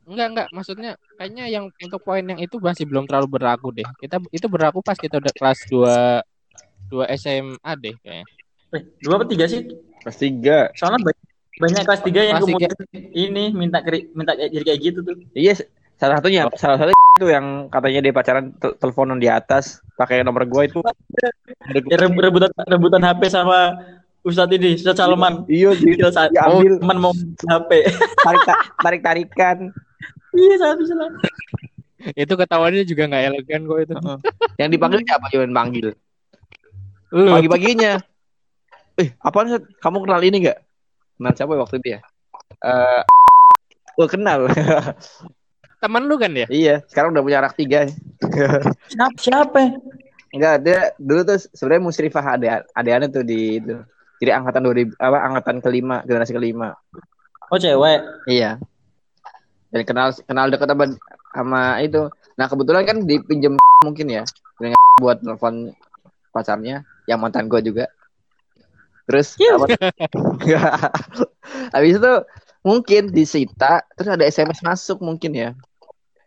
Enggak 0.06 0.28
enggak. 0.30 0.48
Maksudnya 0.54 0.92
kayaknya 1.18 1.50
yang 1.50 1.66
untuk 1.74 2.02
poin 2.06 2.22
yang 2.22 2.38
itu 2.38 2.62
masih 2.62 2.86
belum 2.86 3.10
terlalu 3.10 3.42
berlaku 3.42 3.74
deh. 3.74 3.88
Kita 3.98 4.22
itu 4.30 4.46
berlaku 4.46 4.86
pas 4.86 4.94
kita 4.94 5.18
udah 5.18 5.34
kelas 5.34 5.66
2 5.66 6.22
2 6.94 7.10
SMA 7.18 7.72
deh 7.74 7.98
kayaknya. 7.98 8.26
Eh, 8.70 8.82
dua 9.02 9.18
apa 9.18 9.26
tiga 9.26 9.50
sih? 9.50 9.66
Kelas 10.02 10.18
tiga. 10.18 10.70
Soalnya 10.74 11.10
banyak, 11.10 11.26
banyak 11.54 11.84
kelas 11.86 12.02
tiga 12.02 12.22
yang 12.26 12.38
Kelas 12.42 12.46
kemudian 12.50 12.72
ini 13.14 13.54
minta 13.54 13.80
keri, 13.86 14.10
minta 14.18 14.34
kayak 14.34 14.52
jadi 14.58 14.64
kayak 14.74 14.80
gitu 14.82 15.00
tuh. 15.06 15.16
Iya, 15.38 15.54
salah 16.02 16.18
satunya, 16.18 16.50
salah 16.58 16.78
satu 16.82 16.92
itu 16.94 17.28
yang 17.30 17.70
katanya 17.70 18.10
dia 18.10 18.14
pacaran 18.14 18.58
tel- 18.58 18.74
teleponan 18.82 19.22
di 19.22 19.30
atas 19.30 19.78
pakai 19.94 20.26
nomor 20.26 20.50
gua 20.50 20.66
itu. 20.66 20.82
Ya, 21.22 21.30
re- 22.02 22.10
rebutan 22.10 22.50
rebutan 22.66 23.06
HP 23.06 23.30
sama 23.30 23.78
Ustadz 24.26 24.56
ini, 24.58 24.82
Ustadz 24.82 24.98
Salman. 24.98 25.46
Iya, 25.46 25.78
saat 26.10 26.34
diambil 26.34 26.82
teman 26.82 26.98
mau 26.98 27.14
HP. 27.14 27.86
tarik 28.26 28.42
tarik 28.82 29.02
tarikan. 29.06 29.58
Iya, 30.34 30.54
saat 30.58 30.82
Salman. 30.82 31.22
Itu 32.18 32.34
ketahuannya 32.34 32.84
juga 32.84 33.08
nggak 33.08 33.24
elegan 33.30 33.62
kok 33.70 33.80
itu. 33.80 33.94
Yang 34.58 34.70
dipanggil 34.74 35.00
siapa? 35.06 35.26
Yang 35.30 35.54
panggil. 35.54 35.88
Pagi-paginya. 37.14 38.02
Eh, 38.98 39.14
apaan? 39.22 39.62
Kamu 39.78 40.02
kenal 40.02 40.22
ini 40.26 40.50
nggak? 40.50 40.60
Kenal 41.18 41.34
siapa 41.38 41.54
waktu 41.56 41.76
itu 41.80 41.88
ya? 41.98 42.00
Eh, 42.64 43.02
oh, 44.00 44.10
kenal. 44.10 44.48
teman 45.84 46.08
lu 46.08 46.16
kan 46.16 46.32
ya? 46.32 46.48
iya, 46.48 46.80
sekarang 46.88 47.12
udah 47.12 47.24
punya 47.28 47.44
anak 47.44 47.60
tiga. 47.60 47.84
Siapa? 48.88 49.20
Siapa? 49.20 49.62
Enggak, 50.34 50.56
dia 50.66 50.80
dulu 50.98 51.22
tuh 51.28 51.38
sebenarnya 51.54 51.84
musrifah 51.84 52.26
ada 52.40 52.48
ada 52.72 53.06
tuh 53.12 53.22
di 53.22 53.60
itu. 53.60 53.78
Jadi 54.24 54.32
angkatan 54.32 54.64
2000 54.64 54.96
apa 54.98 55.18
angkatan 55.30 55.58
kelima, 55.60 56.00
generasi 56.08 56.32
kelima. 56.32 56.72
Oh, 57.52 57.60
cewek. 57.60 58.02
Iya. 58.26 58.58
Dan 59.70 59.82
kenal 59.84 60.16
kenal 60.26 60.48
dekat 60.48 60.72
sama, 60.72 60.86
sama 61.36 61.62
itu. 61.84 62.08
Nah 62.40 62.48
kebetulan 62.50 62.84
kan 62.88 62.98
dipinjem 63.06 63.60
mungkin 63.88 64.08
ya 64.08 64.24
dengan 64.58 64.80
buat 65.04 65.20
nelfon 65.22 65.76
pacarnya 66.32 66.82
yang 67.06 67.20
mantan 67.22 67.46
gue 67.46 67.60
juga. 67.62 67.86
Terus 69.04 69.28
Iya. 69.40 69.60
apa? 69.60 69.66
Habis 71.76 72.00
itu 72.00 72.14
mungkin 72.64 73.12
disita 73.12 73.84
terus 73.94 74.10
ada 74.10 74.24
SMS 74.24 74.64
masuk 74.64 75.04
mungkin 75.04 75.36
ya. 75.36 75.50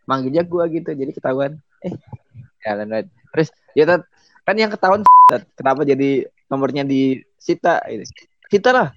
Manggilnya 0.07 0.45
gue 0.45 0.63
gitu 0.79 0.89
jadi 0.93 1.11
ketahuan. 1.11 1.57
Eh 1.83 1.93
jalan 2.63 2.87
banget. 2.89 3.07
Terus 3.33 3.47
ya 3.73 3.83
Tat, 3.85 4.01
kan 4.45 4.55
yang 4.55 4.71
ketahuan 4.71 5.01
kenapa 5.57 5.81
jadi 5.83 6.29
nomornya 6.47 6.85
disita 6.87 7.81
gitu. 7.89 8.05
Sita 8.47 8.71
lah. 8.71 8.87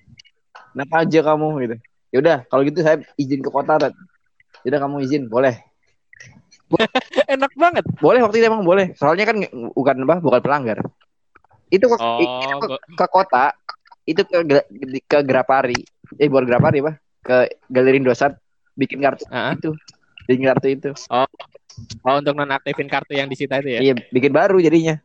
Kenapa 0.71 1.03
aja 1.03 1.19
kamu 1.27 1.47
gitu. 1.67 1.77
Ya 2.11 2.17
udah 2.23 2.37
kalau 2.47 2.63
gitu 2.67 2.79
saya 2.83 3.03
izin 3.19 3.43
ke 3.43 3.51
kota 3.51 3.81
Tat. 3.81 3.95
Yaudah 4.63 4.81
kamu 4.85 5.03
izin, 5.09 5.27
boleh. 5.33 5.57
Enak 7.27 7.53
banget. 7.59 7.85
Boleh 7.99 8.21
waktu 8.23 8.39
itu 8.39 8.47
emang 8.47 8.63
boleh. 8.63 8.93
Soalnya 8.95 9.25
kan 9.27 9.41
bukan 9.75 9.97
apa, 10.07 10.23
bukan 10.23 10.41
pelanggar. 10.45 10.79
Itu 11.71 11.87
ke, 11.87 11.97
Oh, 11.97 12.19
itu 12.19 12.67
ke, 12.67 12.77
ke 12.99 13.07
kota, 13.07 13.55
itu 14.05 14.23
ke 14.27 14.39
ke 15.07 15.19
Grapari. 15.23 15.79
Eh 16.19 16.27
bukan 16.27 16.45
Grapari 16.47 16.83
apa? 16.83 16.99
Ke 17.23 17.37
Galeri 17.71 18.03
Indosat 18.03 18.35
bikin 18.75 18.99
kartu 18.99 19.25
Ah. 19.31 19.55
itu. 19.55 19.73
Bikin 20.27 20.45
kartu 20.51 20.67
itu. 20.71 20.91
oh 21.11 22.15
untuk 22.17 22.35
nonaktifin 22.35 22.91
kartu 22.91 23.15
yang 23.15 23.31
disita 23.31 23.63
itu 23.63 23.71
ya? 23.77 23.81
Iya, 23.81 23.95
bikin 24.11 24.35
baru 24.35 24.59
jadinya. 24.59 24.99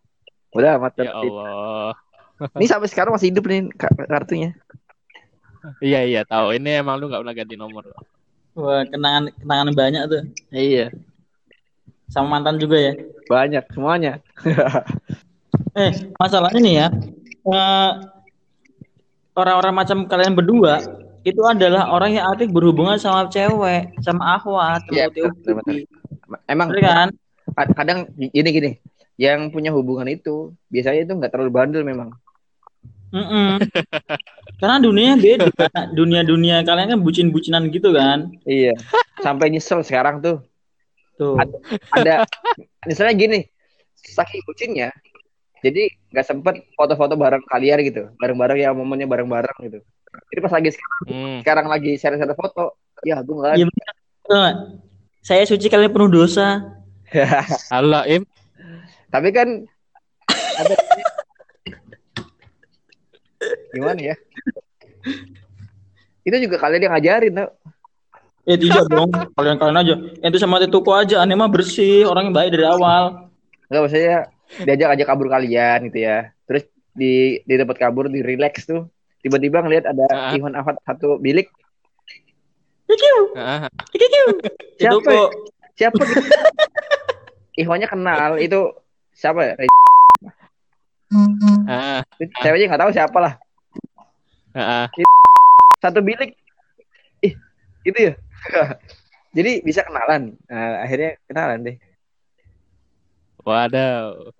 Udah 0.51 0.79
amat. 0.81 0.97
Ya 0.97 1.11
Allah. 1.13 1.93
Ini 2.59 2.65
sampai 2.67 2.89
sekarang 2.91 3.15
masih 3.15 3.31
hidup 3.31 3.45
nih 3.47 3.71
ka- 3.77 3.93
kartunya. 4.09 4.51
Iya 5.81 6.01
iya 6.05 6.21
tahu. 6.25 6.53
Ini 6.57 6.81
emang 6.83 6.99
lu 7.01 7.09
nggak 7.09 7.21
pernah 7.25 7.35
ganti 7.35 7.55
nomor. 7.57 7.83
Wah, 8.55 8.87
kenangan 8.87 9.33
kenangan 9.35 9.69
banyak 9.75 10.01
tuh. 10.07 10.23
Iya, 10.53 10.93
Sama 12.07 12.37
mantan 12.39 12.55
juga 12.61 12.77
ya. 12.79 12.93
banyak 13.27 13.63
semuanya. 13.73 14.21
Eh, 15.75 15.91
masalahnya 16.15 16.59
nih 16.63 16.75
ya. 16.79 16.87
eh, 17.45 17.91
orang-orang 19.35 19.73
macam 19.75 19.97
kalian 20.07 20.33
berdua 20.33 20.79
itu 21.25 21.41
adalah 21.43 21.91
orang 21.91 22.15
yang 22.15 22.25
aktif 22.31 22.47
berhubungan 22.53 22.95
sama 22.95 23.27
cewek, 23.27 23.91
sama 23.99 24.39
akhwat, 24.39 24.85
sama 24.87 25.09
betul, 25.11 25.53
betul. 25.57 25.75
Emang 26.47 26.71
Bener 26.71 26.81
kan? 26.85 27.09
kad- 27.57 27.73
kadang 27.75 27.99
gini 28.15 28.49
gini, 28.49 28.71
yang 29.19 29.49
punya 29.51 29.73
hubungan 29.75 30.07
itu 30.07 30.53
biasanya 30.69 31.03
itu 31.03 31.13
nggak 31.17 31.31
terlalu 31.33 31.51
bandel 31.51 31.83
memang. 31.83 32.13
Mm-mm. 33.15 33.63
Karena 34.59 34.77
dunia 34.81 35.15
beda. 35.15 35.47
Dunia-dunia 35.95 36.67
kalian 36.67 36.95
kan 36.95 36.99
bucin-bucinan 36.99 37.71
gitu 37.71 37.95
kan. 37.95 38.31
Iya. 38.43 38.75
Sampai 39.23 39.51
nyesel 39.55 39.81
sekarang 39.87 40.19
tuh. 40.19 40.43
Tuh. 41.15 41.39
Ad- 41.39 41.63
Ada 41.95 42.27
misalnya 42.83 43.15
gini, 43.15 43.39
saking 43.95 44.43
bucinnya, 44.43 44.91
jadi 45.65 45.89
nggak 46.13 46.25
sempet 46.29 46.61
foto-foto 46.77 47.17
bareng 47.17 47.41
kalian 47.49 47.81
gitu, 47.81 48.13
bareng-bareng 48.21 48.57
ya 48.61 48.69
momennya 48.69 49.09
bareng-bareng 49.09 49.57
gitu. 49.65 49.81
Jadi 50.29 50.39
pas 50.45 50.53
lagi 50.53 50.69
sekarang, 50.69 51.01
Hmm. 51.09 51.37
sekarang 51.41 51.65
lagi 51.65 51.91
share-share 51.97 52.37
foto, 52.37 52.77
ya 53.01 53.17
gue 53.25 53.33
nggak. 53.33 53.53
Nggak? 54.29 54.53
Saya 55.25 55.43
suci 55.49 55.65
kalian 55.65 55.89
penuh 55.89 56.07
dosa. 56.07 56.61
Halo 57.73 58.05
Im. 58.05 58.29
Tapi 59.09 59.29
kan 59.33 59.65
ada 60.29 60.75
gimana 63.73 64.13
ya? 64.13 64.15
Itu 66.21 66.37
juga 66.41 66.61
kalian 66.61 66.85
yang 66.85 66.93
ngajarin 66.93 67.33
tau. 67.41 67.49
Eh 68.45 68.57
tidak 68.61 68.85
dong, 68.85 69.09
kalian-kalian 69.33 69.81
aja. 69.81 69.95
Itu 70.21 70.37
sama 70.37 70.61
Tituko 70.61 70.93
aja, 70.93 71.25
aneh 71.25 71.33
mah 71.33 71.49
bersih, 71.49 72.05
orangnya 72.05 72.29
baik 72.29 72.53
dari 72.53 72.69
awal. 72.69 73.33
Enggak 73.65 73.81
maksudnya 73.89 74.29
diajak 74.61 74.89
aja 74.95 75.03
kabur 75.03 75.27
kalian 75.27 75.89
gitu 75.89 75.99
ya. 76.01 76.29
Terus 76.45 76.63
di 76.93 77.41
di 77.43 77.53
tempat 77.55 77.77
kabur 77.77 78.07
di 78.07 78.21
relax 78.21 78.65
tuh. 78.65 78.87
Tiba-tiba 79.19 79.65
ngelihat 79.65 79.89
ada 79.89 80.05
Ah. 80.07 80.31
Iwan 80.33 80.53
Afat 80.53 80.77
satu 80.85 81.17
bilik. 81.17 81.49
Kikiu, 82.85 83.33
Ah, 83.33 83.65
kikiu. 83.89 84.25
Siapa 84.77 85.01
Tituko. 85.01 85.21
Siapa 85.73 85.97
gitu? 85.97 86.21
Iwannya 87.57 87.87
kenal 87.89 88.37
itu 88.37 88.69
siapa 89.11 89.41
ya? 89.41 89.53
ah, 91.65 92.01
Saya 92.39 92.53
aja 92.53 92.65
nggak 92.69 92.81
tahu 92.85 92.91
siapa 92.93 93.17
lah. 93.17 93.33
ah, 94.53 94.85
ah. 94.85 94.85
Satu 95.81 96.05
bilik. 96.05 96.37
Ih, 97.21 97.33
Itu 97.81 97.97
ya. 97.97 98.13
Jadi 99.35 99.65
bisa 99.65 99.83
kenalan. 99.83 100.37
Nah, 100.47 100.85
akhirnya 100.85 101.17
kenalan 101.25 101.59
deh. 101.65 101.75
Waduh. 103.45 104.33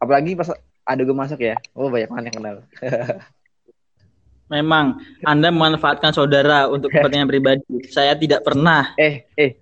Apalagi 0.00 0.32
pas 0.32 0.48
ada 0.88 1.00
gue 1.04 1.12
masuk 1.12 1.38
ya. 1.44 1.60
Oh 1.76 1.92
banyak 1.92 2.08
banget 2.08 2.24
yang 2.32 2.36
kenal. 2.40 2.56
Memang 4.56 5.04
Anda 5.28 5.52
memanfaatkan 5.52 6.16
saudara 6.16 6.64
untuk 6.72 6.88
kepentingan 6.88 7.28
pribadi. 7.28 7.84
Saya 7.92 8.16
tidak 8.16 8.48
pernah. 8.48 8.96
eh 8.96 9.28
eh. 9.36 9.60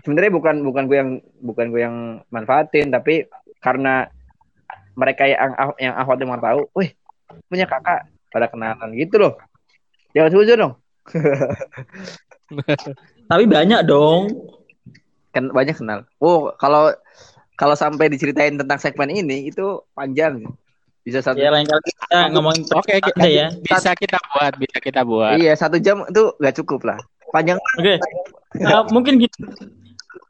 Sebenarnya 0.00 0.32
bukan 0.32 0.64
bukan 0.64 0.84
gue 0.88 0.96
yang 0.96 1.10
bukan 1.44 1.66
gue 1.68 1.80
yang 1.84 1.96
manfaatin 2.32 2.88
tapi 2.88 3.28
karena 3.60 4.08
mereka 4.96 5.28
yang 5.28 5.52
yang 5.76 5.94
awal 6.00 6.16
mau 6.24 6.40
tahu, 6.40 6.60
wih 6.80 6.96
punya 7.50 7.68
kakak 7.68 8.08
pada 8.32 8.46
kenalan 8.48 8.90
gitu 8.96 9.20
loh. 9.20 9.36
Jangan 10.14 10.30
sujud 10.30 10.56
dong. 10.56 10.74
Tapi 13.30 13.44
banyak 13.50 13.80
dong. 13.84 14.30
Kan 15.34 15.50
banyak 15.50 15.74
kenal. 15.74 16.06
Oh, 16.22 16.54
kalau 16.54 16.94
kalau 17.54 17.74
sampai 17.78 18.10
diceritain 18.10 18.58
tentang 18.58 18.78
segmen 18.78 19.10
ini 19.10 19.50
itu 19.50 19.80
panjang. 19.94 20.42
Bisa 21.04 21.20
satu. 21.20 21.36
Ya 21.36 21.52
lain 21.52 21.68
kali 21.68 21.84
kita 21.84 22.20
ngomongin 22.32 22.64
Oke, 22.72 22.96
aja 22.96 23.12
kita, 23.12 23.24
ya. 23.28 23.48
bisa 23.60 23.92
kita 23.92 24.16
buat, 24.32 24.52
bisa 24.56 24.78
kita 24.80 25.00
buat. 25.04 25.36
Iya, 25.36 25.52
satu 25.52 25.76
jam 25.76 26.02
itu 26.08 26.32
nggak 26.40 26.56
cukup 26.64 26.80
lah. 26.88 26.98
Panjang. 27.28 27.60
Oke. 27.76 28.00
Uh, 28.58 28.82
mungkin 28.88 29.20
gitu. 29.20 29.36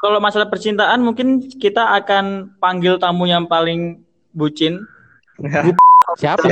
Kalau 0.03 0.19
masalah 0.19 0.51
percintaan 0.51 1.01
mungkin 1.01 1.47
kita 1.47 1.95
akan 2.03 2.57
panggil 2.59 2.99
tamu 2.99 3.25
yang 3.25 3.47
paling 3.47 4.03
bucin, 4.35 4.83
Siapa? 6.21 6.47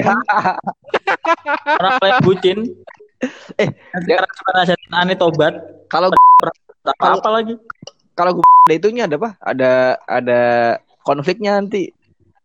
orang 1.79 1.95
paling 2.01 2.19
bucin. 2.25 2.59
Eh, 3.61 3.69
sekarang 4.03 4.33
suka 4.35 4.51
nasihatin 4.57 4.93
aneh 4.97 5.17
tobat. 5.19 5.55
Kalau 5.87 6.11
apa 6.99 7.31
lagi. 7.31 7.55
Kalau 8.23 8.39
gue 8.39 8.47
ada 8.71 8.75
itunya 8.79 9.03
ada 9.11 9.19
apa? 9.19 9.31
Ada 9.43 9.73
ada 10.07 10.41
konfliknya 11.03 11.59
nanti. 11.59 11.91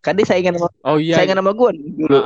Kan 0.02 0.18
dia 0.18 0.26
saingan 0.26 0.58
sama 0.58 0.74
Oh 0.82 0.98
iya. 0.98 1.22
saingan 1.22 1.38
sama 1.38 1.54
gue 1.54 1.70
dulu. 1.78 2.20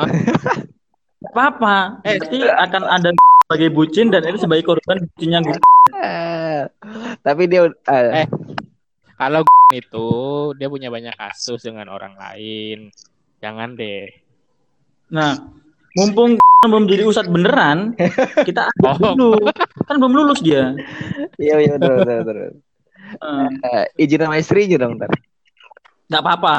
Apa-apa. 1.32 2.02
Eh. 2.08 2.18
Nanti 2.18 2.39
akan 2.47 2.84
ada 2.88 3.10
sebagai 3.45 3.70
bucin 3.76 4.08
dan 4.10 4.24
itu 4.24 4.39
sebagai 4.39 4.64
korban 4.64 5.04
bucinnya 5.12 5.43
gue. 5.43 5.58
Eh, 5.99 6.62
Tapi 7.20 7.43
dia 7.45 7.68
eh, 7.68 8.26
Eh. 8.26 8.28
Kalau 9.20 9.43
itu 9.70 10.10
dia 10.58 10.66
punya 10.66 10.89
banyak 10.89 11.14
kasus 11.14 11.62
dengan 11.62 11.91
orang 11.91 12.16
lain. 12.16 12.89
Jangan 13.38 13.76
deh. 13.76 14.10
Nah, 15.12 15.36
mumpung 15.93 16.39
belum 16.62 16.86
jadi 16.86 17.04
ustad 17.10 17.26
beneran, 17.26 17.97
kita 18.45 18.70
Oh. 18.86 19.14
dulu. 19.18 19.49
Kan 19.86 19.97
belum 19.97 20.14
lulus 20.14 20.39
dia. 20.41 20.74
iya 21.41 21.58
iya 21.58 21.74
betul 21.78 22.02
betul. 22.02 22.18
betul. 22.22 22.52
Eh, 23.12 23.49
Eh, 23.68 23.86
izin 23.99 24.24
sama 24.24 24.38
istrinya 24.38 24.78
dong 24.80 24.95
ntar. 24.95 25.12
nggak 26.07 26.22
apa-apa. 26.22 26.55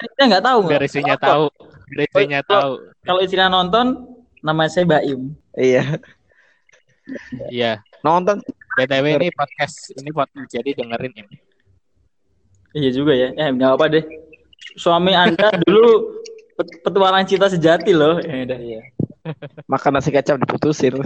Kita 0.00 0.22
nggak 0.26 0.44
tahu. 0.44 0.58
Biar 0.66 0.82
istrinya 0.82 1.16
tahu. 1.16 1.44
Biar 1.88 2.00
istrinya 2.04 2.40
tahu. 2.42 2.70
Kalau 3.02 3.20
istrinya 3.20 3.48
nonton, 3.48 3.86
nama 4.40 4.66
saya 4.66 4.84
Baim. 4.84 5.32
Iya. 5.54 6.00
Iya. 7.48 7.72
Nonton 8.00 8.40
BTW 8.74 9.20
ini 9.20 9.28
podcast 9.30 9.92
ini 9.92 10.10
podcast 10.10 10.48
jadi 10.48 10.72
dengerin 10.74 11.12
ini. 11.14 11.36
Iya 12.72 12.90
juga 12.90 13.12
ya. 13.12 13.28
Eh, 13.32 13.48
nggak 13.52 13.70
apa 13.76 13.84
deh. 13.90 14.04
Suami 14.74 15.12
Anda 15.12 15.52
dulu 15.66 16.16
pet- 16.56 16.80
petualang 16.80 17.28
cinta 17.28 17.46
sejati 17.46 17.92
loh. 17.92 18.16
Eh, 18.18 18.48
udah. 18.48 18.58
Iya. 18.58 18.80
makan 19.70 19.94
nasi 19.94 20.10
kecap 20.10 20.34
diputusin. 20.34 20.98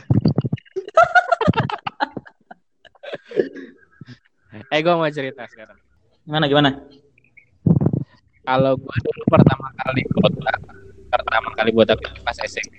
Eh 4.75 4.81
gue 4.83 4.95
mau 4.99 5.07
cerita 5.07 5.47
sekarang. 5.47 5.79
Gimana 6.27 6.45
gimana? 6.51 6.71
Kalau 8.43 8.75
gue 8.75 8.97
dulu 9.03 9.23
pertama 9.31 9.71
kali 9.79 10.03
botak, 10.11 10.59
pertama 11.11 11.49
kali 11.55 11.71
botak 11.71 11.99
pas 12.27 12.39
SMP. 12.43 12.75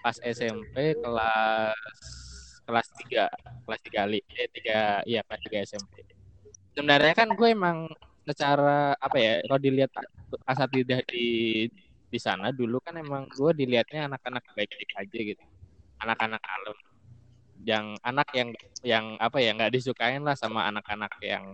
Pas 0.00 0.16
SMP 0.24 0.96
kelas 0.96 1.76
kelas 2.68 2.86
3, 3.00 3.28
kelas 3.64 3.80
3 3.84 4.00
kali, 4.04 4.20
eh 4.36 4.48
3, 4.48 5.04
iya 5.08 5.20
kelas 5.24 5.40
3 5.44 5.58
SMP. 5.64 6.04
Sebenarnya 6.76 7.12
kan 7.16 7.28
gue 7.32 7.48
emang 7.48 7.88
secara 8.28 8.92
apa 8.96 9.16
ya, 9.16 9.40
kalau 9.44 9.60
dilihat 9.60 9.92
asatidah 10.44 11.00
di 11.08 11.64
di 12.08 12.18
sana 12.20 12.48
dulu 12.52 12.80
kan 12.80 12.96
emang 12.96 13.28
gue 13.28 13.52
dilihatnya 13.52 14.08
anak-anak 14.08 14.44
baik-baik 14.56 14.92
aja 14.96 15.18
gitu. 15.32 15.44
Anak-anak 16.00 16.40
alun. 16.40 16.78
Yang 17.68 17.86
anak 18.00 18.28
yang 18.32 18.48
yang 18.80 19.04
apa 19.20 19.44
ya 19.44 19.52
nggak 19.52 19.76
disukain 19.76 20.24
lah 20.24 20.32
sama 20.32 20.64
anak-anak 20.72 21.12
yang 21.20 21.44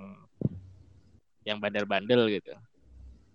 yang 1.42 1.58
bandel-bandel 1.58 2.30
gitu. 2.30 2.54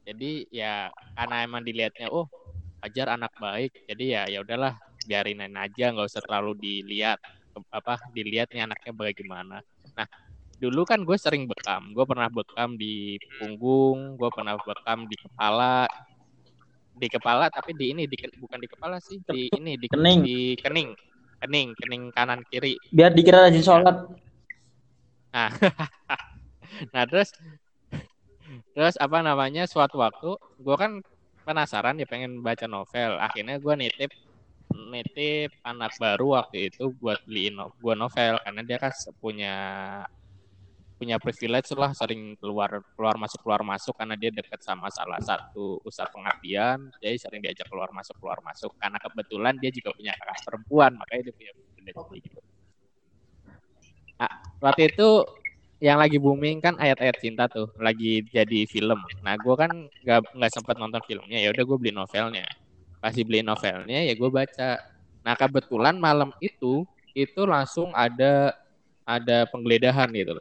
Jadi 0.07 0.47
ya 0.47 0.87
karena 1.13 1.43
emang 1.43 1.61
dilihatnya 1.67 2.07
oh 2.07 2.31
ajar 2.79 3.19
anak 3.19 3.35
baik, 3.35 3.75
jadi 3.91 4.05
ya 4.07 4.21
ya 4.31 4.39
udahlah 4.39 4.79
biarin 5.03 5.43
aja 5.43 5.91
nggak 5.91 6.07
usah 6.07 6.23
terlalu 6.23 6.55
dilihat 6.55 7.19
apa 7.67 7.99
dilihatnya 8.15 8.71
anaknya 8.71 8.95
bagaimana. 8.95 9.57
Nah 9.99 10.07
dulu 10.55 10.87
kan 10.87 11.03
gue 11.03 11.19
sering 11.19 11.51
bekam, 11.51 11.91
gue 11.91 12.05
pernah 12.07 12.31
bekam 12.31 12.79
di 12.79 13.19
punggung, 13.39 14.15
gue 14.15 14.29
pernah 14.31 14.55
bekam 14.55 15.03
di 15.07 15.15
kepala, 15.19 15.87
di 16.95 17.07
kepala 17.11 17.51
tapi 17.51 17.75
di 17.75 17.91
ini 17.91 18.03
di, 18.07 18.15
bukan 18.39 18.59
di 18.59 18.67
kepala 18.67 18.99
sih 19.03 19.19
di 19.23 19.51
ini 19.55 19.75
di 19.75 19.87
Kening. 19.87 20.19
di 20.23 20.39
kening 20.59 20.89
kening 21.41 21.73
kening 21.79 22.03
kanan 22.15 22.43
kiri 22.51 22.75
Biar 22.91 23.11
dikira 23.15 23.47
rajin 23.47 23.63
sholat. 23.63 23.95
Nah, 25.29 25.49
nah 26.93 27.03
terus 27.05 27.29
terus 28.73 28.95
apa 28.97 29.21
namanya 29.21 29.63
suatu 29.69 30.01
waktu 30.01 30.35
gue 30.61 30.75
kan 30.75 30.91
penasaran 31.45 31.97
ya 32.01 32.07
pengen 32.09 32.41
baca 32.45 32.65
novel. 32.65 33.17
Akhirnya 33.17 33.57
gue 33.57 33.73
nitip 33.77 34.11
nitip 34.69 35.49
anak 35.65 35.91
baru 35.97 36.37
waktu 36.41 36.69
itu 36.69 36.93
buat 37.01 37.19
beliin 37.25 37.57
gue 37.57 37.93
novel 37.97 38.37
karena 38.45 38.61
dia 38.65 38.77
kan 38.77 38.93
punya 39.17 39.55
punya 40.99 41.15
privilege 41.15 41.71
lah 41.79 41.95
sering 41.95 42.35
keluar 42.35 42.83
keluar 42.99 43.15
masuk 43.15 43.39
keluar 43.39 43.63
masuk 43.63 43.95
karena 43.95 44.19
dia 44.19 44.35
dekat 44.35 44.59
sama 44.59 44.91
salah 44.91 45.23
satu 45.23 45.79
ustadz 45.87 46.11
pengabdian 46.11 46.91
jadi 46.99 47.15
sering 47.15 47.39
diajak 47.39 47.71
keluar 47.71 47.87
masuk 47.95 48.19
keluar 48.19 48.43
masuk 48.43 48.75
karena 48.75 48.99
kebetulan 48.99 49.55
dia 49.63 49.71
juga 49.71 49.95
punya 49.95 50.11
kakak 50.19 50.43
perempuan 50.43 50.91
makanya 50.99 51.31
dia 51.31 51.35
punya 51.39 51.51
privilege 51.55 52.27
gitu. 52.27 52.39
Nah, 54.19 54.31
waktu 54.59 54.91
itu 54.91 55.07
yang 55.79 55.95
lagi 55.95 56.19
booming 56.19 56.59
kan 56.59 56.75
ayat-ayat 56.75 57.15
cinta 57.23 57.47
tuh 57.47 57.71
lagi 57.79 58.19
jadi 58.27 58.67
film. 58.67 58.99
Nah, 59.23 59.39
gue 59.39 59.55
kan 59.55 59.71
nggak 60.03 60.35
nggak 60.35 60.51
sempat 60.51 60.75
nonton 60.75 60.99
filmnya. 61.07 61.39
Ya 61.39 61.55
udah 61.55 61.63
gue 61.63 61.77
beli 61.79 61.91
novelnya. 61.95 62.43
Kasih 62.99 63.23
beli 63.23 63.39
novelnya 63.39 64.03
ya 64.03 64.13
gue 64.13 64.29
baca. 64.29 64.75
Nah 65.23 65.33
kebetulan 65.39 65.95
malam 65.95 66.35
itu 66.43 66.83
itu 67.15 67.41
langsung 67.47 67.95
ada 67.95 68.51
ada 69.07 69.47
penggeledahan 69.47 70.11
gitu. 70.11 70.35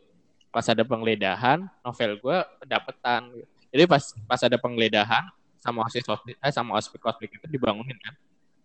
Pas 0.48 0.64
ada 0.64 0.82
penggeledahan, 0.82 1.68
novel 1.84 2.10
gue 2.18 2.38
dapetan. 2.64 3.28
Jadi 3.68 3.84
pas 3.84 4.02
pas 4.24 4.40
ada 4.40 4.56
penggeledahan 4.56 5.28
sama 5.60 5.84
osis 5.84 6.06
eh, 6.40 6.52
sama 6.54 6.78
ospek 6.80 7.02
ospek 7.04 7.28
itu 7.36 7.46
dibangunin 7.50 7.98
kan. 8.00 8.14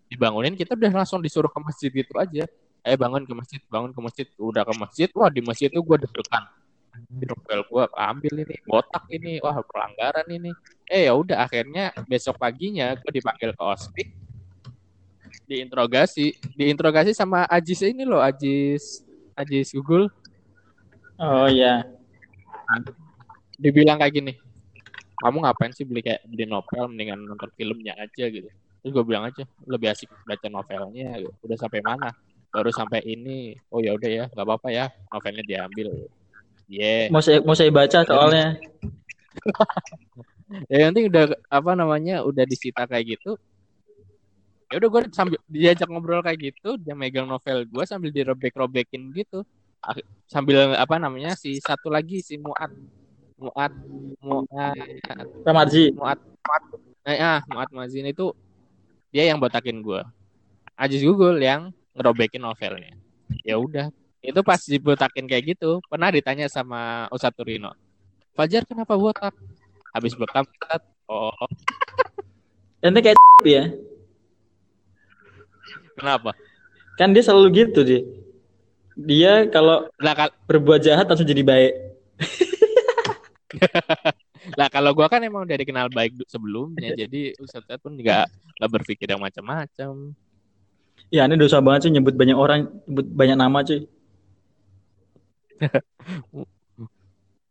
Dibangunin 0.07 0.55
kita 0.55 0.79
udah 0.79 1.03
langsung 1.03 1.19
disuruh 1.19 1.51
ke 1.51 1.59
masjid 1.59 1.91
gitu 1.91 2.13
aja. 2.15 2.47
Eh 2.83 2.95
bangun 2.95 3.27
ke 3.27 3.33
masjid 3.35 3.61
bangun 3.67 3.91
ke 3.91 3.99
masjid. 3.99 4.25
Udah 4.39 4.63
ke 4.63 4.73
masjid 4.79 5.09
wah 5.11 5.27
di 5.27 5.41
masjid 5.43 5.67
itu 5.67 5.81
gue 5.83 5.97
deg-degan. 6.07 6.43
Novel 7.09 7.59
gue 7.67 7.83
ambil 7.97 8.33
ini 8.45 8.55
botak 8.63 9.03
ini 9.11 9.41
wah 9.43 9.59
pelanggaran 9.59 10.27
ini. 10.31 10.51
Eh 10.87 11.09
ya 11.09 11.13
udah 11.17 11.43
akhirnya 11.43 11.91
besok 12.07 12.39
paginya 12.39 12.95
gue 12.95 13.11
dipanggil 13.11 13.51
ke 13.51 13.63
ospek 13.63 14.07
diinterogasi. 15.47 16.37
Diinterogasi 16.55 17.11
sama 17.11 17.43
Ajis 17.49 17.81
ini 17.83 18.07
loh 18.07 18.21
Ajis 18.21 19.03
Ajis 19.33 19.73
Google 19.73 20.09
Oh 21.21 21.45
iya. 21.49 21.85
dibilang 23.59 24.01
kayak 24.01 24.13
gini 24.17 24.33
kamu 25.23 25.37
ngapain 25.39 25.71
sih 25.71 25.87
beli 25.87 26.03
kayak 26.03 26.25
beli 26.27 26.43
novel 26.43 26.91
mendingan 26.91 27.23
nonton 27.23 27.47
filmnya 27.55 27.95
aja 27.95 28.27
gitu 28.27 28.49
terus 28.83 28.91
gue 28.91 29.03
bilang 29.07 29.23
aja 29.31 29.47
lebih 29.63 29.95
asik 29.95 30.11
baca 30.27 30.47
novelnya 30.51 31.15
gitu. 31.15 31.31
udah 31.47 31.55
sampai 31.55 31.79
mana 31.79 32.11
baru 32.51 32.69
sampai 32.75 32.99
ini 33.07 33.55
oh 33.71 33.79
ya 33.79 33.95
udah 33.95 34.09
ya 34.11 34.25
nggak 34.27 34.43
apa-apa 34.43 34.67
ya 34.73 34.85
novelnya 35.07 35.43
diambil 35.47 35.87
yeah 36.67 37.07
Mau 37.07 37.23
saya 37.23 37.39
mau 37.39 37.55
saya 37.55 37.71
baca 37.71 38.03
soalnya. 38.03 38.59
ya 40.71 40.91
nanti 40.91 41.07
udah 41.07 41.31
apa 41.47 41.71
namanya 41.73 42.21
udah 42.27 42.43
disita 42.43 42.83
kayak 42.83 43.15
gitu 43.17 43.39
ya 44.69 44.81
udah 44.83 44.89
gue 44.91 45.01
sambil 45.15 45.39
diajak 45.47 45.87
ngobrol 45.87 46.19
kayak 46.19 46.51
gitu 46.51 46.75
dia 46.81 46.93
megang 46.93 47.31
novel 47.31 47.63
gue 47.63 47.83
sambil 47.87 48.11
dirobek-robekin 48.11 49.07
gitu 49.15 49.47
sambil 50.27 50.73
apa 50.79 50.95
namanya 50.97 51.35
si 51.35 51.59
satu 51.59 51.91
lagi 51.91 52.23
si 52.23 52.39
Muat 52.39 52.71
Muat 53.37 53.73
Muat 54.23 54.77
Ramarji. 55.43 55.91
Muat 55.93 56.19
Muat 56.19 56.63
eh, 57.07 57.19
ah 57.19 57.43
Muat 57.51 57.69
Mazin 57.75 58.07
itu 58.07 58.31
dia 59.13 59.29
yang 59.29 59.37
botakin 59.37 59.83
gue 59.83 60.01
Ajis 60.73 61.05
Google 61.05 61.37
yang 61.37 61.69
ngerobekin 61.93 62.41
novelnya. 62.41 62.97
Ya 63.45 63.61
udah, 63.61 63.93
itu 64.25 64.39
pas 64.41 64.57
dibotakin 64.57 65.29
kayak 65.29 65.57
gitu, 65.57 65.77
pernah 65.85 66.09
ditanya 66.09 66.49
sama 66.49 67.05
Ustadz 67.13 67.37
Turino. 67.37 67.77
Fajar 68.33 68.65
kenapa 68.65 68.97
botak? 68.97 69.33
Habis 69.93 70.17
bekam, 70.17 70.41
oh 71.05 71.29
Ente 72.81 72.99
kayak 72.99 73.17
ya. 73.45 73.69
kenapa? 75.93 76.33
Kan 76.97 77.13
dia 77.13 77.21
selalu 77.21 77.47
gitu 77.53 77.85
dia. 77.85 78.01
Dia 78.93 79.49
kalau 79.49 79.89
Lah, 79.97 80.13
kal- 80.13 80.35
berbuat 80.45 80.81
jahat 80.85 81.09
langsung 81.09 81.25
jadi 81.25 81.41
baik. 81.41 81.73
lah 84.57 84.69
kalau 84.75 84.93
gua 84.93 85.09
kan 85.09 85.21
emang 85.21 85.45
udah 85.45 85.57
dikenal 85.57 85.89
baik 85.89 86.13
sebelumnya, 86.29 86.93
jadi 87.01 87.33
Ustadz 87.41 87.81
pun 87.81 87.97
nggak 87.97 88.25
nggak 88.29 88.71
berpikir 88.71 89.09
yang 89.09 89.21
macam-macam. 89.21 90.13
Ya 91.09 91.25
ini 91.25 91.37
dosa 91.37 91.61
banget 91.61 91.89
sih 91.89 91.91
nyebut 91.93 92.13
banyak 92.17 92.37
orang, 92.37 92.69
nyebut 92.89 93.05
banyak 93.13 93.37
nama 93.37 93.61
cuy. 93.65 93.85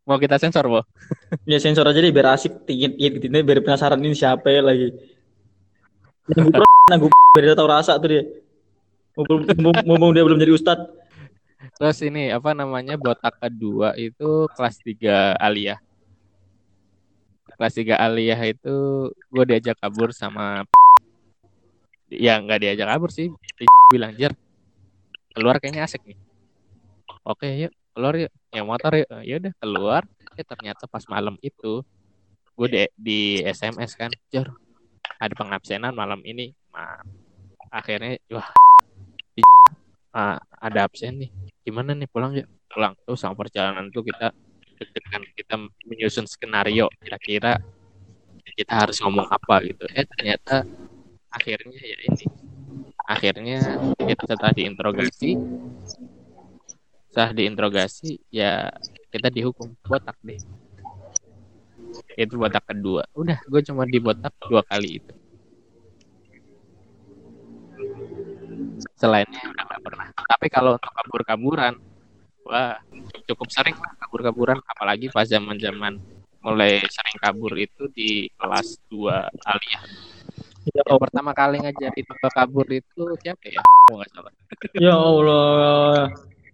Mau 0.03 0.19
kita 0.19 0.35
sensor, 0.35 0.67
Bo? 0.67 0.83
Ya 1.47 1.59
sensor 1.63 1.87
aja 1.87 1.99
deh 2.03 2.11
biar 2.11 2.35
asik 2.35 2.67
tinggi 2.67 2.91
gitu 2.91 3.23
biar 3.31 3.63
penasaran 3.63 3.99
ini 4.03 4.11
siapa 4.15 4.51
ya 4.51 4.59
lagi. 4.59 4.91
Nyebut 6.27 6.59
nanggu 6.91 7.07
biar 7.35 7.43
dia 7.51 7.55
tahu 7.55 7.67
rasa 7.71 7.95
tuh 7.99 8.11
dia. 8.11 8.23
Mumpung, 9.15 9.47
mumpung- 9.59 9.85
mumpung 9.87 10.11
dia 10.11 10.23
belum 10.27 10.39
jadi 10.43 10.51
ustad. 10.51 10.79
Terus 11.73 11.97
ini 12.05 12.29
apa 12.29 12.53
namanya 12.53 12.95
botak 13.01 13.33
kedua 13.41 13.97
itu 13.97 14.45
kelas 14.53 14.77
3 14.85 15.33
aliyah. 15.41 15.79
Kelas 17.57 17.73
3 17.73 17.97
aliyah 17.97 18.39
itu 18.45 18.75
gue 19.09 19.43
diajak 19.49 19.77
kabur 19.81 20.13
sama 20.13 20.61
ya 22.13 22.37
nggak 22.37 22.61
diajak 22.61 22.87
kabur 22.93 23.09
sih. 23.09 23.33
bilang 23.89 24.13
jer 24.17 24.33
keluar 25.33 25.57
kayaknya 25.57 25.85
asik 25.85 26.01
nih. 26.05 26.17
Oke 27.25 27.49
yuk 27.65 27.73
keluar 27.97 28.13
yuk. 28.21 28.31
Yang 28.53 28.65
motor 28.69 28.91
yuk. 28.93 29.09
Ya 29.25 29.35
udah 29.41 29.53
keluar. 29.57 30.01
Eh 30.37 30.45
ternyata 30.45 30.85
pas 30.85 31.05
malam 31.09 31.37
itu 31.41 31.81
gue 32.53 32.67
di, 32.69 32.85
di 32.97 33.19
SMS 33.41 33.97
kan 33.97 34.13
jer 34.29 34.45
ada 35.17 35.33
pengabsenan 35.33 35.93
malam 35.93 36.21
ini. 36.21 36.53
Nah, 36.73 37.01
akhirnya 37.73 38.21
wah 38.29 38.49
ah, 40.13 40.37
ada 40.61 40.85
absen 40.85 41.17
nih 41.17 41.42
gimana 41.63 41.95
nih 41.95 42.07
pulang 42.11 42.31
ya 42.35 42.45
pulang. 42.67 42.93
Tuh 43.07 43.17
sama 43.17 43.33
perjalanan 43.39 43.89
tuh 43.89 44.03
kita 44.03 44.35
deg-degan 44.77 45.23
kita 45.33 45.55
menyusun 45.87 46.27
skenario 46.27 46.91
kira-kira 46.99 47.59
kita 48.53 48.73
harus 48.85 48.99
ngomong 48.99 49.27
apa 49.31 49.63
gitu. 49.65 49.87
Eh 49.95 50.05
ternyata 50.05 50.67
akhirnya 51.31 51.79
ya 51.79 51.97
ini. 52.11 52.25
Akhirnya 53.03 53.59
kita 53.99 54.23
setelah 54.27 54.53
diinterogasi. 54.53 55.31
Setelah 57.09 57.31
diinterogasi 57.31 58.19
ya 58.29 58.69
kita 59.09 59.31
dihukum 59.31 59.73
botak 59.87 60.19
deh. 60.21 60.39
Itu 62.19 62.37
botak 62.37 62.67
kedua. 62.67 63.07
Udah 63.15 63.39
gue 63.47 63.61
cuma 63.63 63.87
dibotak 63.87 64.35
dua 64.45 64.61
kali 64.67 65.01
itu 65.01 65.13
selainnya 69.03 69.43
udah 69.43 69.63
nggak 69.67 69.81
pernah. 69.83 70.07
Tapi 70.15 70.47
kalau 70.47 70.79
untuk 70.79 70.91
kabur-kaburan 70.95 71.75
wah 72.47 72.79
cukup 73.27 73.51
sering 73.51 73.75
lah 73.75 73.91
kabur-kaburan. 73.99 74.63
Apalagi 74.63 75.11
pas 75.11 75.27
zaman 75.27 75.59
zaman 75.59 75.99
mulai 76.39 76.79
sering 76.87 77.17
kabur 77.19 77.51
itu 77.59 77.91
di 77.91 78.31
kelas 78.39 78.79
2 78.87 79.27
aliyah. 79.43 79.83
Ya 80.63 80.79
yang 80.87 80.95
pertama 80.95 81.35
kali 81.35 81.59
ngajarin 81.59 82.07
gue 82.07 82.31
kabur 82.31 82.67
itu 82.71 83.03
siapa 83.19 83.43
ya? 83.51 83.59
Oh, 83.91 83.99
nggak 83.99 84.09
salah. 84.15 84.31
Ya 84.79 84.95
Allah. 84.95 86.07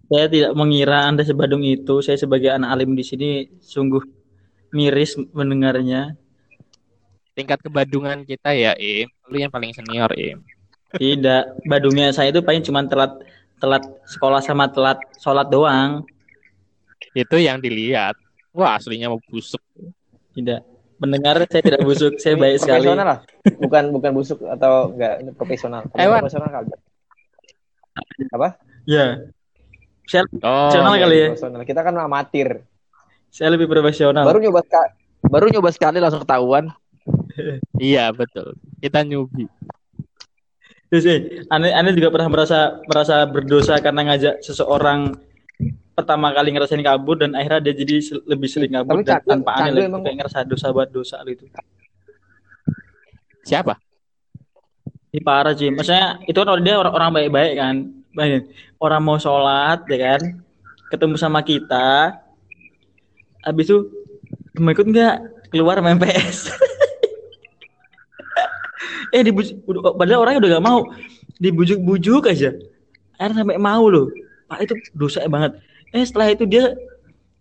Saya 0.10 0.26
tidak 0.26 0.58
mengira 0.58 1.06
Anda 1.06 1.22
sebadung 1.22 1.62
itu. 1.62 2.02
Saya 2.02 2.18
sebagai 2.18 2.50
anak 2.50 2.74
alim 2.74 2.98
di 2.98 3.06
sini 3.06 3.30
sungguh 3.62 4.02
miris 4.74 5.14
mendengarnya. 5.38 6.18
tingkat 7.38 7.62
kebadungan 7.64 8.28
kita 8.28 8.52
ya 8.52 8.74
im. 8.76 9.08
Lu 9.30 9.38
yang 9.40 9.54
paling 9.54 9.72
senior 9.72 10.10
im 10.18 10.44
Tidak, 10.90 11.70
badungnya 11.70 12.10
saya 12.10 12.34
itu 12.34 12.42
paling 12.42 12.66
cuma 12.66 12.82
telat 12.84 13.14
telat 13.60 13.84
sekolah 14.10 14.42
sama 14.42 14.66
telat 14.66 14.98
sholat 15.18 15.46
doang. 15.48 16.02
itu 17.10 17.42
yang 17.42 17.58
dilihat 17.58 18.14
wah 18.54 18.78
aslinya 18.78 19.10
mau 19.10 19.18
busuk 19.26 19.62
Tidak. 20.34 20.62
Mendengar 21.00 21.42
saya 21.48 21.64
tidak 21.64 21.82
busuk, 21.82 22.20
saya 22.20 22.36
baik 22.36 22.60
sekali. 22.60 22.86
profesional 22.86 23.06
lah 23.08 23.20
bukan 23.58 23.84
bukan 23.90 24.12
busuk 24.14 24.40
atau 24.46 24.92
enggak 24.94 25.14
ini 25.22 25.32
profesional 25.34 25.82
Ewan. 25.94 26.22
profesional 26.22 26.50
kali 26.52 26.70
apa 28.30 28.50
Ya. 28.84 29.06
Saya, 30.06 30.26
oh 30.42 30.70
Profesional 30.70 30.94
iya. 30.94 31.02
kali 31.02 31.16
ya. 31.16 31.28
profesional 31.34 31.62
kita 31.66 31.82
kan 31.82 31.94
amatir 31.98 32.48
saya 33.30 33.50
lebih 33.54 33.70
profesional. 33.70 34.26
baru 34.26 34.42
nyoba 34.42 34.62
baru 35.24 35.46
nyoba 35.50 35.70
sekali 35.70 35.98
langsung 35.98 36.22
ketahuan 36.22 36.74
iya 37.78 38.10
betul 38.10 38.54
kita 38.80 39.02
nyubi 39.02 39.46
Terus, 40.90 41.06
eh, 41.06 41.20
aneh, 41.48 41.70
aneh 41.70 41.94
juga 41.94 42.10
pernah 42.10 42.30
merasa 42.30 42.82
merasa 42.84 43.22
berdosa 43.24 43.78
karena 43.78 44.10
ngajak 44.10 44.42
seseorang 44.42 45.14
pertama 45.94 46.32
kali 46.32 46.50
ngerasain 46.50 46.82
kabur 46.82 47.20
dan 47.20 47.36
akhirnya 47.36 47.70
dia 47.70 47.76
jadi 47.78 47.96
se- 48.00 48.24
lebih 48.26 48.50
sering 48.50 48.72
kabur 48.72 48.98
Tapi 48.98 49.06
dan 49.06 49.14
candu- 49.22 49.30
tanpa 49.30 49.52
aneh 49.60 49.72
lagi 49.76 50.02
kayak 50.02 50.16
ngerasa 50.18 50.40
dosa 50.44 50.68
buat 50.72 50.90
dosa 50.90 51.22
gitu. 51.24 51.46
siapa 53.44 53.78
Ini 55.10 55.26
parah 55.26 55.58
sih. 55.58 55.74
Maksudnya 55.74 56.22
itu 56.24 56.38
kan 56.38 56.62
dia 56.62 56.78
orang, 56.78 56.94
orang 56.94 57.10
baik-baik 57.12 57.54
kan. 57.58 57.76
Bayangin, 58.10 58.44
Orang 58.78 59.02
mau 59.02 59.18
sholat 59.18 59.82
ya 59.90 59.98
kan. 59.98 60.22
Ketemu 60.86 61.18
sama 61.18 61.42
kita. 61.42 62.14
Habis 63.42 63.66
itu 63.70 63.78
mau 64.58 64.70
ikut 64.70 64.86
nggak? 64.86 65.16
Keluar 65.50 65.82
main 65.82 65.98
PS. 65.98 66.54
eh 69.16 69.22
dibujuk, 69.26 69.56
padahal 69.96 70.20
orangnya 70.26 70.40
udah 70.46 70.52
gak 70.58 70.66
mau. 70.66 70.80
Dibujuk-bujuk 71.40 72.30
aja. 72.30 72.54
Akhirnya 73.16 73.44
sampai 73.44 73.58
mau 73.60 73.86
loh. 73.88 74.12
Pak 74.50 74.60
itu 74.66 74.74
dosa 74.98 75.24
banget. 75.30 75.60
Eh 75.96 76.04
setelah 76.06 76.34
itu 76.34 76.44
dia 76.46 76.74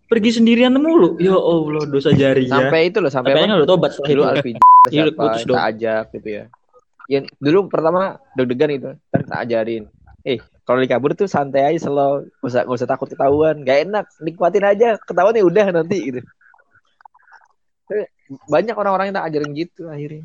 pergi 0.09 0.41
sendirian 0.41 0.73
mulu. 0.77 1.21
Ya 1.21 1.37
Allah 1.37 1.85
dosa 1.89 2.11
jariah. 2.15 2.49
sampai 2.49 2.89
itu 2.89 2.99
loh 3.01 3.13
sampai 3.13 3.37
akhirnya 3.37 3.61
udah 3.61 3.69
tobat 3.69 3.91
setelah 3.93 4.13
itu. 4.13 4.25
Alvin 4.25 4.57
Iya, 4.89 5.11
siapa 5.11 5.21
putus 5.21 5.43
dong. 5.45 5.59
ajak 5.59 6.05
gitu 6.17 6.29
ya 6.29 6.45
ya 7.09 7.21
dulu 7.41 7.73
pertama 7.73 8.21
deg-degan 8.37 8.71
itu 8.73 8.91
ntar 9.09 9.21
kita 9.25 9.37
ajarin 9.45 9.83
eh 10.25 10.39
kalau 10.69 10.85
dikabur 10.85 11.17
tuh 11.17 11.25
santai 11.25 11.65
aja 11.65 11.89
slow 11.89 12.25
gak 12.25 12.45
usah 12.45 12.63
gak 12.69 12.77
usah 12.77 12.89
takut 12.89 13.09
ketahuan 13.09 13.65
gak 13.65 13.89
enak 13.89 14.05
nikmatin 14.21 14.65
aja 14.65 14.89
ketahuan 15.01 15.37
ya 15.37 15.45
udah 15.45 15.67
nanti 15.73 15.99
gitu 16.05 16.21
Tapi 17.89 18.05
banyak 18.45 18.77
orang-orang 18.77 19.09
yang 19.09 19.17
tak 19.17 19.27
ajarin 19.33 19.53
gitu 19.57 19.89
akhirnya 19.89 20.25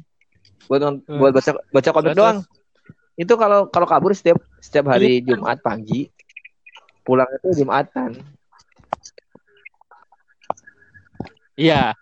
buat 0.66 0.80
Hmm. 0.82 1.20
buat 1.20 1.32
baca 1.32 1.52
baca 1.70 1.90
komik 1.92 2.12
Terus, 2.12 2.20
doang 2.20 2.38
itu 3.14 3.34
kalau 3.34 3.68
kalau 3.68 3.86
kabur 3.86 4.12
setiap 4.12 4.42
setiap 4.58 4.90
hari 4.90 5.20
Iya. 5.20 5.34
Jumat 5.34 5.60
pagi 5.60 6.10
pulang 7.02 7.28
itu 7.32 7.62
Jumatan 7.62 8.16
iya 11.56 11.94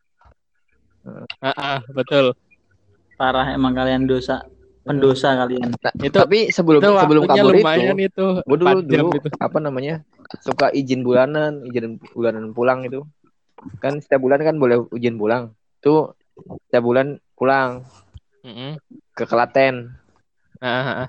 Heeh, 1.41 1.77
betul 1.91 2.37
Parah 3.17 3.53
emang 3.53 3.73
kalian 3.73 4.05
dosa. 4.05 4.41
Pendosa 4.81 5.37
kalian. 5.37 5.77
Nah, 5.77 5.93
Itu- 5.95 6.17
tapi 6.17 6.49
sebelum 6.49 6.81
itu 6.81 6.89
sebelum 6.89 7.23
kabur 7.29 7.53
itu 7.53 7.61
lumayan 7.61 7.93
itu 7.95 8.25
gue 8.41 8.57
dulu 8.57 8.65
4 8.65 8.89
jam 8.89 9.05
dulu 9.05 9.09
itu. 9.13 9.29
apa 9.37 9.57
namanya 9.61 9.95
suka 10.41 10.73
izin 10.73 11.05
bulanan 11.05 11.61
izin 11.61 12.01
bulanan 12.17 12.49
pulang 12.49 12.81
itu 12.81 13.05
kan 13.77 14.01
setiap 14.01 14.25
bulan 14.25 14.41
kan 14.41 14.57
boleh 14.57 14.81
izin 14.91 15.21
pulang 15.21 15.53
tuh 15.77 16.17
setiap 16.65 16.81
bulan 16.81 17.21
pulang 17.37 17.85
Mm-mm. 18.41 18.73
ke 19.13 19.23
Klaten 19.23 19.93
Ah, 20.57 20.67
ah, 20.67 20.95
ah. 21.05 21.07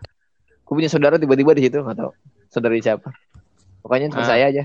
gue 0.63 0.73
punya 0.73 0.89
saudara 0.89 1.17
tiba-tiba 1.17 1.53
di 1.53 1.65
situ 1.65 1.77
nggak 1.77 1.97
tahu 1.97 2.13
saudara 2.49 2.73
siapa 2.77 3.09
pokoknya 3.81 4.09
cuma 4.11 4.25
Ah. 4.25 4.29
saya 4.29 4.45
aja 4.49 4.65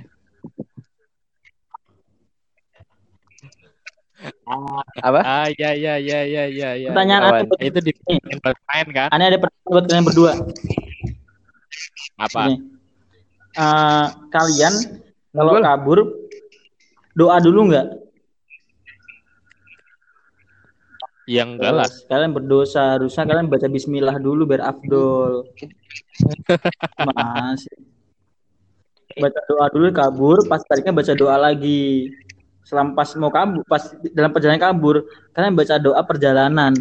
apa 4.97 5.20
Ah, 5.22 5.47
ya 5.53 5.76
ya 5.76 5.99
ya 5.99 6.20
ya 6.26 6.43
ya 6.49 6.70
ya. 6.74 6.89
Pertanyaan 6.89 7.22
Awan. 7.22 7.34
aneh 7.38 7.47
buat 7.47 7.59
Itu 7.61 7.80
di 7.84 7.91
main 8.65 8.88
kan? 8.89 9.07
aneh 9.13 9.26
ada 9.30 9.38
pertanyaan 9.38 9.70
buat 9.70 9.86
kalian 9.86 10.05
berdua. 10.07 10.32
Apa? 12.18 12.39
Ini. 12.47 12.55
Eh, 13.53 14.05
kalian 14.32 14.74
kalau 15.30 15.53
kabur 15.59 15.99
doa 17.13 17.38
dulu 17.38 17.70
nggak? 17.70 17.88
Ya 21.28 21.44
enggak 21.44 21.72
lah. 21.76 21.88
Terus 21.92 22.08
Kalian 22.08 22.32
berdosa 22.32 22.96
harusnya 22.96 23.28
kalian 23.28 23.52
baca 23.52 23.68
Bismillah 23.68 24.16
dulu 24.16 24.48
biar 24.48 24.64
afdol. 24.64 25.44
Mas. 27.08 27.68
Baca 29.18 29.40
doa 29.52 29.66
dulu 29.76 29.92
kabur, 29.92 30.40
pas 30.48 30.64
taliknya 30.64 30.96
baca 30.96 31.12
doa 31.20 31.36
lagi. 31.36 32.16
Selama 32.64 32.96
pas 32.96 33.10
mau 33.20 33.32
kabur, 33.32 33.64
pas 33.68 33.84
dalam 34.16 34.32
perjalanan 34.32 34.64
kabur, 34.64 35.04
kalian 35.36 35.52
baca 35.52 35.76
doa 35.76 36.00
perjalanan. 36.08 36.72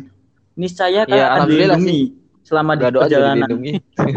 Niscaya 0.54 1.02
Ya, 1.02 1.04
kalian 1.04 1.26
akan 1.26 1.36
alhamdulillah 1.36 1.78
dilindungi 1.82 2.02
selama 2.46 2.78
di 2.78 2.82
Gak 2.86 2.92
perjalanan. 3.02 3.48
dilindungi 3.50 3.72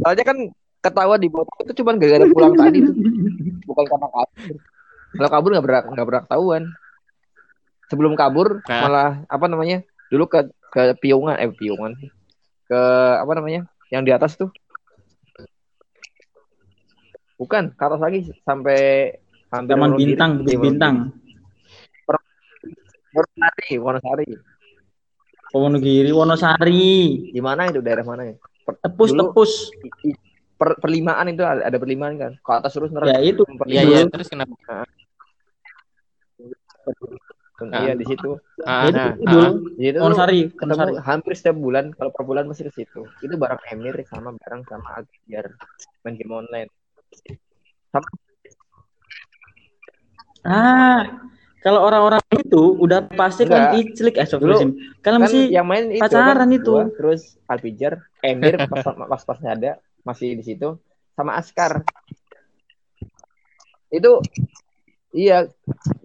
Soalnya 0.00 0.24
kan 0.24 0.38
ketawa 0.80 1.14
di 1.20 1.28
motor 1.28 1.56
itu 1.60 1.72
cuma 1.82 1.92
gara-gara 2.00 2.24
pulang 2.30 2.54
tadi 2.56 2.78
tuh. 2.80 2.94
Bukan 3.68 3.84
karena 3.84 4.08
kabur. 4.08 4.56
Kalau 5.16 5.30
kabur 5.30 5.50
nggak 5.54 5.66
berak 5.66 5.84
nggak 5.92 6.06
berak 6.06 6.22
ketahuan. 6.28 6.62
Sebelum 7.86 8.18
kabur 8.18 8.60
Nah. 8.66 8.80
malah 8.82 9.10
apa 9.26 9.46
namanya? 9.46 9.82
Dulu 10.10 10.26
ke 10.26 10.40
ke 10.68 10.94
piungan 10.98 11.38
eh 11.38 11.48
piungan 11.48 11.94
sih. 11.96 12.10
Ke 12.66 12.80
apa 13.16 13.32
namanya? 13.32 13.64
Yang 13.88 14.02
di 14.02 14.12
atas 14.12 14.32
tuh. 14.34 14.50
Bukan, 17.36 17.76
ke 17.76 17.82
atas 17.84 18.00
lagi 18.00 18.26
sampai 18.42 19.12
hampir 19.52 19.76
Taman 19.76 19.92
Wonogiri. 19.92 20.16
bintang, 20.16 20.30
Iya, 20.32 20.40
bukit 20.42 20.58
bintang. 20.58 20.94
Wonosari, 23.16 23.70
Wonosari. 23.78 24.28
Wonogiri, 25.52 26.10
Wonosari. 26.10 26.92
Di 27.30 27.40
mana 27.40 27.68
itu 27.68 27.80
daerah 27.80 28.02
mana 28.02 28.26
ya? 28.26 28.34
Per- 28.66 28.80
Tepus, 28.82 29.12
dulu 29.14 29.30
tepus. 29.30 29.52
per- 30.56 30.80
perlimaan 30.80 31.28
itu 31.28 31.44
ada, 31.44 31.62
ada 31.62 31.76
perlimaan 31.76 32.16
kan. 32.16 32.32
Ke 32.40 32.50
atas 32.56 32.72
terus 32.72 32.88
Ya 33.04 33.20
itu. 33.22 33.44
Iya 33.44 33.84
Perlimaan. 33.84 33.88
iya 33.88 34.00
terus 34.10 34.28
kenapa? 34.28 34.56
Iya 37.56 37.96
di 37.96 38.04
situ. 38.04 38.36
Ah, 38.68 38.84
Itu 38.84 39.00
Nah, 39.00 39.16
dulu. 39.16 39.48
Di 39.80 39.82
situ 39.88 39.96
tuh 39.96 40.04
Wonosari, 40.04 40.40
ketemu 40.52 40.76
Wonosari. 40.76 40.92
hampir 41.08 41.32
setiap 41.32 41.56
bulan 41.56 41.84
kalau 41.96 42.10
per 42.12 42.22
bulan 42.28 42.44
masih 42.44 42.68
ke 42.68 42.84
situ. 42.84 43.08
Itu 43.24 43.34
bareng 43.40 43.60
Emir 43.72 43.96
sama 44.04 44.36
bareng 44.36 44.60
sama 44.68 45.00
Alfijar 45.00 45.56
main 46.04 46.14
game 46.20 46.36
online. 46.36 46.68
Ah, 50.46 51.26
kalau 51.64 51.82
orang-orang 51.82 52.20
itu 52.38 52.76
udah 52.78 53.08
pasti 53.10 53.48
kan 53.48 53.72
Enggak. 53.72 53.80
iclik 53.82 54.14
eh 54.20 54.22
Astagfirullahaladzim. 54.28 54.70
Kalian 55.02 55.18
Kan 55.18 55.24
mesti 55.26 55.40
yang 55.50 55.66
main 55.66 55.84
itu 55.90 56.02
pacaran 56.04 56.36
apa? 56.46 56.54
itu. 56.54 56.70
Gua, 56.70 56.84
terus 56.92 57.20
Alfijar, 57.48 58.04
Emir 58.22 58.54
pas 58.68 58.84
pas 58.84 59.22
pasnya 59.24 59.50
ada 59.56 59.70
masih 60.04 60.36
di 60.38 60.44
situ 60.44 60.76
sama 61.16 61.40
Askar. 61.40 61.82
Itu 63.90 64.20
iya 65.16 65.48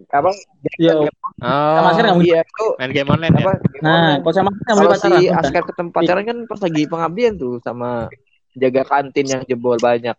apa 0.08 0.32
ya 0.80 0.96
Oh, 1.42 1.74
Sama 1.74 1.88
nggak 1.92 2.14
mungkin. 2.14 2.30
iya 2.30 2.40
itu 2.46 2.66
main 2.78 2.90
game 2.92 3.10
online 3.10 3.34
ya? 3.34 3.42
apa 3.42 3.52
game 3.58 3.82
Nah, 3.82 3.90
online. 3.90 4.20
kalau 4.22 4.32
sama 4.32 4.48
nggak 4.52 4.62
boleh 4.72 4.78
kalau 4.78 4.94
pacaran. 4.94 5.18
si. 5.18 5.26
Askar 5.28 5.62
ketemu 5.66 5.88
pacaran 5.90 6.22
kan 6.22 6.36
pas 6.46 6.60
lagi 6.62 6.82
pengabdian 6.86 7.32
tuh 7.34 7.58
sama 7.58 8.06
jaga 8.54 8.82
kantin 8.84 9.26
yang 9.26 9.42
jebol 9.42 9.74
banyak. 9.76 10.12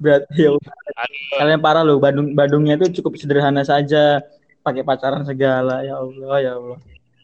Berarti 0.00 0.38
ya 0.38 0.50
udah. 0.56 0.72
kalian 1.38 1.60
parah 1.60 1.82
loh. 1.84 2.00
Badung 2.00 2.32
Badungnya 2.32 2.80
itu 2.80 3.00
cukup 3.00 3.20
sederhana 3.20 3.62
saja. 3.62 4.24
Pakai 4.64 4.82
pacaran 4.82 5.22
segala. 5.24 5.84
Ya 5.84 5.96
Allah, 5.96 6.36
ya 6.40 6.52
Allah. 6.56 6.78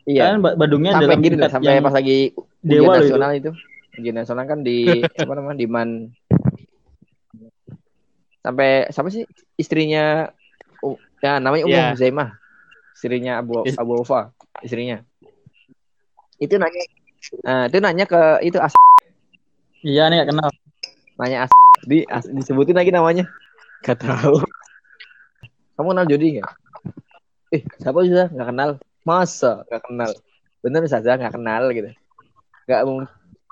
Iya. 0.05 0.37
Ba- 0.37 0.53
Badungnya 0.55 0.93
sampai 0.93 1.07
dalam 1.09 1.21
gini 1.21 1.35
loh, 1.35 1.39
tingkat 1.41 1.53
sampai 1.53 1.73
yang 1.73 1.85
pas 1.85 1.95
lagi 1.95 2.19
dewa 2.61 2.85
loh 2.85 2.95
itu. 2.95 3.03
nasional 3.09 3.31
itu. 3.33 3.51
Ujian 3.95 4.15
nasional 4.15 4.45
kan 4.45 4.61
di 4.61 4.79
apa 5.23 5.33
namanya 5.33 5.57
di 5.57 5.67
man 5.67 5.89
sampai 8.41 8.69
siapa 8.91 9.09
sih 9.09 9.25
istrinya 9.57 10.29
uh, 10.83 10.97
ya 11.19 11.41
namanya 11.41 11.65
Ummu 11.65 11.73
Iya. 11.75 11.97
Zaimah 11.97 12.37
istrinya 12.93 13.41
Abu 13.41 13.65
Is- 13.65 13.79
Abu 13.79 13.97
Ufa 13.97 14.31
istrinya 14.61 15.01
itu 16.37 16.53
nanya 16.55 16.83
nah, 17.41 17.65
itu 17.65 17.79
nanya 17.81 18.05
ke 18.05 18.21
itu 18.45 18.59
as 18.59 18.77
Iya 19.81 20.09
nih 20.09 20.21
gak 20.21 20.29
kenal. 20.31 20.49
nanya 21.17 21.39
as 21.45 21.53
di 21.83 22.05
as- 22.05 22.29
disebutin 22.29 22.77
lagi 22.77 22.93
namanya 22.93 23.25
gak 23.81 24.01
tahu 24.01 24.45
kamu 25.75 25.89
kenal 25.91 26.07
Jody 26.07 26.27
nggak 26.37 26.51
eh 27.51 27.63
siapa 27.79 27.99
sih 28.03 28.13
nggak 28.13 28.49
kenal 28.51 28.71
masa? 29.05 29.63
Nggak 29.69 29.83
kenal. 29.87 30.11
Bener 30.65 30.83
saja 30.89 31.17
nggak 31.17 31.35
kenal 31.37 31.63
gitu. 31.71 31.91
Nggak 32.65 32.81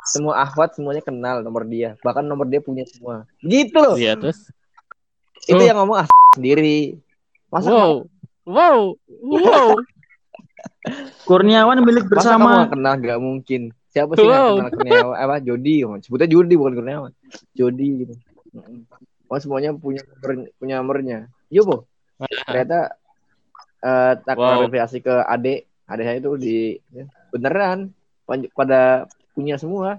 semua 0.02 0.42
akhwat 0.42 0.74
semuanya 0.74 1.04
kenal 1.04 1.44
nomor 1.46 1.62
dia. 1.68 1.94
Bahkan 2.02 2.26
nomor 2.26 2.48
dia 2.50 2.58
punya 2.58 2.82
semua. 2.88 3.28
Gitu 3.44 3.76
loh. 3.78 3.94
Iya 3.94 4.18
terus. 4.18 4.50
itu 5.42 5.58
Oh. 5.58 5.66
yang 5.66 5.78
ngomong 5.82 6.06
as 6.06 6.10
sendiri. 6.34 6.98
Masa 7.50 7.68
Wow. 7.70 7.92
Wow. 8.48 8.78
Wow. 9.22 9.68
Kurniawan 11.28 11.78
milik 11.86 12.10
masa 12.10 12.34
kamu 12.34 12.46
bersama. 12.46 12.70
kenal? 12.70 12.94
Nggak 12.98 13.20
mungkin. 13.22 13.62
Siapa 13.92 14.16
sih 14.16 14.26
Wow. 14.26 14.58
kenal 14.58 14.70
Kurniawan? 14.74 15.16
Apa 15.18 15.34
Jody? 15.42 15.74
Sebutnya 16.02 16.28
Jody 16.30 16.54
bukan 16.58 16.72
Kurniawan. 16.78 17.12
Jody 17.54 18.06
gitu. 18.06 18.14
Oh 19.30 19.38
semuanya 19.40 19.72
punya 19.76 20.02
punya 20.58 20.80
nomornya. 20.82 21.30
Iya 21.52 21.62
po 21.62 21.86
ternyata 22.46 22.94
eh 23.82 24.12
tak 24.22 24.34
Wow. 24.38 24.62
klarifikasi 24.62 24.96
ke 25.02 25.14
adik 25.26 25.58
adik 25.84 26.04
saya 26.06 26.16
itu 26.18 26.30
di 26.38 26.56
ya, 26.90 27.04
beneran. 27.30 27.90
Pada 28.54 29.04
punya 29.34 29.58
semua. 29.58 29.98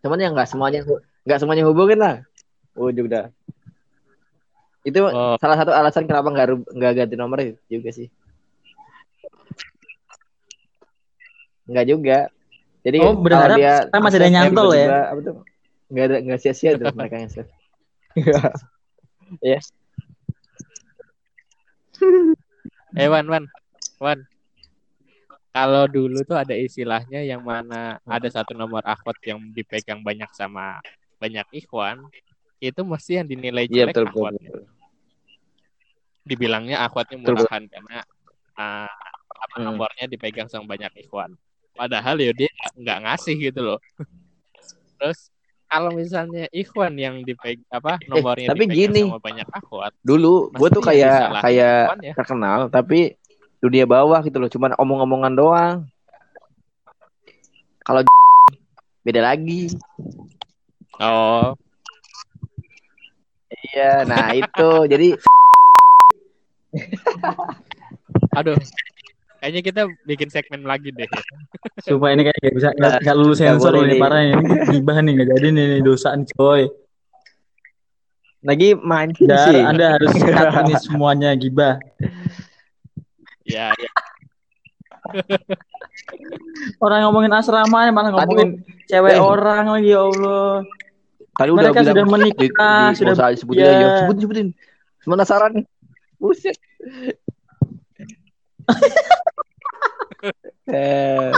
Cuman 0.00 0.18
yang 0.18 0.32
nggak 0.32 0.48
semuanya 0.48 0.80
nggak 1.22 1.38
semuanya 1.38 1.64
hubungin 1.68 2.00
lah. 2.00 2.16
Udah 2.74 3.04
udah 3.04 3.24
itu 4.80 4.96
Oh. 4.96 5.36
salah 5.36 5.60
satu 5.60 5.76
alasan 5.76 6.08
kenapa 6.08 6.32
nggak 6.32 6.72
nggak 6.72 6.92
ganti 6.96 7.14
nomor 7.20 7.44
juga 7.68 7.92
sih. 7.92 8.08
Nggak 11.68 11.86
juga. 11.86 12.18
Jadi 12.80 12.96
Oh, 13.04 13.12
berharap 13.12 13.54
kalau 13.54 13.60
dia 13.60 13.74
sekarang 13.84 14.02
masih 14.08 14.18
ada 14.18 14.28
nyantol 14.32 14.68
ya? 14.72 14.76
tiba-tiba, 14.80 15.00
apa 15.04 15.20
tuh? 15.20 15.34
Nggak 15.90 16.04
ada 16.08 16.16
nggak 16.24 16.40
sia-sia 16.40 16.70
tuh 16.80 16.86
mereka 16.96 17.16
yang 17.20 17.30
save 17.30 17.50
ya 19.44 19.58
Eh 22.98 23.06
Wan, 23.06 23.26
Wan, 23.30 23.44
Wan. 24.02 24.18
Kalau 25.50 25.84
dulu 25.90 26.22
tuh 26.22 26.38
ada 26.38 26.54
istilahnya 26.54 27.26
yang 27.26 27.42
mana 27.42 27.98
ada 28.06 28.28
satu 28.30 28.54
nomor 28.54 28.86
akhwat 28.86 29.18
yang 29.26 29.38
dipegang 29.50 29.98
banyak 29.98 30.30
sama 30.30 30.78
banyak 31.18 31.42
ikhwan, 31.52 32.06
itu 32.62 32.80
mesti 32.86 33.18
yang 33.18 33.26
dinilai 33.26 33.66
iya 33.66 33.84
jelek 33.90 33.94
betul 33.98 34.04
betul, 34.06 34.14
akhwatnya. 34.14 34.50
Dibilangnya 36.22 36.76
akhwatnya 36.86 37.16
Betul, 37.18 37.34
betul. 37.34 37.46
murahan 37.50 37.62
karena 37.66 37.98
ah, 38.54 38.90
apa 39.26 39.54
Hmm. 39.58 39.66
nomornya 39.74 40.06
dipegang 40.06 40.46
sama 40.46 40.70
banyak 40.70 41.02
ikhwan. 41.02 41.34
Padahal 41.74 42.14
ya 42.22 42.30
dia 42.30 42.50
nggak 42.78 42.98
ngasih 43.02 43.34
gitu 43.50 43.60
loh. 43.74 43.78
Terus 45.02 45.32
kalau 45.70 45.94
misalnya 45.94 46.50
ikhwan 46.50 46.98
yang 46.98 47.22
dipegang 47.22 47.62
apa 47.70 48.02
nomornya 48.04 48.50
Eh, 48.50 48.50
tapi 48.50 48.64
gini. 48.66 49.06
sama 49.06 49.22
banyak 49.22 49.46
akhwat, 49.48 49.94
dulu 50.02 50.50
gue 50.50 50.68
tuh 50.68 50.82
kayak 50.82 51.30
kayak 51.38 51.94
ya. 52.02 52.12
terkenal 52.18 52.66
tapi 52.66 53.14
dunia 53.62 53.86
bawah 53.86 54.18
gitu 54.20 54.42
loh 54.42 54.50
cuman 54.50 54.74
omong-omongan 54.74 55.32
doang 55.32 55.76
kalau 57.86 58.02
beda 59.06 59.22
lagi 59.22 59.70
oh 60.98 61.54
iya 63.70 64.02
nah 64.04 64.34
itu 64.34 64.68
jadi 64.90 65.14
Aduh. 68.38 68.54
Kayaknya 69.40 69.62
kita 69.64 69.82
bikin 70.04 70.28
segmen 70.28 70.68
lagi 70.68 70.92
deh. 70.92 71.08
Supaya 71.80 72.12
ini 72.12 72.28
kayak 72.28 72.38
gak 72.38 72.54
bisa 72.54 72.68
gak, 72.76 72.92
gak 73.00 73.16
lulus 73.16 73.40
Nggak 73.40 73.56
sensor 73.56 73.72
ini 73.80 73.96
parah 73.96 74.20
ini 74.20 74.36
gibah 74.68 75.00
nih 75.00 75.12
gak 75.16 75.28
jadi 75.32 75.48
nih, 75.48 75.64
nih 75.66 75.80
dosa 75.80 76.12
nih 76.12 76.28
coy. 76.30 76.62
lagi 78.40 78.72
mancing 78.72 79.28
Dar, 79.28 79.44
sih 79.48 79.60
Anda 79.60 79.86
harus 79.96 80.12
cut 80.16 80.48
ini 80.64 80.74
semuanya 80.76 81.32
gibah. 81.36 81.76
Ya, 83.44 83.68
ya. 83.72 83.90
Orang 86.80 87.04
ngomongin 87.04 87.32
asrama 87.32 87.88
malah 87.88 88.12
Tadi 88.12 88.16
ngomongin 88.16 88.50
cewek 88.88 89.12
eh. 89.12 89.20
orang 89.20 89.64
lagi 89.68 89.92
ya 89.92 90.00
Allah. 90.04 90.64
tadi 91.36 91.48
udah 91.48 91.60
Mereka 91.68 91.80
bilang 91.80 91.88
sudah 91.88 92.04
di- 92.04 92.12
menikah, 92.12 92.80
di- 92.92 92.96
sudah 92.96 93.12
nggak 93.12 93.24
usah 93.24 93.32
disebutin 93.32 93.60
ya. 93.60 93.72
aja 93.72 93.86
sebutin 94.04 94.20
sebutin 94.20 94.48
penasaran 95.00 95.52
buset 96.20 96.56
eh 100.70 101.32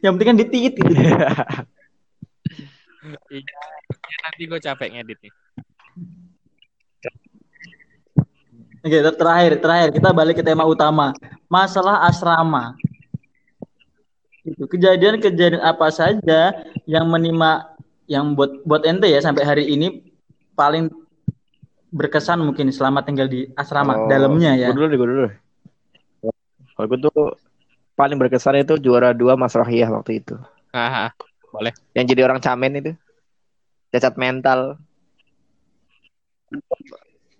Yang 0.00 0.12
penting 0.16 0.28
kan 0.32 0.38
ditit 0.40 0.72
gitu. 0.74 0.80
Iya, 3.28 3.44
ya, 3.86 4.16
nanti 4.26 4.42
gue 4.48 4.58
capek 4.58 4.88
ngedit 4.90 5.18
nih. 5.22 5.32
Oke, 8.78 8.98
ter- 9.04 9.18
terakhir, 9.18 9.52
terakhir 9.60 9.88
kita 9.92 10.08
balik 10.14 10.40
ke 10.40 10.44
tema 10.46 10.64
utama. 10.64 11.12
Masalah 11.50 12.08
asrama. 12.08 12.74
Itu 14.46 14.64
kejadian-kejadian 14.64 15.60
apa 15.60 15.92
saja 15.92 16.64
yang 16.88 17.04
menimpa 17.10 17.76
yang 18.08 18.32
buat 18.32 18.64
buat 18.64 18.82
ente 18.88 19.12
ya 19.12 19.20
sampai 19.20 19.44
hari 19.44 19.64
ini 19.68 20.08
paling 20.56 20.88
berkesan 21.92 22.40
mungkin 22.40 22.72
selama 22.72 23.04
tinggal 23.04 23.28
di 23.28 23.52
asrama 23.52 23.94
Oh, 23.94 24.08
dalamnya 24.08 24.56
ya. 24.56 24.68
Gue 24.72 24.78
dulu 24.80 24.86
deh, 24.88 24.96
gue 24.96 25.08
dulu. 25.08 25.20
Kalau 26.72 26.86
gue 26.88 26.98
tuh 27.04 27.12
paling 27.98 28.14
berkesan 28.14 28.62
itu 28.62 28.78
juara 28.78 29.10
dua 29.10 29.34
Mas 29.34 29.58
Rohiyah 29.58 29.90
waktu 29.90 30.22
itu. 30.22 30.38
Haha. 30.70 31.10
Yang 31.98 32.14
jadi 32.14 32.22
orang 32.30 32.38
camen 32.38 32.78
itu. 32.78 32.92
cacat 33.90 34.14
mental. 34.20 34.76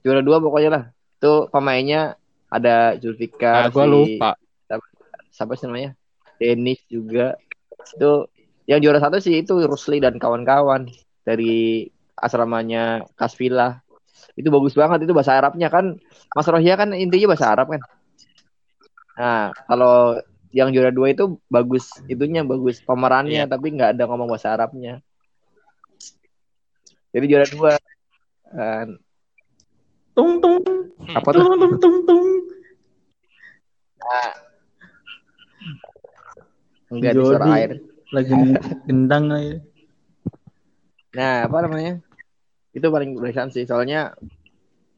Juara 0.03 0.21
dua 0.25 0.41
pokoknya 0.43 0.71
lah. 0.73 0.85
Itu 1.21 1.47
pemainnya 1.53 2.17
ada 2.49 2.97
Zulfikar, 2.97 3.69
Nah, 3.69 3.71
gue 3.71 3.85
si- 3.85 3.93
lupa. 3.93 4.31
siapa 5.31 5.55
sih 5.55 5.69
namanya? 5.69 5.93
Dennis 6.41 6.81
juga. 6.89 7.37
Itu 7.95 8.27
yang 8.65 8.81
juara 8.81 8.99
satu 8.99 9.21
sih 9.21 9.45
itu 9.45 9.55
Rusli 9.63 10.01
dan 10.01 10.17
kawan-kawan 10.17 10.89
dari 11.23 11.87
asramanya 12.17 13.05
Kasvila. 13.15 13.79
Itu 14.35 14.49
bagus 14.51 14.75
banget 14.75 15.05
itu 15.07 15.13
bahasa 15.15 15.37
Arabnya 15.37 15.69
kan. 15.69 16.01
Mas 16.35 16.49
Rohia 16.49 16.75
kan 16.75 16.91
intinya 16.97 17.37
bahasa 17.37 17.53
Arab 17.53 17.71
kan. 17.71 17.83
Nah, 19.19 19.51
kalau 19.69 20.17
yang 20.51 20.73
juara 20.73 20.89
dua 20.89 21.13
itu 21.13 21.37
bagus 21.47 21.93
itunya 22.09 22.41
bagus 22.43 22.81
pemerannya 22.81 23.45
Iya. 23.45 23.51
tapi 23.51 23.75
nggak 23.75 23.97
ada 23.97 24.05
ngomong 24.09 24.29
bahasa 24.29 24.53
Arabnya. 24.57 25.01
Jadi 27.13 27.25
juara 27.25 27.47
dua. 27.49 27.73
Eh, 28.49 28.85
Tung 30.17 30.43
tung 30.43 30.59
apa 31.15 31.29
tuh? 31.31 31.41
tung 31.47 31.55
tung 31.57 31.75
tung 31.79 31.97
tung. 32.03 32.27
Enggak 36.89 37.13
di 37.15 37.21
suara 37.21 37.47
air. 37.55 37.71
Lagi 38.09 38.33
gendang 38.89 39.29
aja. 39.29 39.61
Nah, 41.13 41.45
apa 41.45 41.57
namanya? 41.69 42.01
Itu 42.73 42.89
paling 42.89 43.13
berkesan 43.13 43.53
sih. 43.53 43.69
Soalnya 43.69 44.17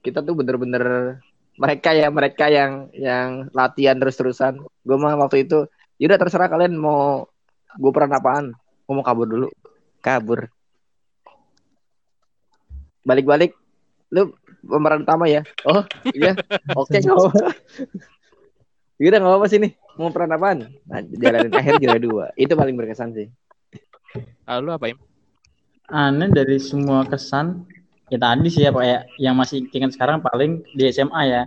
kita 0.01 0.23
tuh 0.23 0.39
bener-bener 0.39 1.19
mereka 1.59 1.91
ya, 1.93 2.09
mereka 2.09 2.47
yang 2.47 2.89
yang 2.95 3.51
latihan 3.51 3.99
terus-terusan. 3.99 4.63
Gue 4.85 4.97
mah 4.97 5.17
waktu 5.21 5.45
itu, 5.45 5.69
yaudah 6.01 6.19
terserah 6.19 6.49
kalian 6.49 6.77
mau 6.77 7.29
gue 7.77 7.91
peran 7.93 8.13
apaan. 8.13 8.57
Gue 8.85 8.95
mau 8.97 9.05
kabur 9.05 9.27
dulu. 9.29 9.49
Kabur. 10.01 10.49
Balik-balik. 13.05 13.55
Lu 14.11 14.35
pemeran 14.65 15.07
utama 15.07 15.31
ya? 15.31 15.47
Oh, 15.69 15.87
iya. 16.11 16.35
Oke, 16.81 16.99
nggak 16.99 17.15
apa-apa. 17.15 17.55
Yaudah 19.01 19.19
nggak 19.23 19.33
apa-apa 19.33 19.47
sih 19.49 19.59
nih. 19.63 19.73
Mau 19.97 20.11
peran 20.11 20.35
apaan? 20.35 20.59
Nah, 20.89 21.01
jalanin 21.05 21.53
akhir 21.55 21.79
juara 21.79 22.01
dua. 22.01 22.25
Itu 22.35 22.57
paling 22.57 22.75
berkesan 22.75 23.15
sih. 23.15 23.29
Lalu 24.49 24.71
apa 24.75 24.85
Im? 24.91 24.99
Aneh 25.91 26.31
dari 26.31 26.59
semua 26.63 27.03
kesan 27.03 27.67
ya 28.11 28.19
tadi 28.19 28.47
sih 28.47 28.63
ya 28.63 28.71
Pak 28.71 28.85
ya 28.87 28.99
yang 29.19 29.35
masih 29.35 29.67
ingat 29.71 29.95
sekarang 29.95 30.23
paling 30.23 30.63
di 30.75 30.87
SMA 30.91 31.23
ya. 31.27 31.43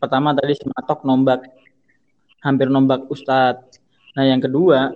Pertama 0.00 0.32
tadi 0.32 0.56
sematok 0.56 1.04
nombak 1.04 1.44
hampir 2.42 2.66
nombak 2.68 3.06
Ustadz. 3.08 3.78
Nah 4.18 4.26
yang 4.26 4.42
kedua 4.42 4.92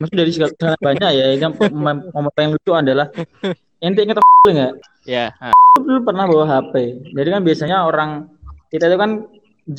maksud 0.00 0.16
dari 0.16 0.32
segala 0.32 0.76
banyak 0.80 1.10
ya 1.12 1.26
yang 1.36 1.52
momen 1.56 2.10
paling 2.32 2.56
lucu 2.56 2.72
adalah 2.72 3.08
ente 3.80 4.00
ingat 4.04 4.20
nggak? 4.20 4.72
Ya, 5.04 5.32
ah, 5.40 5.52
dulu 5.80 6.04
pernah 6.04 6.24
bawa 6.28 6.44
HP. 6.48 6.74
Jadi 7.16 7.28
kan 7.28 7.42
biasanya 7.44 7.76
orang 7.84 8.10
kita 8.68 8.88
itu 8.88 8.96
kan 9.00 9.10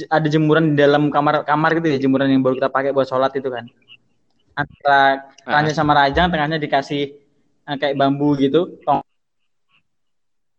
ada 0.07 0.28
jemuran 0.30 0.74
di 0.74 0.76
dalam 0.82 1.09
kamar 1.14 1.43
kamar 1.45 1.78
gitu 1.78 1.88
ya, 1.93 1.97
jemuran 2.01 2.30
yang 2.30 2.41
baru 2.41 2.57
kita 2.57 2.70
pakai 2.70 2.93
buat 2.93 3.09
sholat 3.09 3.34
itu 3.38 3.49
kan. 3.49 3.66
Antara 4.53 5.32
ranjang 5.45 5.78
sama 5.78 5.93
rajang, 5.97 6.30
tengahnya 6.30 6.57
dikasih 6.62 7.18
eh, 7.66 7.78
kayak 7.82 7.97
bambu 7.97 8.38
gitu. 8.38 8.78
Tong 8.86 9.01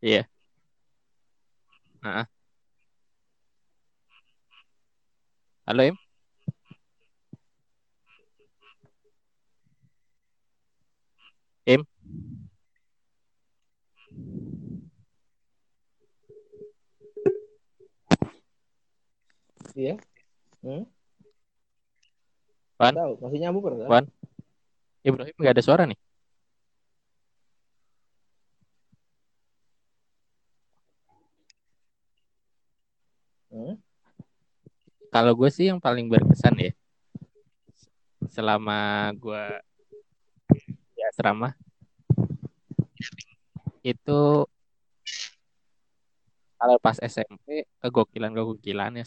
iya. 0.02 0.26
Ah. 2.02 2.26
Halo? 5.66 5.82
Im? 5.86 6.01
Iya. 19.72 19.96
Hmm? 20.60 20.84
Wan? 22.76 22.92
Tahu, 22.92 23.12
masih 23.24 23.38
nyambung 23.40 23.64
kan? 23.64 23.88
Wan? 23.88 24.04
Ibrahim 25.02 25.34
nggak 25.38 25.54
ada 25.58 25.64
suara 25.64 25.82
nih. 25.88 25.98
Hmm? 33.52 33.76
Kalau 35.12 35.32
gue 35.36 35.50
sih 35.52 35.68
yang 35.68 35.76
paling 35.76 36.08
berkesan 36.08 36.56
ya, 36.56 36.72
selama 38.32 39.12
gue 39.12 39.44
di 40.96 41.00
asrama 41.04 41.52
itu 43.84 44.48
kalau 46.56 46.76
pas 46.80 46.96
SMP 47.02 47.68
kegokilan 47.82 48.32
kegokilan 48.32 49.04
ya. 49.04 49.06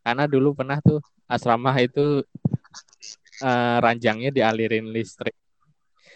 Karena 0.00 0.24
dulu 0.24 0.56
pernah 0.56 0.80
tuh 0.80 0.98
asrama 1.28 1.76
itu 1.78 2.24
eh, 3.44 3.76
ranjangnya 3.80 4.30
dialirin 4.32 4.88
listrik. 4.88 5.36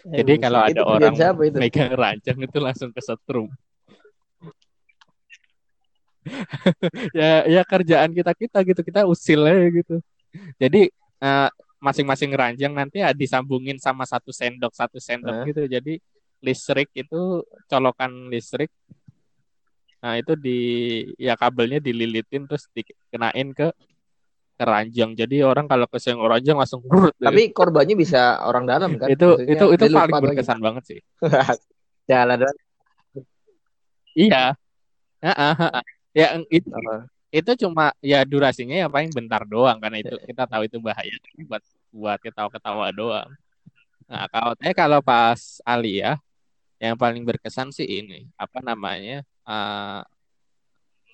Jadi 0.05 0.33
Eh, 0.37 0.39
kalau 0.41 0.61
itu 0.69 0.81
ada 0.85 0.85
orang 0.85 1.13
megang 1.57 1.93
ranjang 1.97 2.37
itu 2.37 2.57
langsung 2.61 2.89
kesetrum. 2.93 3.49
ya 7.17 7.45
ya 7.45 7.61
kerjaan 7.61 8.09
kita 8.09 8.33
kita 8.33 8.57
gitu 8.65 8.81
kita 8.81 9.01
usil 9.05 9.45
aja 9.45 9.65
gitu. 9.69 9.95
Jadi 10.61 10.89
eh, 11.21 11.49
masing-masing 11.81 12.33
ranjang 12.33 12.73
nanti 12.73 13.01
ya 13.01 13.13
disambungin 13.13 13.77
sama 13.77 14.09
satu 14.09 14.33
sendok 14.33 14.73
satu 14.73 14.97
sendok 15.01 15.41
Hah? 15.41 15.45
gitu. 15.45 15.61
Jadi 15.69 15.93
listrik 16.41 16.89
itu 16.93 17.41
colokan 17.69 18.29
listrik. 18.29 18.69
Nah 20.05 20.21
itu 20.21 20.37
di 20.37 20.59
ya 21.17 21.33
kabelnya 21.33 21.81
dililitin 21.81 22.45
terus 22.45 22.69
dikenain 22.77 23.57
ke 23.57 23.73
ke 24.53 24.63
ranjang. 24.63 25.17
Jadi 25.17 25.41
orang 25.41 25.65
kalau 25.65 25.89
kesenggol 25.89 26.29
ranjang 26.29 26.61
langsung 26.61 26.85
grut. 26.85 27.17
Tapi 27.25 27.49
korbannya 27.49 27.97
bisa 27.97 28.45
orang 28.45 28.69
dalam 28.69 29.01
kan? 29.01 29.09
itu 29.09 29.25
Maksudnya 29.25 29.57
itu 29.57 29.65
itu 29.73 29.85
paling 29.89 30.21
berkesan 30.29 30.61
banget 30.61 30.83
sih. 30.85 30.99
Jalan. 32.09 32.45
Iya. 34.13 34.53
Ya 36.13 36.27
itu 36.53 36.69
itu 37.33 37.51
cuma 37.65 37.91
ya 37.99 38.21
durasinya 38.23 38.77
ya 38.77 38.87
paling 38.87 39.09
bentar 39.09 39.43
doang 39.43 39.81
karena 39.81 39.99
itu 39.99 40.15
kita 40.23 40.47
tahu 40.47 40.69
itu 40.69 40.77
bahaya 40.79 41.11
buat 41.49 41.63
buat 41.89 42.19
ketawa-ketawa 42.21 42.93
doang. 42.93 43.27
Nah, 44.05 44.29
kalau 44.29 44.53
saya 44.55 44.71
kalau 44.77 44.99
pas 45.01 45.59
Alia 45.65 46.21
yang 46.77 46.93
paling 46.93 47.25
berkesan 47.25 47.73
sih 47.73 47.83
ini 47.83 48.29
apa 48.37 48.61
namanya 48.61 49.25
eh, 49.45 50.01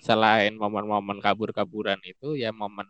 selain 0.02 0.54
momen-momen 0.58 1.22
kabur-kaburan 1.22 2.02
itu 2.02 2.34
ya 2.34 2.50
momen 2.50 2.90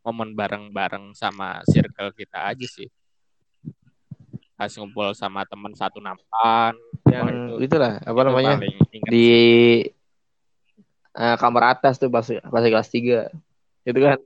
momen 0.00 0.32
bareng-bareng 0.32 1.12
sama 1.12 1.60
circle 1.68 2.14
kita 2.16 2.48
aja 2.48 2.64
sih. 2.64 2.88
Pas 4.56 4.72
ngumpul 4.74 5.12
sama 5.14 5.44
teman 5.46 5.70
satu 5.76 6.00
nampan, 6.02 6.74
Yang 7.06 7.26
itu, 7.30 7.54
itulah 7.70 8.00
apa 8.02 8.18
itu 8.18 8.26
namanya? 8.26 8.54
Di 9.06 9.28
eh, 11.14 11.36
kamar 11.38 11.78
atas 11.78 12.00
tuh 12.00 12.08
pas 12.08 12.24
pas 12.26 12.62
kelas 12.64 12.88
3. 12.88 13.28
Itu 13.84 13.98
kan. 14.00 14.18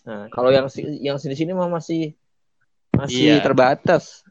Nah, 0.00 0.26
kalau 0.32 0.50
yang 0.50 0.66
yang 1.00 1.16
sini-sini 1.20 1.52
mah 1.52 1.68
masih 1.70 2.16
masih 2.96 3.38
Iya. 3.38 3.44
terbatas 3.44 4.26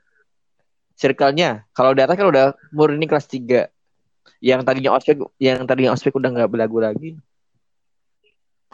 circle-nya. 0.99 1.63
Kalau 1.71 1.95
di 1.95 2.03
atas 2.03 2.19
kan 2.19 2.27
udah 2.27 2.45
murni 2.75 3.07
kelas 3.07 3.25
3. 3.25 3.71
Yang 4.39 4.61
tadinya 4.63 4.91
ospek 4.95 5.15
yang 5.37 5.67
tadinya 5.67 5.91
ospek 5.91 6.15
udah 6.15 6.29
nggak 6.31 6.49
belagu 6.51 6.79
lagi. 6.79 7.09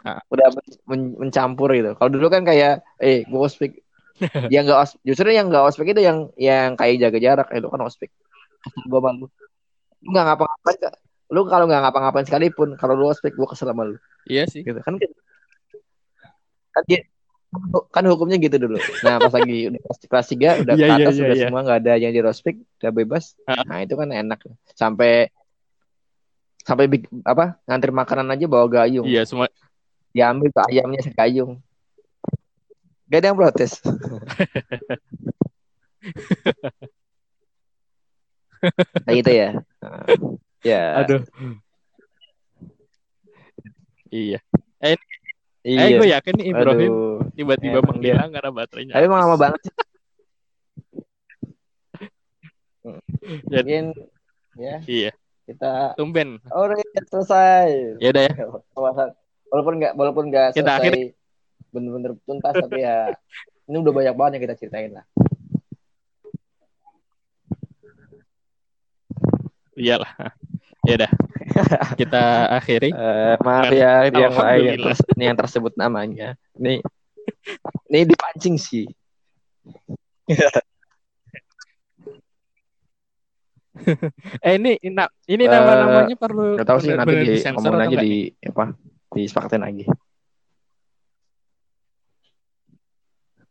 Ah. 0.06 0.22
Udah 0.30 0.54
men- 0.54 0.80
men- 0.86 1.16
mencampur 1.26 1.74
gitu. 1.74 1.98
Kalau 1.98 2.10
dulu 2.10 2.26
kan 2.30 2.46
kayak 2.46 2.86
eh 3.02 3.26
gue 3.26 3.40
ospek 3.42 3.82
yang 4.54 4.64
nggak 4.64 4.78
os 4.80 4.96
justru 5.04 5.28
yang 5.28 5.50
nggak 5.50 5.66
ospek 5.66 5.92
itu 5.92 6.00
yang 6.00 6.30
yang 6.40 6.72
kayak 6.72 7.02
jaga 7.02 7.18
jarak 7.20 7.48
itu 7.52 7.68
kan 7.68 7.80
ospek 7.84 8.08
gue 8.64 9.00
malu 9.00 9.28
lu 10.00 10.08
nggak 10.08 10.24
ngapa-ngapain 10.24 10.78
lu 11.28 11.40
kalau 11.44 11.68
nggak 11.68 11.82
ngapa-ngapain 11.84 12.24
sekalipun 12.24 12.68
kalau 12.80 12.96
lu 12.96 13.12
ospek 13.12 13.36
gue 13.36 13.44
kesel 13.44 13.68
sama 13.68 13.84
lu 13.84 14.00
Iya 14.24 14.48
sih. 14.48 14.64
gitu 14.64 14.80
kan 14.80 14.96
kan 16.72 16.82
kan 17.92 18.04
hukumnya 18.08 18.40
gitu 18.40 18.56
dulu 18.56 18.76
nah 19.00 19.16
pas 19.20 19.32
lagi 19.32 19.68
udah 19.68 19.80
kelas, 19.80 19.98
kelas 20.08 20.26
3 20.32 20.64
udah 20.64 20.74
Iya, 20.76 20.80
ke 20.80 20.88
iya, 20.88 20.96
atas 20.96 21.14
iya, 21.14 21.22
udah 21.24 21.36
iya. 21.36 21.44
semua 21.48 21.60
nggak 21.64 21.78
ada 21.84 21.92
yang 22.00 22.12
di 22.12 22.20
ospek 22.20 22.54
udah 22.80 22.92
bebas 22.92 23.24
Ah. 23.44 23.62
nah 23.68 23.78
itu 23.80 23.94
kan 23.96 24.08
enak 24.08 24.38
sampai 24.72 25.28
sampai 26.66 26.90
bik- 26.90 27.06
apa 27.22 27.62
ngantri 27.62 27.94
makanan 27.94 28.34
aja 28.34 28.50
bawa 28.50 28.66
gayung. 28.66 29.06
Iya 29.06 29.22
semua 29.22 29.46
diambil 30.10 30.50
tuh 30.50 30.66
ayamnya 30.66 31.00
segayung 31.06 31.62
gak 33.06 33.22
ada 33.22 33.26
yang 33.30 33.38
protes. 33.38 33.78
Nah 39.06 39.14
itu 39.14 39.30
ya. 39.30 39.50
Nah, 39.82 40.06
ya. 40.66 40.82
Aduh. 41.02 41.22
Iya. 44.10 44.38
Eh, 44.82 44.98
iya 45.62 45.86
eh 45.86 45.98
gue 45.98 46.08
yakin 46.10 46.34
nih 46.38 46.46
Ibrahim 46.50 46.92
tiba-tiba 47.34 47.78
menghilang 47.82 48.30
karena 48.34 48.50
baterainya. 48.50 48.94
tapi 48.98 49.04
emang 49.06 49.22
lama 49.22 49.36
banget 49.38 49.60
sih. 49.66 49.74
Jadi, 53.54 53.70
Mungkin 53.82 53.86
ya. 54.58 54.78
Iya, 54.86 55.10
kita 55.46 55.94
tumben. 55.94 56.42
oh 56.50 56.66
udah 56.66 56.76
selesai. 57.06 57.96
Ya 58.02 58.10
udah 58.10 58.22
ya. 58.26 58.34
Walaupun 59.46 59.74
nggak 59.78 59.92
walaupun 59.94 60.24
nggak 60.28 60.58
Kita 60.58 60.82
selesai 60.82 61.14
bener-bener 61.70 62.18
tuntas 62.26 62.54
tapi 62.56 62.82
ya 62.82 63.14
ini 63.70 63.76
udah 63.78 63.92
banyak 63.94 64.14
banget 64.18 64.32
yang 64.38 64.44
kita 64.50 64.56
ceritain 64.58 64.90
lah. 64.90 65.06
Iyalah. 69.76 70.12
Ya 70.86 70.94
udah. 71.02 71.10
Kita 71.94 72.22
akhiri. 72.58 72.90
Eh, 72.96 73.36
maaf 73.44 73.70
ya 73.70 74.08
yang 74.08 74.34
lain 74.34 74.78
terse- 74.82 75.08
ini 75.14 75.24
yang 75.30 75.38
tersebut 75.38 75.72
namanya. 75.76 76.34
Ini 76.58 76.80
ini 77.92 77.98
dipancing 78.06 78.56
sih. 78.58 78.86
Eh 84.46 84.56
ini 84.56 84.80
ini, 84.80 85.04
ini 85.28 85.44
Eh, 85.44 85.50
nama-namanya 85.50 86.16
perlu 86.16 86.56
Gak 86.56 86.68
tahu 86.68 86.78
sih 86.80 86.92
nanti 86.96 87.14
di 87.22 87.38
atau 87.44 87.76
aja 87.76 87.98
di 88.00 88.32
apa 88.44 88.72
disepakatin 89.12 89.62
lagi. 89.62 89.84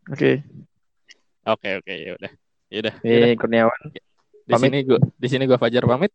Oke, 0.06 0.46
Oke 1.46 1.78
oke 1.78 1.94
ya 1.94 2.12
udah. 2.18 2.32
Ya 2.74 2.78
udah. 2.82 2.94
ya 3.06 3.16
udah. 3.22 3.30
ini 3.30 3.38
Kurniawan. 3.38 3.82
Di 4.46 4.52
pamit. 4.54 4.66
sini 4.66 4.78
gua 4.86 5.00
di 5.02 5.28
sini 5.30 5.44
gua 5.46 5.58
Fajar 5.62 5.84
pamit. 5.86 6.12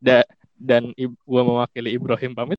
Da, 0.00 0.22
dan 0.54 0.92
gua 1.24 1.42
mewakili 1.42 1.96
Ibrahim 1.96 2.32
pamit. 2.36 2.54